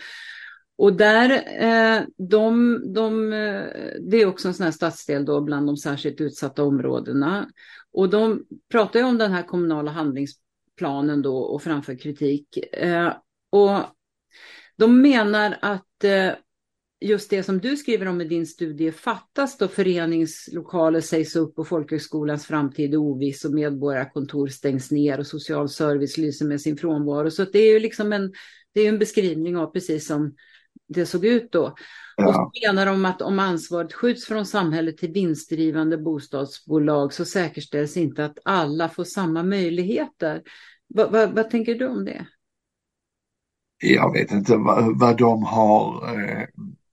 Och 0.76 0.92
där, 0.92 1.30
eh, 1.62 2.02
de, 2.16 2.80
de, 2.94 3.32
eh, 3.32 3.62
det 4.00 4.22
är 4.22 4.26
också 4.26 4.48
en 4.48 4.54
sån 4.54 4.64
här 4.64 4.70
stadsdel 4.70 5.24
då 5.24 5.40
bland 5.40 5.66
de 5.66 5.76
särskilt 5.76 6.20
utsatta 6.20 6.64
områdena. 6.64 7.48
Och 7.92 8.10
de 8.10 8.44
pratar 8.70 9.00
ju 9.00 9.06
om 9.06 9.18
den 9.18 9.32
här 9.32 9.42
kommunala 9.42 9.90
handlingsplanen 9.90 11.22
då 11.22 11.38
och 11.38 11.62
framför 11.62 11.98
kritik. 11.98 12.58
Eh, 12.72 13.12
och 13.50 13.80
de 14.76 15.00
menar 15.00 15.58
att 15.60 16.04
eh, 16.04 16.30
just 17.04 17.30
det 17.30 17.42
som 17.42 17.58
du 17.58 17.76
skriver 17.76 18.06
om 18.06 18.20
i 18.20 18.24
din 18.24 18.46
studie 18.46 18.92
fattas 18.92 19.58
då 19.58 19.68
föreningslokaler 19.68 21.00
sägs 21.00 21.36
upp 21.36 21.58
och 21.58 21.68
folkhögskolans 21.68 22.46
framtid 22.46 22.94
är 22.94 22.98
oviss 22.98 23.44
och 23.44 23.52
medborgarkontor 23.52 24.48
stängs 24.48 24.90
ner 24.90 25.18
och 25.18 25.26
social 25.26 25.68
service 25.68 26.18
lyser 26.18 26.46
med 26.46 26.60
sin 26.60 26.76
frånvaro. 26.76 27.30
Så 27.30 27.44
det 27.44 27.58
är 27.58 27.72
ju 27.72 27.78
liksom 27.78 28.12
en, 28.12 28.32
det 28.74 28.80
är 28.80 28.88
en 28.88 28.98
beskrivning 28.98 29.56
av 29.56 29.66
precis 29.66 30.06
som 30.06 30.34
det 30.88 31.06
såg 31.06 31.24
ut 31.24 31.52
då. 31.52 31.74
Ja. 32.16 32.28
Och 32.28 32.34
så 32.34 32.50
menar 32.62 32.86
de 32.86 33.04
att 33.04 33.22
om 33.22 33.38
ansvaret 33.38 33.92
skjuts 33.92 34.26
från 34.26 34.46
samhället 34.46 34.96
till 34.96 35.12
vinstdrivande 35.12 35.98
bostadsbolag 35.98 37.12
så 37.12 37.24
säkerställs 37.24 37.96
inte 37.96 38.24
att 38.24 38.38
alla 38.44 38.88
får 38.88 39.04
samma 39.04 39.42
möjligheter. 39.42 40.42
Va, 40.88 41.08
va, 41.08 41.26
vad 41.26 41.50
tänker 41.50 41.74
du 41.74 41.86
om 41.86 42.04
det? 42.04 42.26
Jag 43.82 44.12
vet 44.12 44.32
inte 44.32 44.56
vad, 44.56 45.00
vad 45.00 45.18
de 45.18 45.42
har, 45.42 46.14
eh, 46.14 46.46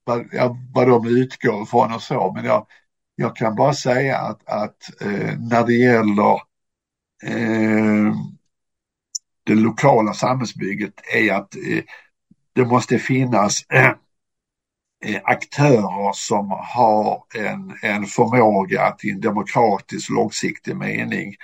vad, 0.04 0.30
ja, 0.32 0.58
vad 0.74 0.88
de 0.88 1.08
utgår 1.08 1.64
ifrån 1.64 1.94
och 1.94 2.02
så, 2.02 2.32
men 2.36 2.46
jag, 2.46 2.68
jag 3.16 3.36
kan 3.36 3.56
bara 3.56 3.74
säga 3.74 4.18
att, 4.18 4.50
att 4.50 5.02
eh, 5.02 5.40
när 5.40 5.66
det 5.66 5.74
gäller 5.74 6.34
eh, 7.24 8.14
det 9.44 9.56
lokala 9.56 10.14
samhällsbygget 10.14 10.94
är 11.14 11.34
att 11.34 11.56
eh, 11.56 11.84
det 12.54 12.66
måste 12.66 13.00
finnas 13.00 13.66
eh, 13.70 13.94
eh, 15.06 15.22
aktörer 15.24 16.12
som 16.14 16.50
har 16.50 17.24
en, 17.36 17.74
en 17.82 18.06
förmåga 18.06 18.84
att 18.84 19.06
i 19.06 19.12
en 19.12 19.22
demokratisk 19.22 20.10
långsiktig 20.10 20.76
mening 20.76 21.36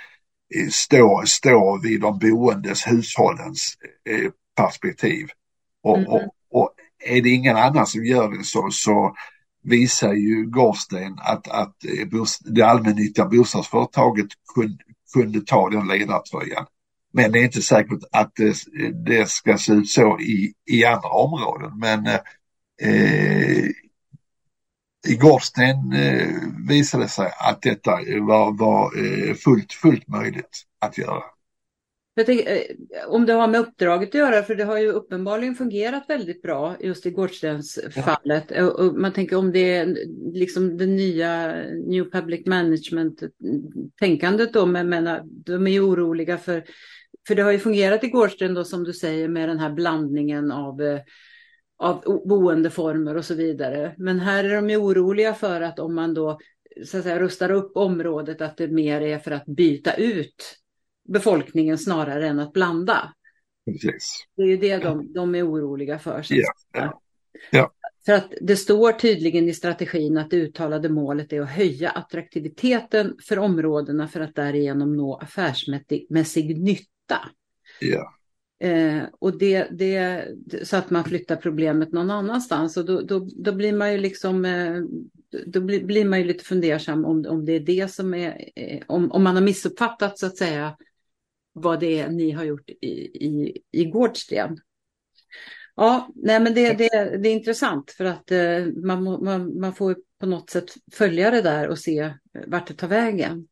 eh, 0.54 0.68
stå, 0.70 1.22
stå 1.26 1.80
vid 1.82 2.00
de 2.00 2.18
boendes, 2.18 2.86
hushållens 2.86 3.74
perspektiv. 4.56 5.28
Och, 5.82 5.98
mm. 5.98 6.08
och, 6.08 6.34
är 7.04 7.22
det 7.22 7.28
ingen 7.28 7.56
annan 7.56 7.86
som 7.86 8.04
gör 8.04 8.30
det 8.30 8.44
så, 8.44 8.68
så 8.70 9.14
visar 9.62 10.12
ju 10.12 10.46
Gårdsten 10.46 11.18
att, 11.18 11.48
att 11.48 11.84
eh, 11.84 12.24
det 12.44 12.62
allmännyttiga 12.62 13.24
bostadsföretaget 13.24 14.26
kunde, 14.54 14.78
kunde 15.12 15.40
ta 15.40 15.70
den 15.70 15.88
ledartröjan. 15.88 16.66
Men 17.12 17.32
det 17.32 17.38
är 17.38 17.44
inte 17.44 17.62
säkert 17.62 18.00
att 18.12 18.32
det, 18.36 18.56
det 19.06 19.28
ska 19.28 19.58
se 19.58 19.72
ut 19.72 19.88
så 19.88 20.20
i, 20.20 20.52
i 20.70 20.84
andra 20.84 21.08
områden. 21.08 21.78
Men 21.78 22.06
eh, 22.82 23.64
i 25.08 25.16
Gårdsten 25.16 25.92
eh, 25.92 26.28
visade 26.68 27.04
det 27.04 27.08
sig 27.08 27.30
att 27.38 27.62
detta 27.62 27.90
var, 28.20 28.58
var 28.58 28.92
eh, 28.98 29.34
fullt, 29.34 29.72
fullt 29.72 30.08
möjligt 30.08 30.62
att 30.80 30.98
göra. 30.98 31.22
Tänker, 32.24 32.52
eh, 32.52 32.62
om 33.08 33.26
det 33.26 33.32
har 33.32 33.48
med 33.48 33.60
uppdraget 33.60 34.08
att 34.08 34.14
göra, 34.14 34.42
för 34.42 34.54
det 34.54 34.64
har 34.64 34.78
ju 34.78 34.88
uppenbarligen 34.88 35.54
fungerat 35.54 36.04
väldigt 36.08 36.42
bra 36.42 36.76
just 36.80 37.06
i 37.06 37.10
Gårdstensfallet. 37.10 38.44
Ja. 38.48 38.92
man 38.96 39.12
tänker 39.12 39.36
om 39.36 39.52
det 39.52 39.76
är 39.76 39.96
liksom 40.32 40.76
det 40.76 40.86
nya 40.86 41.54
New 41.86 42.10
Public 42.10 42.46
Management-tänkandet 42.46 44.52
då, 44.52 44.66
men, 44.66 44.88
men 44.88 45.20
de 45.24 45.66
är 45.66 45.70
ju 45.70 45.80
oroliga 45.80 46.38
för 46.38 46.64
för 47.28 47.34
det 47.34 47.42
har 47.42 47.52
ju 47.52 47.58
fungerat 47.58 48.04
i 48.04 48.08
Gårdsten 48.08 48.54
då 48.54 48.64
som 48.64 48.84
du 48.84 48.92
säger 48.92 49.28
med 49.28 49.48
den 49.48 49.58
här 49.58 49.70
blandningen 49.70 50.52
av, 50.52 50.82
eh, 50.82 51.00
av 51.78 52.22
boendeformer 52.28 53.16
och 53.16 53.24
så 53.24 53.34
vidare. 53.34 53.94
Men 53.98 54.20
här 54.20 54.44
är 54.44 54.54
de 54.54 54.70
ju 54.70 54.76
oroliga 54.76 55.34
för 55.34 55.60
att 55.60 55.78
om 55.78 55.94
man 55.94 56.14
då 56.14 56.38
så 56.84 56.98
att 56.98 57.02
säga, 57.02 57.20
rustar 57.20 57.50
upp 57.50 57.76
området 57.76 58.40
att 58.40 58.56
det 58.56 58.68
mer 58.68 59.00
är 59.00 59.18
för 59.18 59.30
att 59.30 59.46
byta 59.46 59.94
ut 59.94 60.57
befolkningen 61.08 61.78
snarare 61.78 62.28
än 62.28 62.38
att 62.38 62.52
blanda. 62.52 63.14
Precis. 63.66 64.26
Det 64.36 64.42
är 64.42 64.46
ju 64.46 64.56
det 64.56 64.76
de, 64.76 65.12
de 65.12 65.34
är 65.34 65.48
oroliga 65.48 65.98
för. 65.98 66.26
Ja, 66.28 66.52
ja. 66.72 67.00
ja. 67.50 67.72
För 68.06 68.12
att 68.12 68.32
det 68.40 68.56
står 68.56 68.92
tydligen 68.92 69.48
i 69.48 69.54
strategin 69.54 70.18
att 70.18 70.30
det 70.30 70.36
uttalade 70.36 70.88
målet 70.88 71.32
är 71.32 71.40
att 71.40 71.50
höja 71.50 71.90
attraktiviteten 71.90 73.16
för 73.28 73.38
områdena 73.38 74.08
för 74.08 74.20
att 74.20 74.34
därigenom 74.34 74.96
nå 74.96 75.16
affärsmässig 75.16 76.60
nytta. 76.60 77.18
Ja. 77.80 78.14
Eh, 78.60 79.02
och 79.18 79.38
det, 79.38 79.68
det, 79.70 80.24
så 80.62 80.76
att 80.76 80.90
man 80.90 81.04
flyttar 81.04 81.36
problemet 81.36 81.92
någon 81.92 82.10
annanstans. 82.10 82.76
Och 82.76 82.84
då, 82.84 83.00
då, 83.00 83.28
då 83.36 83.52
blir 83.52 83.72
man 83.72 83.92
ju 83.92 83.98
liksom 83.98 84.44
eh, 84.44 84.80
då 85.46 85.60
blir, 85.60 85.84
blir, 85.84 86.04
man 86.04 86.18
ju 86.18 86.24
lite 86.24 86.44
fundersam 86.44 87.04
om, 87.04 87.26
om 87.28 87.44
det 87.44 87.52
är 87.52 87.60
det 87.60 87.92
som 87.92 88.14
är, 88.14 88.50
eh, 88.56 88.82
om, 88.86 89.12
om 89.12 89.22
man 89.22 89.34
har 89.34 89.42
missuppfattat 89.42 90.18
så 90.18 90.26
att 90.26 90.36
säga 90.36 90.76
vad 91.62 91.80
det 91.80 91.98
är 91.98 92.08
ni 92.08 92.30
har 92.30 92.44
gjort 92.44 92.70
i, 92.70 92.90
i, 93.26 93.62
i 93.70 93.84
Gårdsten. 93.84 94.58
Ja, 95.76 96.08
nej 96.14 96.40
men 96.40 96.54
det, 96.54 96.72
det, 96.72 97.18
det 97.18 97.28
är 97.28 97.32
intressant 97.32 97.90
för 97.90 98.04
att 98.04 98.30
eh, 98.30 98.66
man, 98.84 99.24
man, 99.24 99.60
man 99.60 99.74
får 99.74 99.96
på 100.20 100.26
något 100.26 100.50
sätt 100.50 100.74
följa 100.92 101.30
det 101.30 101.42
där 101.42 101.68
och 101.68 101.78
se 101.78 102.12
vart 102.46 102.66
det 102.66 102.74
tar 102.74 102.88
vägen. 102.88 103.48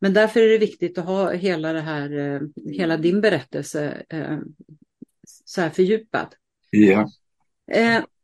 Men 0.00 0.14
därför 0.14 0.40
är 0.40 0.48
det 0.48 0.58
viktigt 0.58 0.98
att 0.98 1.04
ha 1.04 1.32
hela, 1.32 1.72
det 1.72 1.80
här, 1.80 2.18
eh, 2.18 2.40
hela 2.72 2.96
din 2.96 3.20
berättelse 3.20 4.02
eh, 4.08 4.38
så 5.44 5.60
här 5.60 5.70
fördjupad. 5.70 6.34
Ja. 6.70 7.10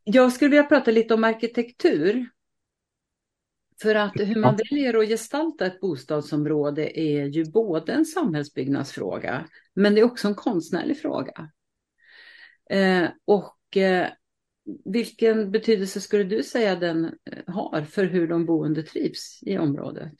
Jag 0.03 0.33
skulle 0.33 0.49
vilja 0.49 0.63
prata 0.63 0.91
lite 0.91 1.13
om 1.13 1.23
arkitektur. 1.23 2.29
För 3.81 3.95
att 3.95 4.13
hur 4.15 4.41
man 4.41 4.55
väljer 4.55 4.97
att 4.97 5.07
gestalta 5.07 5.65
ett 5.65 5.79
bostadsområde 5.79 6.99
är 6.99 7.25
ju 7.25 7.45
både 7.45 7.93
en 7.93 8.05
samhällsbyggnadsfråga, 8.05 9.45
men 9.73 9.95
det 9.95 10.01
är 10.01 10.05
också 10.05 10.27
en 10.27 10.35
konstnärlig 10.35 11.01
fråga. 11.01 11.49
Och 13.25 13.77
vilken 14.85 15.51
betydelse 15.51 16.01
skulle 16.01 16.23
du 16.23 16.43
säga 16.43 16.75
den 16.75 17.11
har 17.47 17.81
för 17.81 18.05
hur 18.05 18.27
de 18.27 18.45
boende 18.45 18.83
trivs 18.83 19.39
i 19.41 19.57
området? 19.57 20.13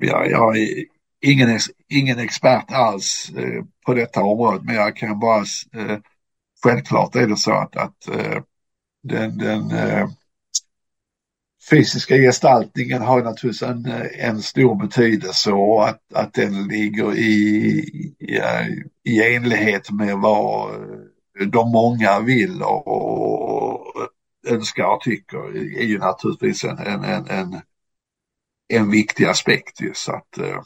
Ja, 0.00 0.26
jag 0.26 0.58
är 0.58 0.84
ingen, 1.20 1.58
ingen 1.88 2.18
expert 2.18 2.64
alls 2.72 3.32
eh, 3.36 3.64
på 3.86 3.94
detta 3.94 4.22
område, 4.22 4.60
men 4.64 4.74
jag 4.74 4.96
kan 4.96 5.20
bara... 5.20 5.44
Eh, 5.72 5.98
självklart 6.62 7.16
är 7.16 7.26
det 7.26 7.36
så 7.36 7.52
att, 7.52 7.76
att 7.76 8.08
eh, 8.08 8.42
den, 9.02 9.38
den 9.38 9.70
eh, 9.70 10.08
fysiska 11.70 12.16
gestaltningen 12.16 13.02
har 13.02 13.22
naturligtvis 13.22 13.62
en, 13.62 13.86
eh, 13.86 14.28
en 14.28 14.42
stor 14.42 14.74
betydelse 14.74 15.52
och 15.52 15.88
att, 15.88 16.00
att 16.14 16.34
den 16.34 16.68
ligger 16.68 17.14
i, 17.14 17.34
i, 18.18 18.38
eh, 18.38 18.66
i 19.04 19.34
enlighet 19.36 19.90
med 19.90 20.18
vad 20.18 20.74
eh, 20.74 21.46
de 21.46 21.70
många 21.72 22.20
vill 22.20 22.62
och 22.62 23.86
önskar 24.46 24.84
och 24.84 25.00
tycker 25.00 25.56
är 25.56 25.84
ju 25.84 25.98
naturligtvis 25.98 26.64
en, 26.64 26.78
en, 26.78 27.04
en, 27.04 27.26
en, 27.26 27.60
en 28.68 28.90
viktig 28.90 29.24
aspekt. 29.24 29.80
Så 29.94 30.12
att, 30.12 30.38
eh, 30.38 30.60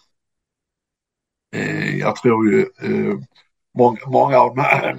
jag 1.99 2.17
tror 2.17 2.53
ju 2.53 2.61
eh, 2.61 3.19
många, 3.79 3.99
många 4.07 4.39
av 4.39 4.57
de 4.57 4.63
här 4.63 4.97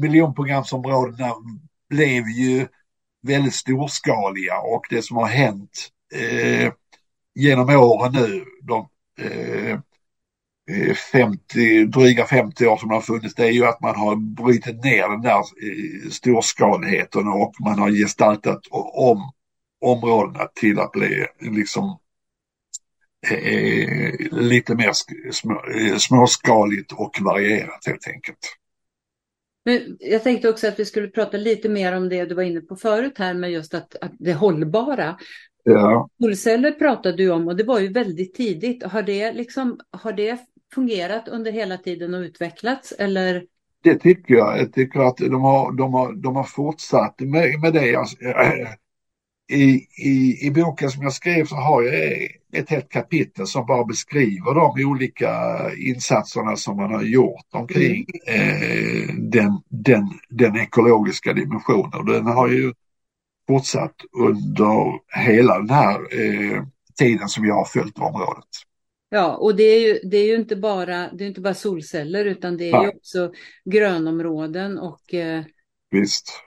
miljonprogramsområdena 0.00 1.34
blev 1.88 2.28
ju 2.28 2.66
väldigt 3.24 3.54
storskaliga 3.54 4.58
och 4.58 4.86
det 4.90 5.02
som 5.02 5.16
har 5.16 5.26
hänt 5.26 5.88
eh, 6.14 6.72
genom 7.34 7.68
åren 7.68 8.12
nu, 8.12 8.44
de 8.62 8.88
eh, 9.20 9.78
eh 10.70 10.94
50, 11.12 11.84
dryga 11.84 12.26
50 12.26 12.66
år 12.66 12.76
som 12.76 12.90
har 12.90 13.00
funnits, 13.00 13.34
det 13.34 13.44
är 13.44 13.50
ju 13.50 13.64
att 13.66 13.80
man 13.80 13.96
har 13.96 14.16
brutit 14.16 14.84
ner 14.84 15.08
den 15.08 15.22
där 15.22 15.38
eh, 15.38 16.10
storskaligheten 16.10 17.28
och 17.28 17.54
man 17.60 17.78
har 17.78 17.90
gestaltat 17.90 18.60
om 18.70 19.32
områdena 19.80 20.48
till 20.54 20.78
att 20.78 20.92
bli 20.92 21.26
liksom 21.40 21.98
eh, 23.30 23.38
eh 23.38 24.14
lite 24.30 24.74
mer 24.74 24.92
eh, 25.74 25.96
småskaligt 25.96 26.92
och 26.92 27.18
varierat 27.20 27.86
helt 27.86 28.08
enkelt. 28.08 28.56
Men 29.64 29.96
jag 30.00 30.22
tänkte 30.22 30.48
också 30.48 30.68
att 30.68 30.78
vi 30.78 30.84
skulle 30.84 31.08
prata 31.08 31.36
lite 31.36 31.68
mer 31.68 31.96
om 31.96 32.08
det 32.08 32.24
du 32.24 32.34
var 32.34 32.42
inne 32.42 32.60
på 32.60 32.76
förut 32.76 33.18
här 33.18 33.34
med 33.34 33.50
just 33.50 33.74
att, 33.74 33.96
att 34.00 34.12
det 34.18 34.34
hållbara. 34.34 35.18
Ja. 35.62 36.08
Solceller 36.22 36.70
pratade 36.70 37.16
du 37.16 37.30
om 37.30 37.48
och 37.48 37.56
det 37.56 37.64
var 37.64 37.80
ju 37.80 37.88
väldigt 37.88 38.34
tidigt. 38.34 38.82
Har 38.82 39.02
det, 39.02 39.32
liksom, 39.32 39.80
har 39.90 40.12
det 40.12 40.38
fungerat 40.74 41.28
under 41.28 41.52
hela 41.52 41.76
tiden 41.76 42.14
och 42.14 42.20
utvecklats 42.20 42.92
eller? 42.92 43.44
Det 43.82 43.94
tycker 43.94 44.34
jag. 44.34 44.58
Jag 44.58 44.72
tycker 44.72 45.00
att 45.00 45.16
de 45.16 45.42
har, 45.42 45.72
de 45.72 45.94
har, 45.94 46.12
de 46.12 46.36
har 46.36 46.44
fortsatt 46.44 47.20
med, 47.20 47.60
med 47.60 47.72
det. 47.72 47.96
Alltså, 47.96 48.16
i, 49.52 49.86
i, 50.04 50.46
I 50.46 50.50
boken 50.50 50.90
som 50.90 51.02
jag 51.02 51.12
skrev 51.12 51.44
så 51.44 51.54
har 51.54 51.82
jag 51.82 52.28
ett 52.54 52.70
helt 52.70 52.88
kapitel 52.88 53.46
som 53.46 53.66
bara 53.66 53.84
beskriver 53.84 54.54
de 54.54 54.84
olika 54.84 55.30
insatserna 55.76 56.56
som 56.56 56.76
man 56.76 56.92
har 56.92 57.02
gjort 57.02 57.46
omkring 57.52 58.06
mm. 58.26 58.40
eh, 58.40 59.14
den, 59.14 59.60
den, 59.68 60.08
den 60.28 60.56
ekologiska 60.56 61.32
dimensionen. 61.32 62.06
Den 62.06 62.26
har 62.26 62.48
ju 62.48 62.72
fortsatt 63.48 63.94
under 64.18 65.00
hela 65.20 65.58
den 65.58 65.70
här 65.70 65.94
eh, 65.94 66.62
tiden 66.98 67.28
som 67.28 67.44
jag 67.44 67.54
har 67.54 67.64
följt 67.64 67.98
området. 67.98 68.48
Ja, 69.08 69.36
och 69.36 69.56
det 69.56 69.62
är 69.62 69.80
ju, 69.80 70.08
det 70.08 70.16
är 70.16 70.26
ju 70.26 70.34
inte, 70.34 70.56
bara, 70.56 71.10
det 71.12 71.24
är 71.24 71.28
inte 71.28 71.40
bara 71.40 71.54
solceller 71.54 72.24
utan 72.24 72.56
det 72.56 72.68
är 72.68 72.72
Nej. 72.72 72.82
ju 72.82 72.88
också 72.88 73.32
grönområden 73.64 74.78
och 74.78 75.14
eh... 75.14 75.44
Visst. 75.90 76.43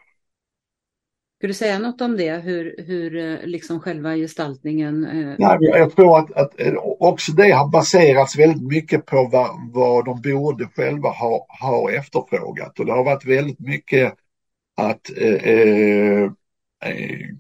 Ska 1.37 1.47
du 1.47 1.53
säga 1.53 1.79
något 1.79 2.01
om 2.01 2.17
det, 2.17 2.33
hur, 2.33 2.75
hur 2.87 3.15
eh, 3.15 3.47
liksom 3.47 3.79
själva 3.79 4.15
gestaltningen? 4.15 5.05
Eh? 5.05 5.35
Ja, 5.37 5.57
jag 5.61 5.95
tror 5.95 6.19
att, 6.19 6.31
att 6.31 6.59
eh, 6.59 6.73
också 6.99 7.31
det 7.31 7.51
har 7.51 7.67
baserats 7.67 8.37
väldigt 8.37 8.67
mycket 8.67 9.05
på 9.05 9.29
vad, 9.31 9.71
vad 9.73 10.05
de 10.05 10.21
boende 10.21 10.67
själva 10.75 11.09
har, 11.09 11.45
har 11.47 11.91
efterfrågat 11.91 12.79
och 12.79 12.85
det 12.85 12.91
har 12.91 13.03
varit 13.03 13.25
väldigt 13.25 13.59
mycket 13.59 14.13
att 14.77 15.09
eh, 15.17 16.31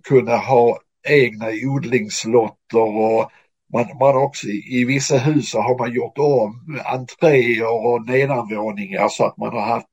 kunna 0.03 0.37
ha 0.37 0.79
egna 1.09 1.45
odlingslotter 1.63 2.79
och 2.79 3.31
man, 3.73 3.85
man 3.99 4.15
också 4.15 4.47
i, 4.47 4.81
i 4.81 4.85
vissa 4.85 5.17
hus 5.17 5.53
har 5.53 5.77
man 5.77 5.93
gjort 5.93 6.17
om 6.17 6.77
entréer 6.85 7.85
och 7.85 8.05
nedanvåningar 8.05 9.07
så 9.07 9.25
att 9.25 9.37
man 9.37 9.53
har 9.53 9.61
haft 9.61 9.87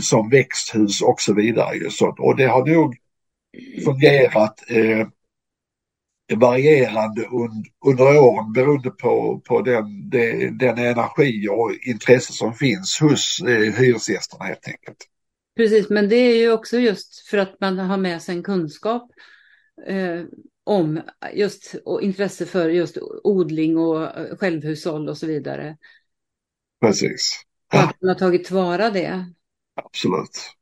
som 0.00 0.30
växthus 0.30 1.02
och 1.02 1.20
så 1.20 1.34
vidare. 1.34 1.90
Så, 1.90 2.16
och 2.18 2.36
det 2.36 2.46
har 2.46 2.66
nog 2.66 2.96
fungerat 3.84 4.70
eh, 4.70 5.06
varierande 6.36 7.26
und, 7.26 7.66
under 7.86 8.18
åren 8.18 8.52
beroende 8.52 8.90
på, 8.90 9.42
på 9.44 9.62
den, 9.62 10.10
den, 10.10 10.58
den 10.58 10.78
energi 10.78 11.48
och 11.48 11.72
intresse 11.86 12.32
som 12.32 12.54
finns 12.54 13.00
hos 13.00 13.40
eh, 13.40 13.72
hyresgästerna 13.74 14.44
helt 14.44 14.68
enkelt. 14.68 14.98
Precis, 15.56 15.90
men 15.90 16.08
det 16.08 16.16
är 16.16 16.36
ju 16.36 16.52
också 16.52 16.78
just 16.78 17.28
för 17.28 17.38
att 17.38 17.60
man 17.60 17.78
har 17.78 17.96
med 17.96 18.22
sig 18.22 18.36
en 18.36 18.42
kunskap 18.42 19.10
eh, 19.86 20.22
om 20.64 21.00
just 21.32 21.74
och 21.84 22.02
intresse 22.02 22.46
för 22.46 22.68
just 22.68 22.98
odling 23.24 23.76
och 23.78 24.18
eh, 24.18 24.36
självhushåll 24.36 25.08
och 25.08 25.18
så 25.18 25.26
vidare. 25.26 25.76
Precis. 26.80 27.42
Att 27.72 28.02
man 28.02 28.08
har 28.08 28.14
tagit 28.14 28.44
tillvara 28.44 28.90
det. 28.90 29.32
Absolut. 29.74 30.56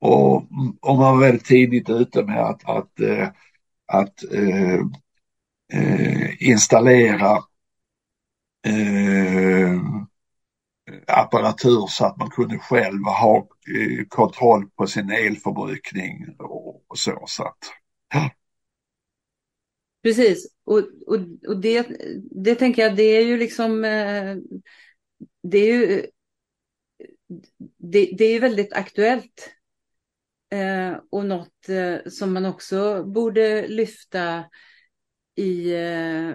Och, 0.00 0.36
och 0.80 0.96
man 0.96 0.98
var 0.98 1.20
väldigt 1.20 1.44
tidigt 1.44 1.90
ute 1.90 2.24
med 2.24 2.40
att, 2.40 2.68
att, 2.68 3.00
eh, 3.00 3.28
att 3.86 4.32
eh, 4.32 4.80
eh, 5.72 6.48
installera 6.48 7.38
eh, 8.66 9.80
apparatur 11.06 11.86
så 11.88 12.04
att 12.04 12.16
man 12.16 12.30
kunde 12.30 12.58
själv 12.58 13.04
ha 13.04 13.48
kontroll 14.08 14.70
på 14.70 14.86
sin 14.86 15.10
elförbrukning 15.10 16.36
och, 16.38 16.84
och 16.90 16.98
så. 16.98 17.24
så 17.26 17.44
att, 17.44 17.58
ja. 18.14 18.30
Precis, 20.02 20.46
och, 20.64 20.78
och, 21.06 21.18
och 21.48 21.60
det, 21.60 21.86
det 22.30 22.54
tänker 22.54 22.82
jag, 22.82 22.96
det 22.96 23.02
är 23.02 23.24
ju 23.24 23.36
liksom, 23.36 23.82
det 25.42 25.58
är 25.58 25.74
ju, 25.74 26.06
det, 27.76 28.14
det 28.18 28.24
är 28.24 28.40
väldigt 28.40 28.72
aktuellt. 28.72 29.50
Eh, 30.50 30.96
och 31.10 31.26
något 31.26 31.68
eh, 31.68 31.96
som 32.10 32.32
man 32.32 32.46
också 32.46 33.04
borde 33.04 33.68
lyfta 33.68 34.44
i, 35.34 35.72
eh, 35.72 36.30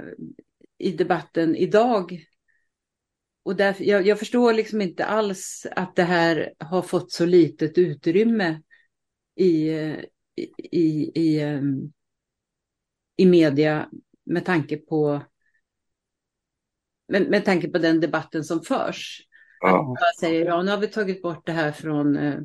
i 0.77 0.91
debatten 0.91 1.55
idag. 1.55 2.25
Och 3.43 3.55
därför, 3.55 3.83
jag, 3.83 4.07
jag 4.07 4.19
förstår 4.19 4.53
liksom 4.53 4.81
inte 4.81 5.05
alls 5.05 5.67
att 5.71 5.95
det 5.95 6.03
här 6.03 6.53
har 6.59 6.81
fått 6.81 7.11
så 7.11 7.25
litet 7.25 7.77
utrymme 7.77 8.61
i, 9.35 9.69
eh, 9.69 9.99
i, 10.35 10.49
i, 10.71 11.11
i 11.15 11.61
i 13.17 13.25
media 13.25 13.89
med 14.23 14.45
tanke 14.45 14.77
på 14.77 15.23
med, 17.07 17.29
med 17.29 17.45
tanke 17.45 17.67
på 17.69 17.77
den 17.77 17.99
debatten 17.99 18.43
som 18.43 18.63
förs. 18.63 19.27
Ja. 19.67 19.95
Säger 20.19 20.45
ja, 20.45 20.63
nu 20.63 20.71
har 20.71 20.77
vi 20.77 20.87
tagit 20.87 21.21
bort 21.21 21.45
det 21.45 21.51
här 21.51 21.71
från, 21.71 22.17
eh, 22.17 22.39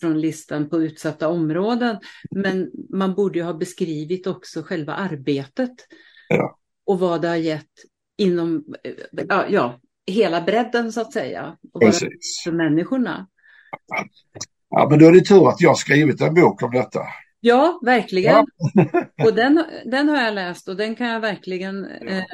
från 0.00 0.20
listan 0.20 0.68
på 0.68 0.82
utsatta 0.82 1.28
områden. 1.28 1.96
Men 2.30 2.70
man 2.90 3.14
borde 3.14 3.38
ju 3.38 3.44
ha 3.44 3.54
beskrivit 3.54 4.26
också 4.26 4.62
själva 4.62 4.94
arbetet. 4.94 5.74
Ja. 6.28 6.58
Och 6.86 6.98
vad 6.98 7.22
det 7.22 7.28
har 7.28 7.36
gett 7.36 7.72
inom 8.18 8.64
eh, 8.84 8.92
ja, 9.28 9.46
ja, 9.48 9.80
hela 10.06 10.40
bredden 10.40 10.92
så 10.92 11.00
att 11.00 11.12
säga. 11.12 11.56
Och 11.72 11.82
för 12.44 12.52
människorna. 12.52 13.28
Ja, 14.70 14.86
men 14.90 14.98
då 14.98 15.06
är 15.06 15.12
det 15.12 15.20
tur 15.20 15.48
att 15.48 15.60
jag 15.60 15.78
skrivit 15.78 16.20
en 16.20 16.34
bok 16.34 16.62
om 16.62 16.70
detta. 16.70 17.00
Ja, 17.40 17.80
verkligen. 17.82 18.46
Ja. 18.74 19.04
och 19.24 19.34
den, 19.34 19.64
den 19.84 20.08
har 20.08 20.22
jag 20.22 20.34
läst 20.34 20.68
och 20.68 20.76
den 20.76 20.94
kan 20.94 21.08
jag 21.08 21.20
verkligen 21.20 21.84
eh, 21.84 22.24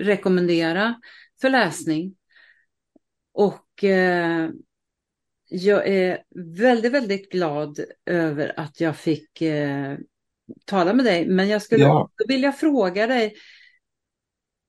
rekommendera 0.00 0.94
för 1.40 1.50
läsning. 1.50 2.14
Och 3.34 3.69
eh, 3.84 4.48
jag 5.48 5.88
är 5.88 6.22
väldigt, 6.54 6.92
väldigt 6.92 7.32
glad 7.32 7.80
över 8.06 8.60
att 8.60 8.80
jag 8.80 8.96
fick 8.96 9.42
eh, 9.42 9.98
tala 10.64 10.92
med 10.92 11.04
dig. 11.04 11.28
Men 11.28 11.48
jag 11.48 11.62
skulle 11.62 11.84
ja. 11.84 12.10
vilja 12.28 12.52
fråga 12.52 13.06
dig, 13.06 13.34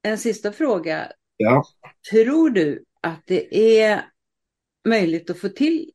en 0.01 0.17
sista 0.17 0.51
fråga. 0.51 1.11
Ja. 1.37 1.63
Tror 2.11 2.49
du 2.49 2.83
att 3.01 3.21
det 3.25 3.79
är 3.79 4.05
möjligt 4.87 5.29
att 5.29 5.39
få 5.39 5.49
till 5.49 5.91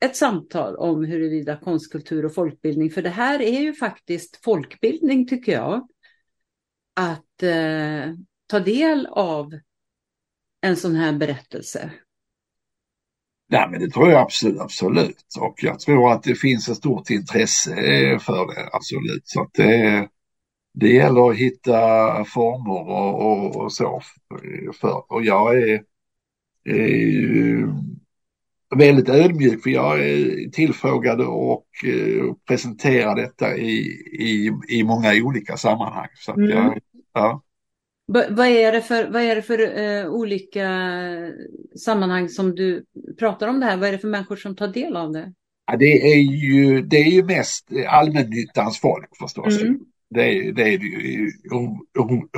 ett 0.00 0.16
samtal 0.16 0.76
om 0.76 1.04
huruvida 1.04 1.56
konstkultur 1.56 2.24
och 2.24 2.34
folkbildning, 2.34 2.90
för 2.90 3.02
det 3.02 3.08
här 3.08 3.42
är 3.42 3.60
ju 3.60 3.74
faktiskt 3.74 4.44
folkbildning 4.44 5.28
tycker 5.28 5.52
jag, 5.52 5.88
att 6.94 7.42
eh, 7.42 8.14
ta 8.46 8.60
del 8.60 9.06
av 9.06 9.52
en 10.60 10.76
sån 10.76 10.94
här 10.94 11.12
berättelse? 11.12 11.92
Nej, 13.52 13.68
men 13.70 13.80
det 13.80 13.88
tror 13.88 14.10
jag 14.10 14.20
absolut, 14.20 14.60
absolut. 14.60 15.24
Och 15.40 15.54
jag 15.62 15.80
tror 15.80 16.12
att 16.12 16.22
det 16.22 16.34
finns 16.34 16.68
ett 16.68 16.76
stort 16.76 17.10
intresse 17.10 17.74
för 18.20 18.54
det, 18.54 18.68
absolut. 18.72 19.22
Så 19.24 19.42
att 19.42 19.50
det, 19.54 20.08
det 20.74 20.88
gäller 20.88 21.30
att 21.30 21.36
hitta 21.36 21.70
former 22.24 22.90
och, 22.90 23.32
och, 23.32 23.56
och 23.56 23.72
så 23.72 24.02
för. 24.80 25.12
Och 25.12 25.24
jag 25.24 25.58
är, 25.58 25.82
är 26.64 27.74
väldigt 28.76 29.08
ödmjuk 29.08 29.62
för 29.62 29.70
jag 29.70 30.00
är 30.00 30.50
tillfrågad 30.50 31.20
och 31.20 31.66
eh, 31.84 32.34
presenterar 32.48 33.16
detta 33.16 33.56
i, 33.56 33.78
i, 34.20 34.52
i 34.68 34.84
många 34.84 35.12
olika 35.24 35.56
sammanhang. 35.56 36.08
Så 36.14 36.32
mm. 36.32 36.50
jag, 36.50 36.78
ja. 37.12 37.42
Vad 38.06 38.46
är 38.46 38.72
det 38.72 38.82
för, 38.82 39.10
vad 39.10 39.22
är 39.22 39.36
det 39.36 39.42
för 39.42 39.60
uh, 39.60 40.10
olika 40.10 40.68
sammanhang 41.84 42.28
som 42.28 42.54
du 42.54 42.84
pratar 43.18 43.48
om 43.48 43.60
det 43.60 43.66
här? 43.66 43.76
Vad 43.76 43.88
är 43.88 43.92
det 43.92 43.98
för 43.98 44.08
människor 44.08 44.36
som 44.36 44.56
tar 44.56 44.68
del 44.68 44.96
av 44.96 45.12
det? 45.12 45.32
Ja, 45.66 45.76
det, 45.76 46.12
är 46.12 46.20
ju, 46.20 46.82
det 46.82 46.96
är 46.96 47.10
ju 47.10 47.24
mest 47.24 47.68
allmännyttans 47.88 48.80
folk 48.80 49.16
förstås. 49.18 49.62
Mm. 49.62 49.78
Det, 50.10 50.22
är, 50.22 50.52
det 50.52 50.62
är 50.62 50.78
det 50.78 50.84
ju 50.84 51.30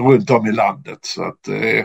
runt 0.01 0.31
om 0.31 0.47
i 0.47 0.53
landet. 0.53 0.99
Så 1.03 1.23
att, 1.23 1.49
uh, 1.49 1.85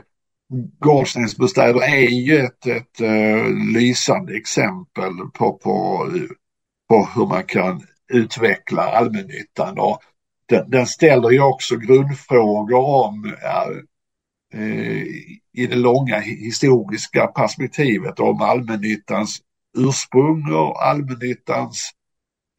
Gårdstensbostäder 0.80 1.82
är 1.82 2.10
ju 2.10 2.38
ett, 2.38 2.68
ett 2.68 3.02
uh, 3.02 3.74
lysande 3.74 4.38
exempel 4.38 5.12
på, 5.34 5.54
på, 5.54 6.06
på 6.90 7.10
hur 7.16 7.26
man 7.26 7.44
kan 7.44 7.82
utveckla 8.14 8.82
allmännyttan. 8.82 9.80
Och 9.80 10.00
den, 10.50 10.70
den 10.70 10.88
ställer 10.88 11.30
ju 11.30 11.42
också 11.42 11.76
grundfrågor 11.76 12.86
om 12.86 13.36
uh, 14.56 15.04
i 15.54 15.68
det 15.68 15.76
långa 15.76 16.20
historiska 16.20 17.28
perspektivet 17.28 18.20
om 18.20 18.42
allmännyttans 18.42 19.42
ursprung 19.78 20.54
och 20.54 20.86
allmännyttans 20.86 21.92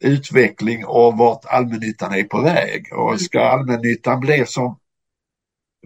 utveckling 0.03 0.85
och 0.85 1.17
vart 1.17 1.45
allmännyttan 1.45 2.13
är 2.13 2.23
på 2.23 2.41
väg. 2.41 2.93
Och 2.93 3.21
ska 3.21 3.39
allmännyttan 3.39 4.19
bli 4.19 4.45
som 4.45 4.79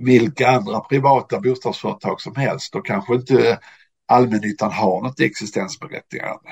vilka 0.02 0.48
andra 0.48 0.80
privata 0.80 1.40
bostadsföretag 1.40 2.22
som 2.22 2.36
helst, 2.36 2.74
då 2.74 2.82
kanske 2.82 3.16
inte 3.16 3.60
allmännyttan 4.06 4.72
har 4.72 5.02
något 5.02 5.20
existensberättigande. 5.20 6.50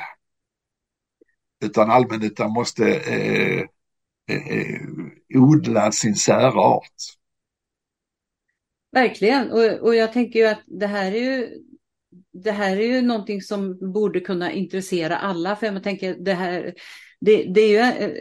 Utan 1.64 1.92
allmännyttan 1.92 2.52
måste 2.52 2.96
eh, 2.96 3.62
eh, 4.30 4.82
odla 5.36 5.92
sin 5.92 6.16
särart. 6.16 6.94
Verkligen, 8.92 9.52
och, 9.52 9.64
och 9.64 9.96
jag 9.96 10.14
tänker 10.14 10.40
ju 10.40 10.46
att 10.46 10.62
det 10.66 10.88
här 10.88 11.12
är 11.12 11.22
ju 11.22 11.64
det 12.32 12.52
här 12.52 12.78
är 12.78 12.86
ju 12.86 13.02
någonting 13.02 13.42
som 13.42 13.92
borde 13.94 14.20
kunna 14.20 14.52
intressera 14.52 15.18
alla, 15.18 15.56
för 15.56 15.68
jag 15.68 15.84
tänker 15.84 16.16
det 16.16 16.34
här, 16.34 16.74
det, 17.20 17.44
det 17.44 17.62
är 17.62 17.70
ju 17.70 18.12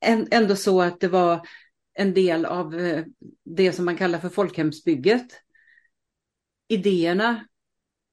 eh, 0.00 0.18
ändå 0.30 0.56
så 0.56 0.82
att 0.82 1.00
det 1.00 1.08
var 1.08 1.46
en 1.94 2.14
del 2.14 2.44
av 2.44 2.74
eh, 2.80 3.04
det 3.44 3.72
som 3.72 3.84
man 3.84 3.96
kallar 3.96 4.18
för 4.18 4.28
folkhemsbygget. 4.28 5.26
Idéerna, 6.68 7.46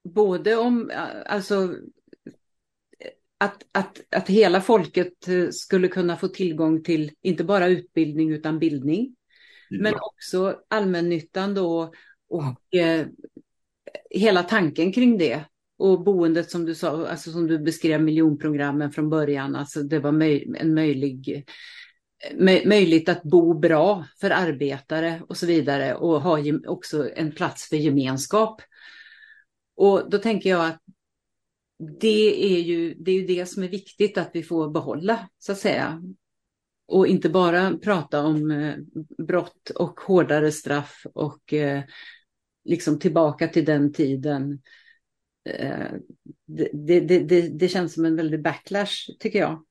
både 0.03 0.55
om 0.55 0.89
eh, 0.89 1.03
alltså 1.25 1.75
att, 3.45 3.63
att, 3.71 4.01
att 4.11 4.29
hela 4.29 4.61
folket 4.61 5.27
eh, 5.27 5.49
skulle 5.49 5.87
kunna 5.87 6.17
få 6.17 6.27
tillgång 6.27 6.83
till 6.83 7.11
inte 7.21 7.43
bara 7.43 7.67
utbildning 7.67 8.31
utan 8.31 8.59
bildning. 8.59 9.15
Ja. 9.69 9.81
Men 9.81 9.93
också 9.95 10.59
allmännyttan 10.67 11.53
då 11.53 11.93
och 12.29 12.75
eh, 12.75 13.07
hela 14.09 14.43
tanken 14.43 14.91
kring 14.91 15.17
det. 15.17 15.45
Och 15.77 16.03
boendet 16.03 16.51
som 16.51 16.65
du 16.65 16.75
sa, 16.75 17.07
alltså 17.07 17.31
som 17.31 17.47
du 17.47 17.59
beskrev 17.59 18.01
miljonprogrammen 18.01 18.91
från 18.91 19.09
början, 19.09 19.55
alltså 19.55 19.83
det 19.83 19.99
var 19.99 20.11
möj 20.11 20.53
en 20.57 20.73
möjlig 20.73 21.45
möjligt 22.65 23.09
att 23.09 23.23
bo 23.23 23.53
bra 23.53 24.05
för 24.21 24.29
arbetare 24.29 25.21
och 25.29 25.37
så 25.37 25.45
vidare 25.45 25.95
och 25.95 26.21
ha 26.21 26.39
också 26.67 27.09
en 27.15 27.31
plats 27.31 27.69
för 27.69 27.75
gemenskap. 27.75 28.61
Och 29.75 30.09
då 30.09 30.17
tänker 30.17 30.49
jag 30.49 30.65
att 30.65 30.81
det 31.79 32.55
är 32.55 32.61
ju 32.61 32.93
det, 32.93 33.11
är 33.11 33.15
ju 33.15 33.27
det 33.27 33.45
som 33.45 33.63
är 33.63 33.67
viktigt 33.67 34.17
att 34.17 34.29
vi 34.33 34.43
får 34.43 34.69
behålla, 34.69 35.29
så 35.39 35.51
att 35.51 35.57
säga. 35.57 36.01
Och 36.87 37.07
inte 37.07 37.29
bara 37.29 37.77
prata 37.77 38.23
om 38.23 38.51
eh, 38.51 38.75
brott 39.17 39.69
och 39.69 39.99
hårdare 39.99 40.51
straff 40.51 41.05
och 41.13 41.53
eh, 41.53 41.83
liksom 42.63 42.99
tillbaka 42.99 43.47
till 43.47 43.65
den 43.65 43.93
tiden. 43.93 44.61
Eh, 45.49 45.91
det, 46.45 46.69
det, 46.73 46.99
det, 47.19 47.41
det, 47.41 47.67
känns 47.67 47.93
som 47.93 48.05
en 48.05 48.15
väldig 48.15 48.43
backlash, 48.43 48.95
tycker 49.19 49.39
jag. 49.39 49.65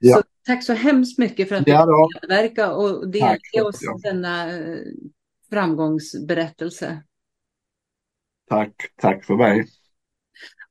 Ja. 0.00 0.16
Så 0.16 0.22
tack 0.46 0.64
så 0.64 0.72
hemskt 0.72 1.18
mycket 1.18 1.48
för 1.48 1.56
att 1.56 1.66
ja, 1.66 1.86
du 1.86 2.28
medverka 2.28 2.74
och 2.74 3.08
delge 3.10 3.62
oss 3.62 3.78
ja. 3.82 3.98
denna 4.02 4.48
framgångsberättelse. 5.50 7.02
Tack, 8.48 8.74
tack 8.96 9.24
för 9.24 9.36
mig. 9.36 9.66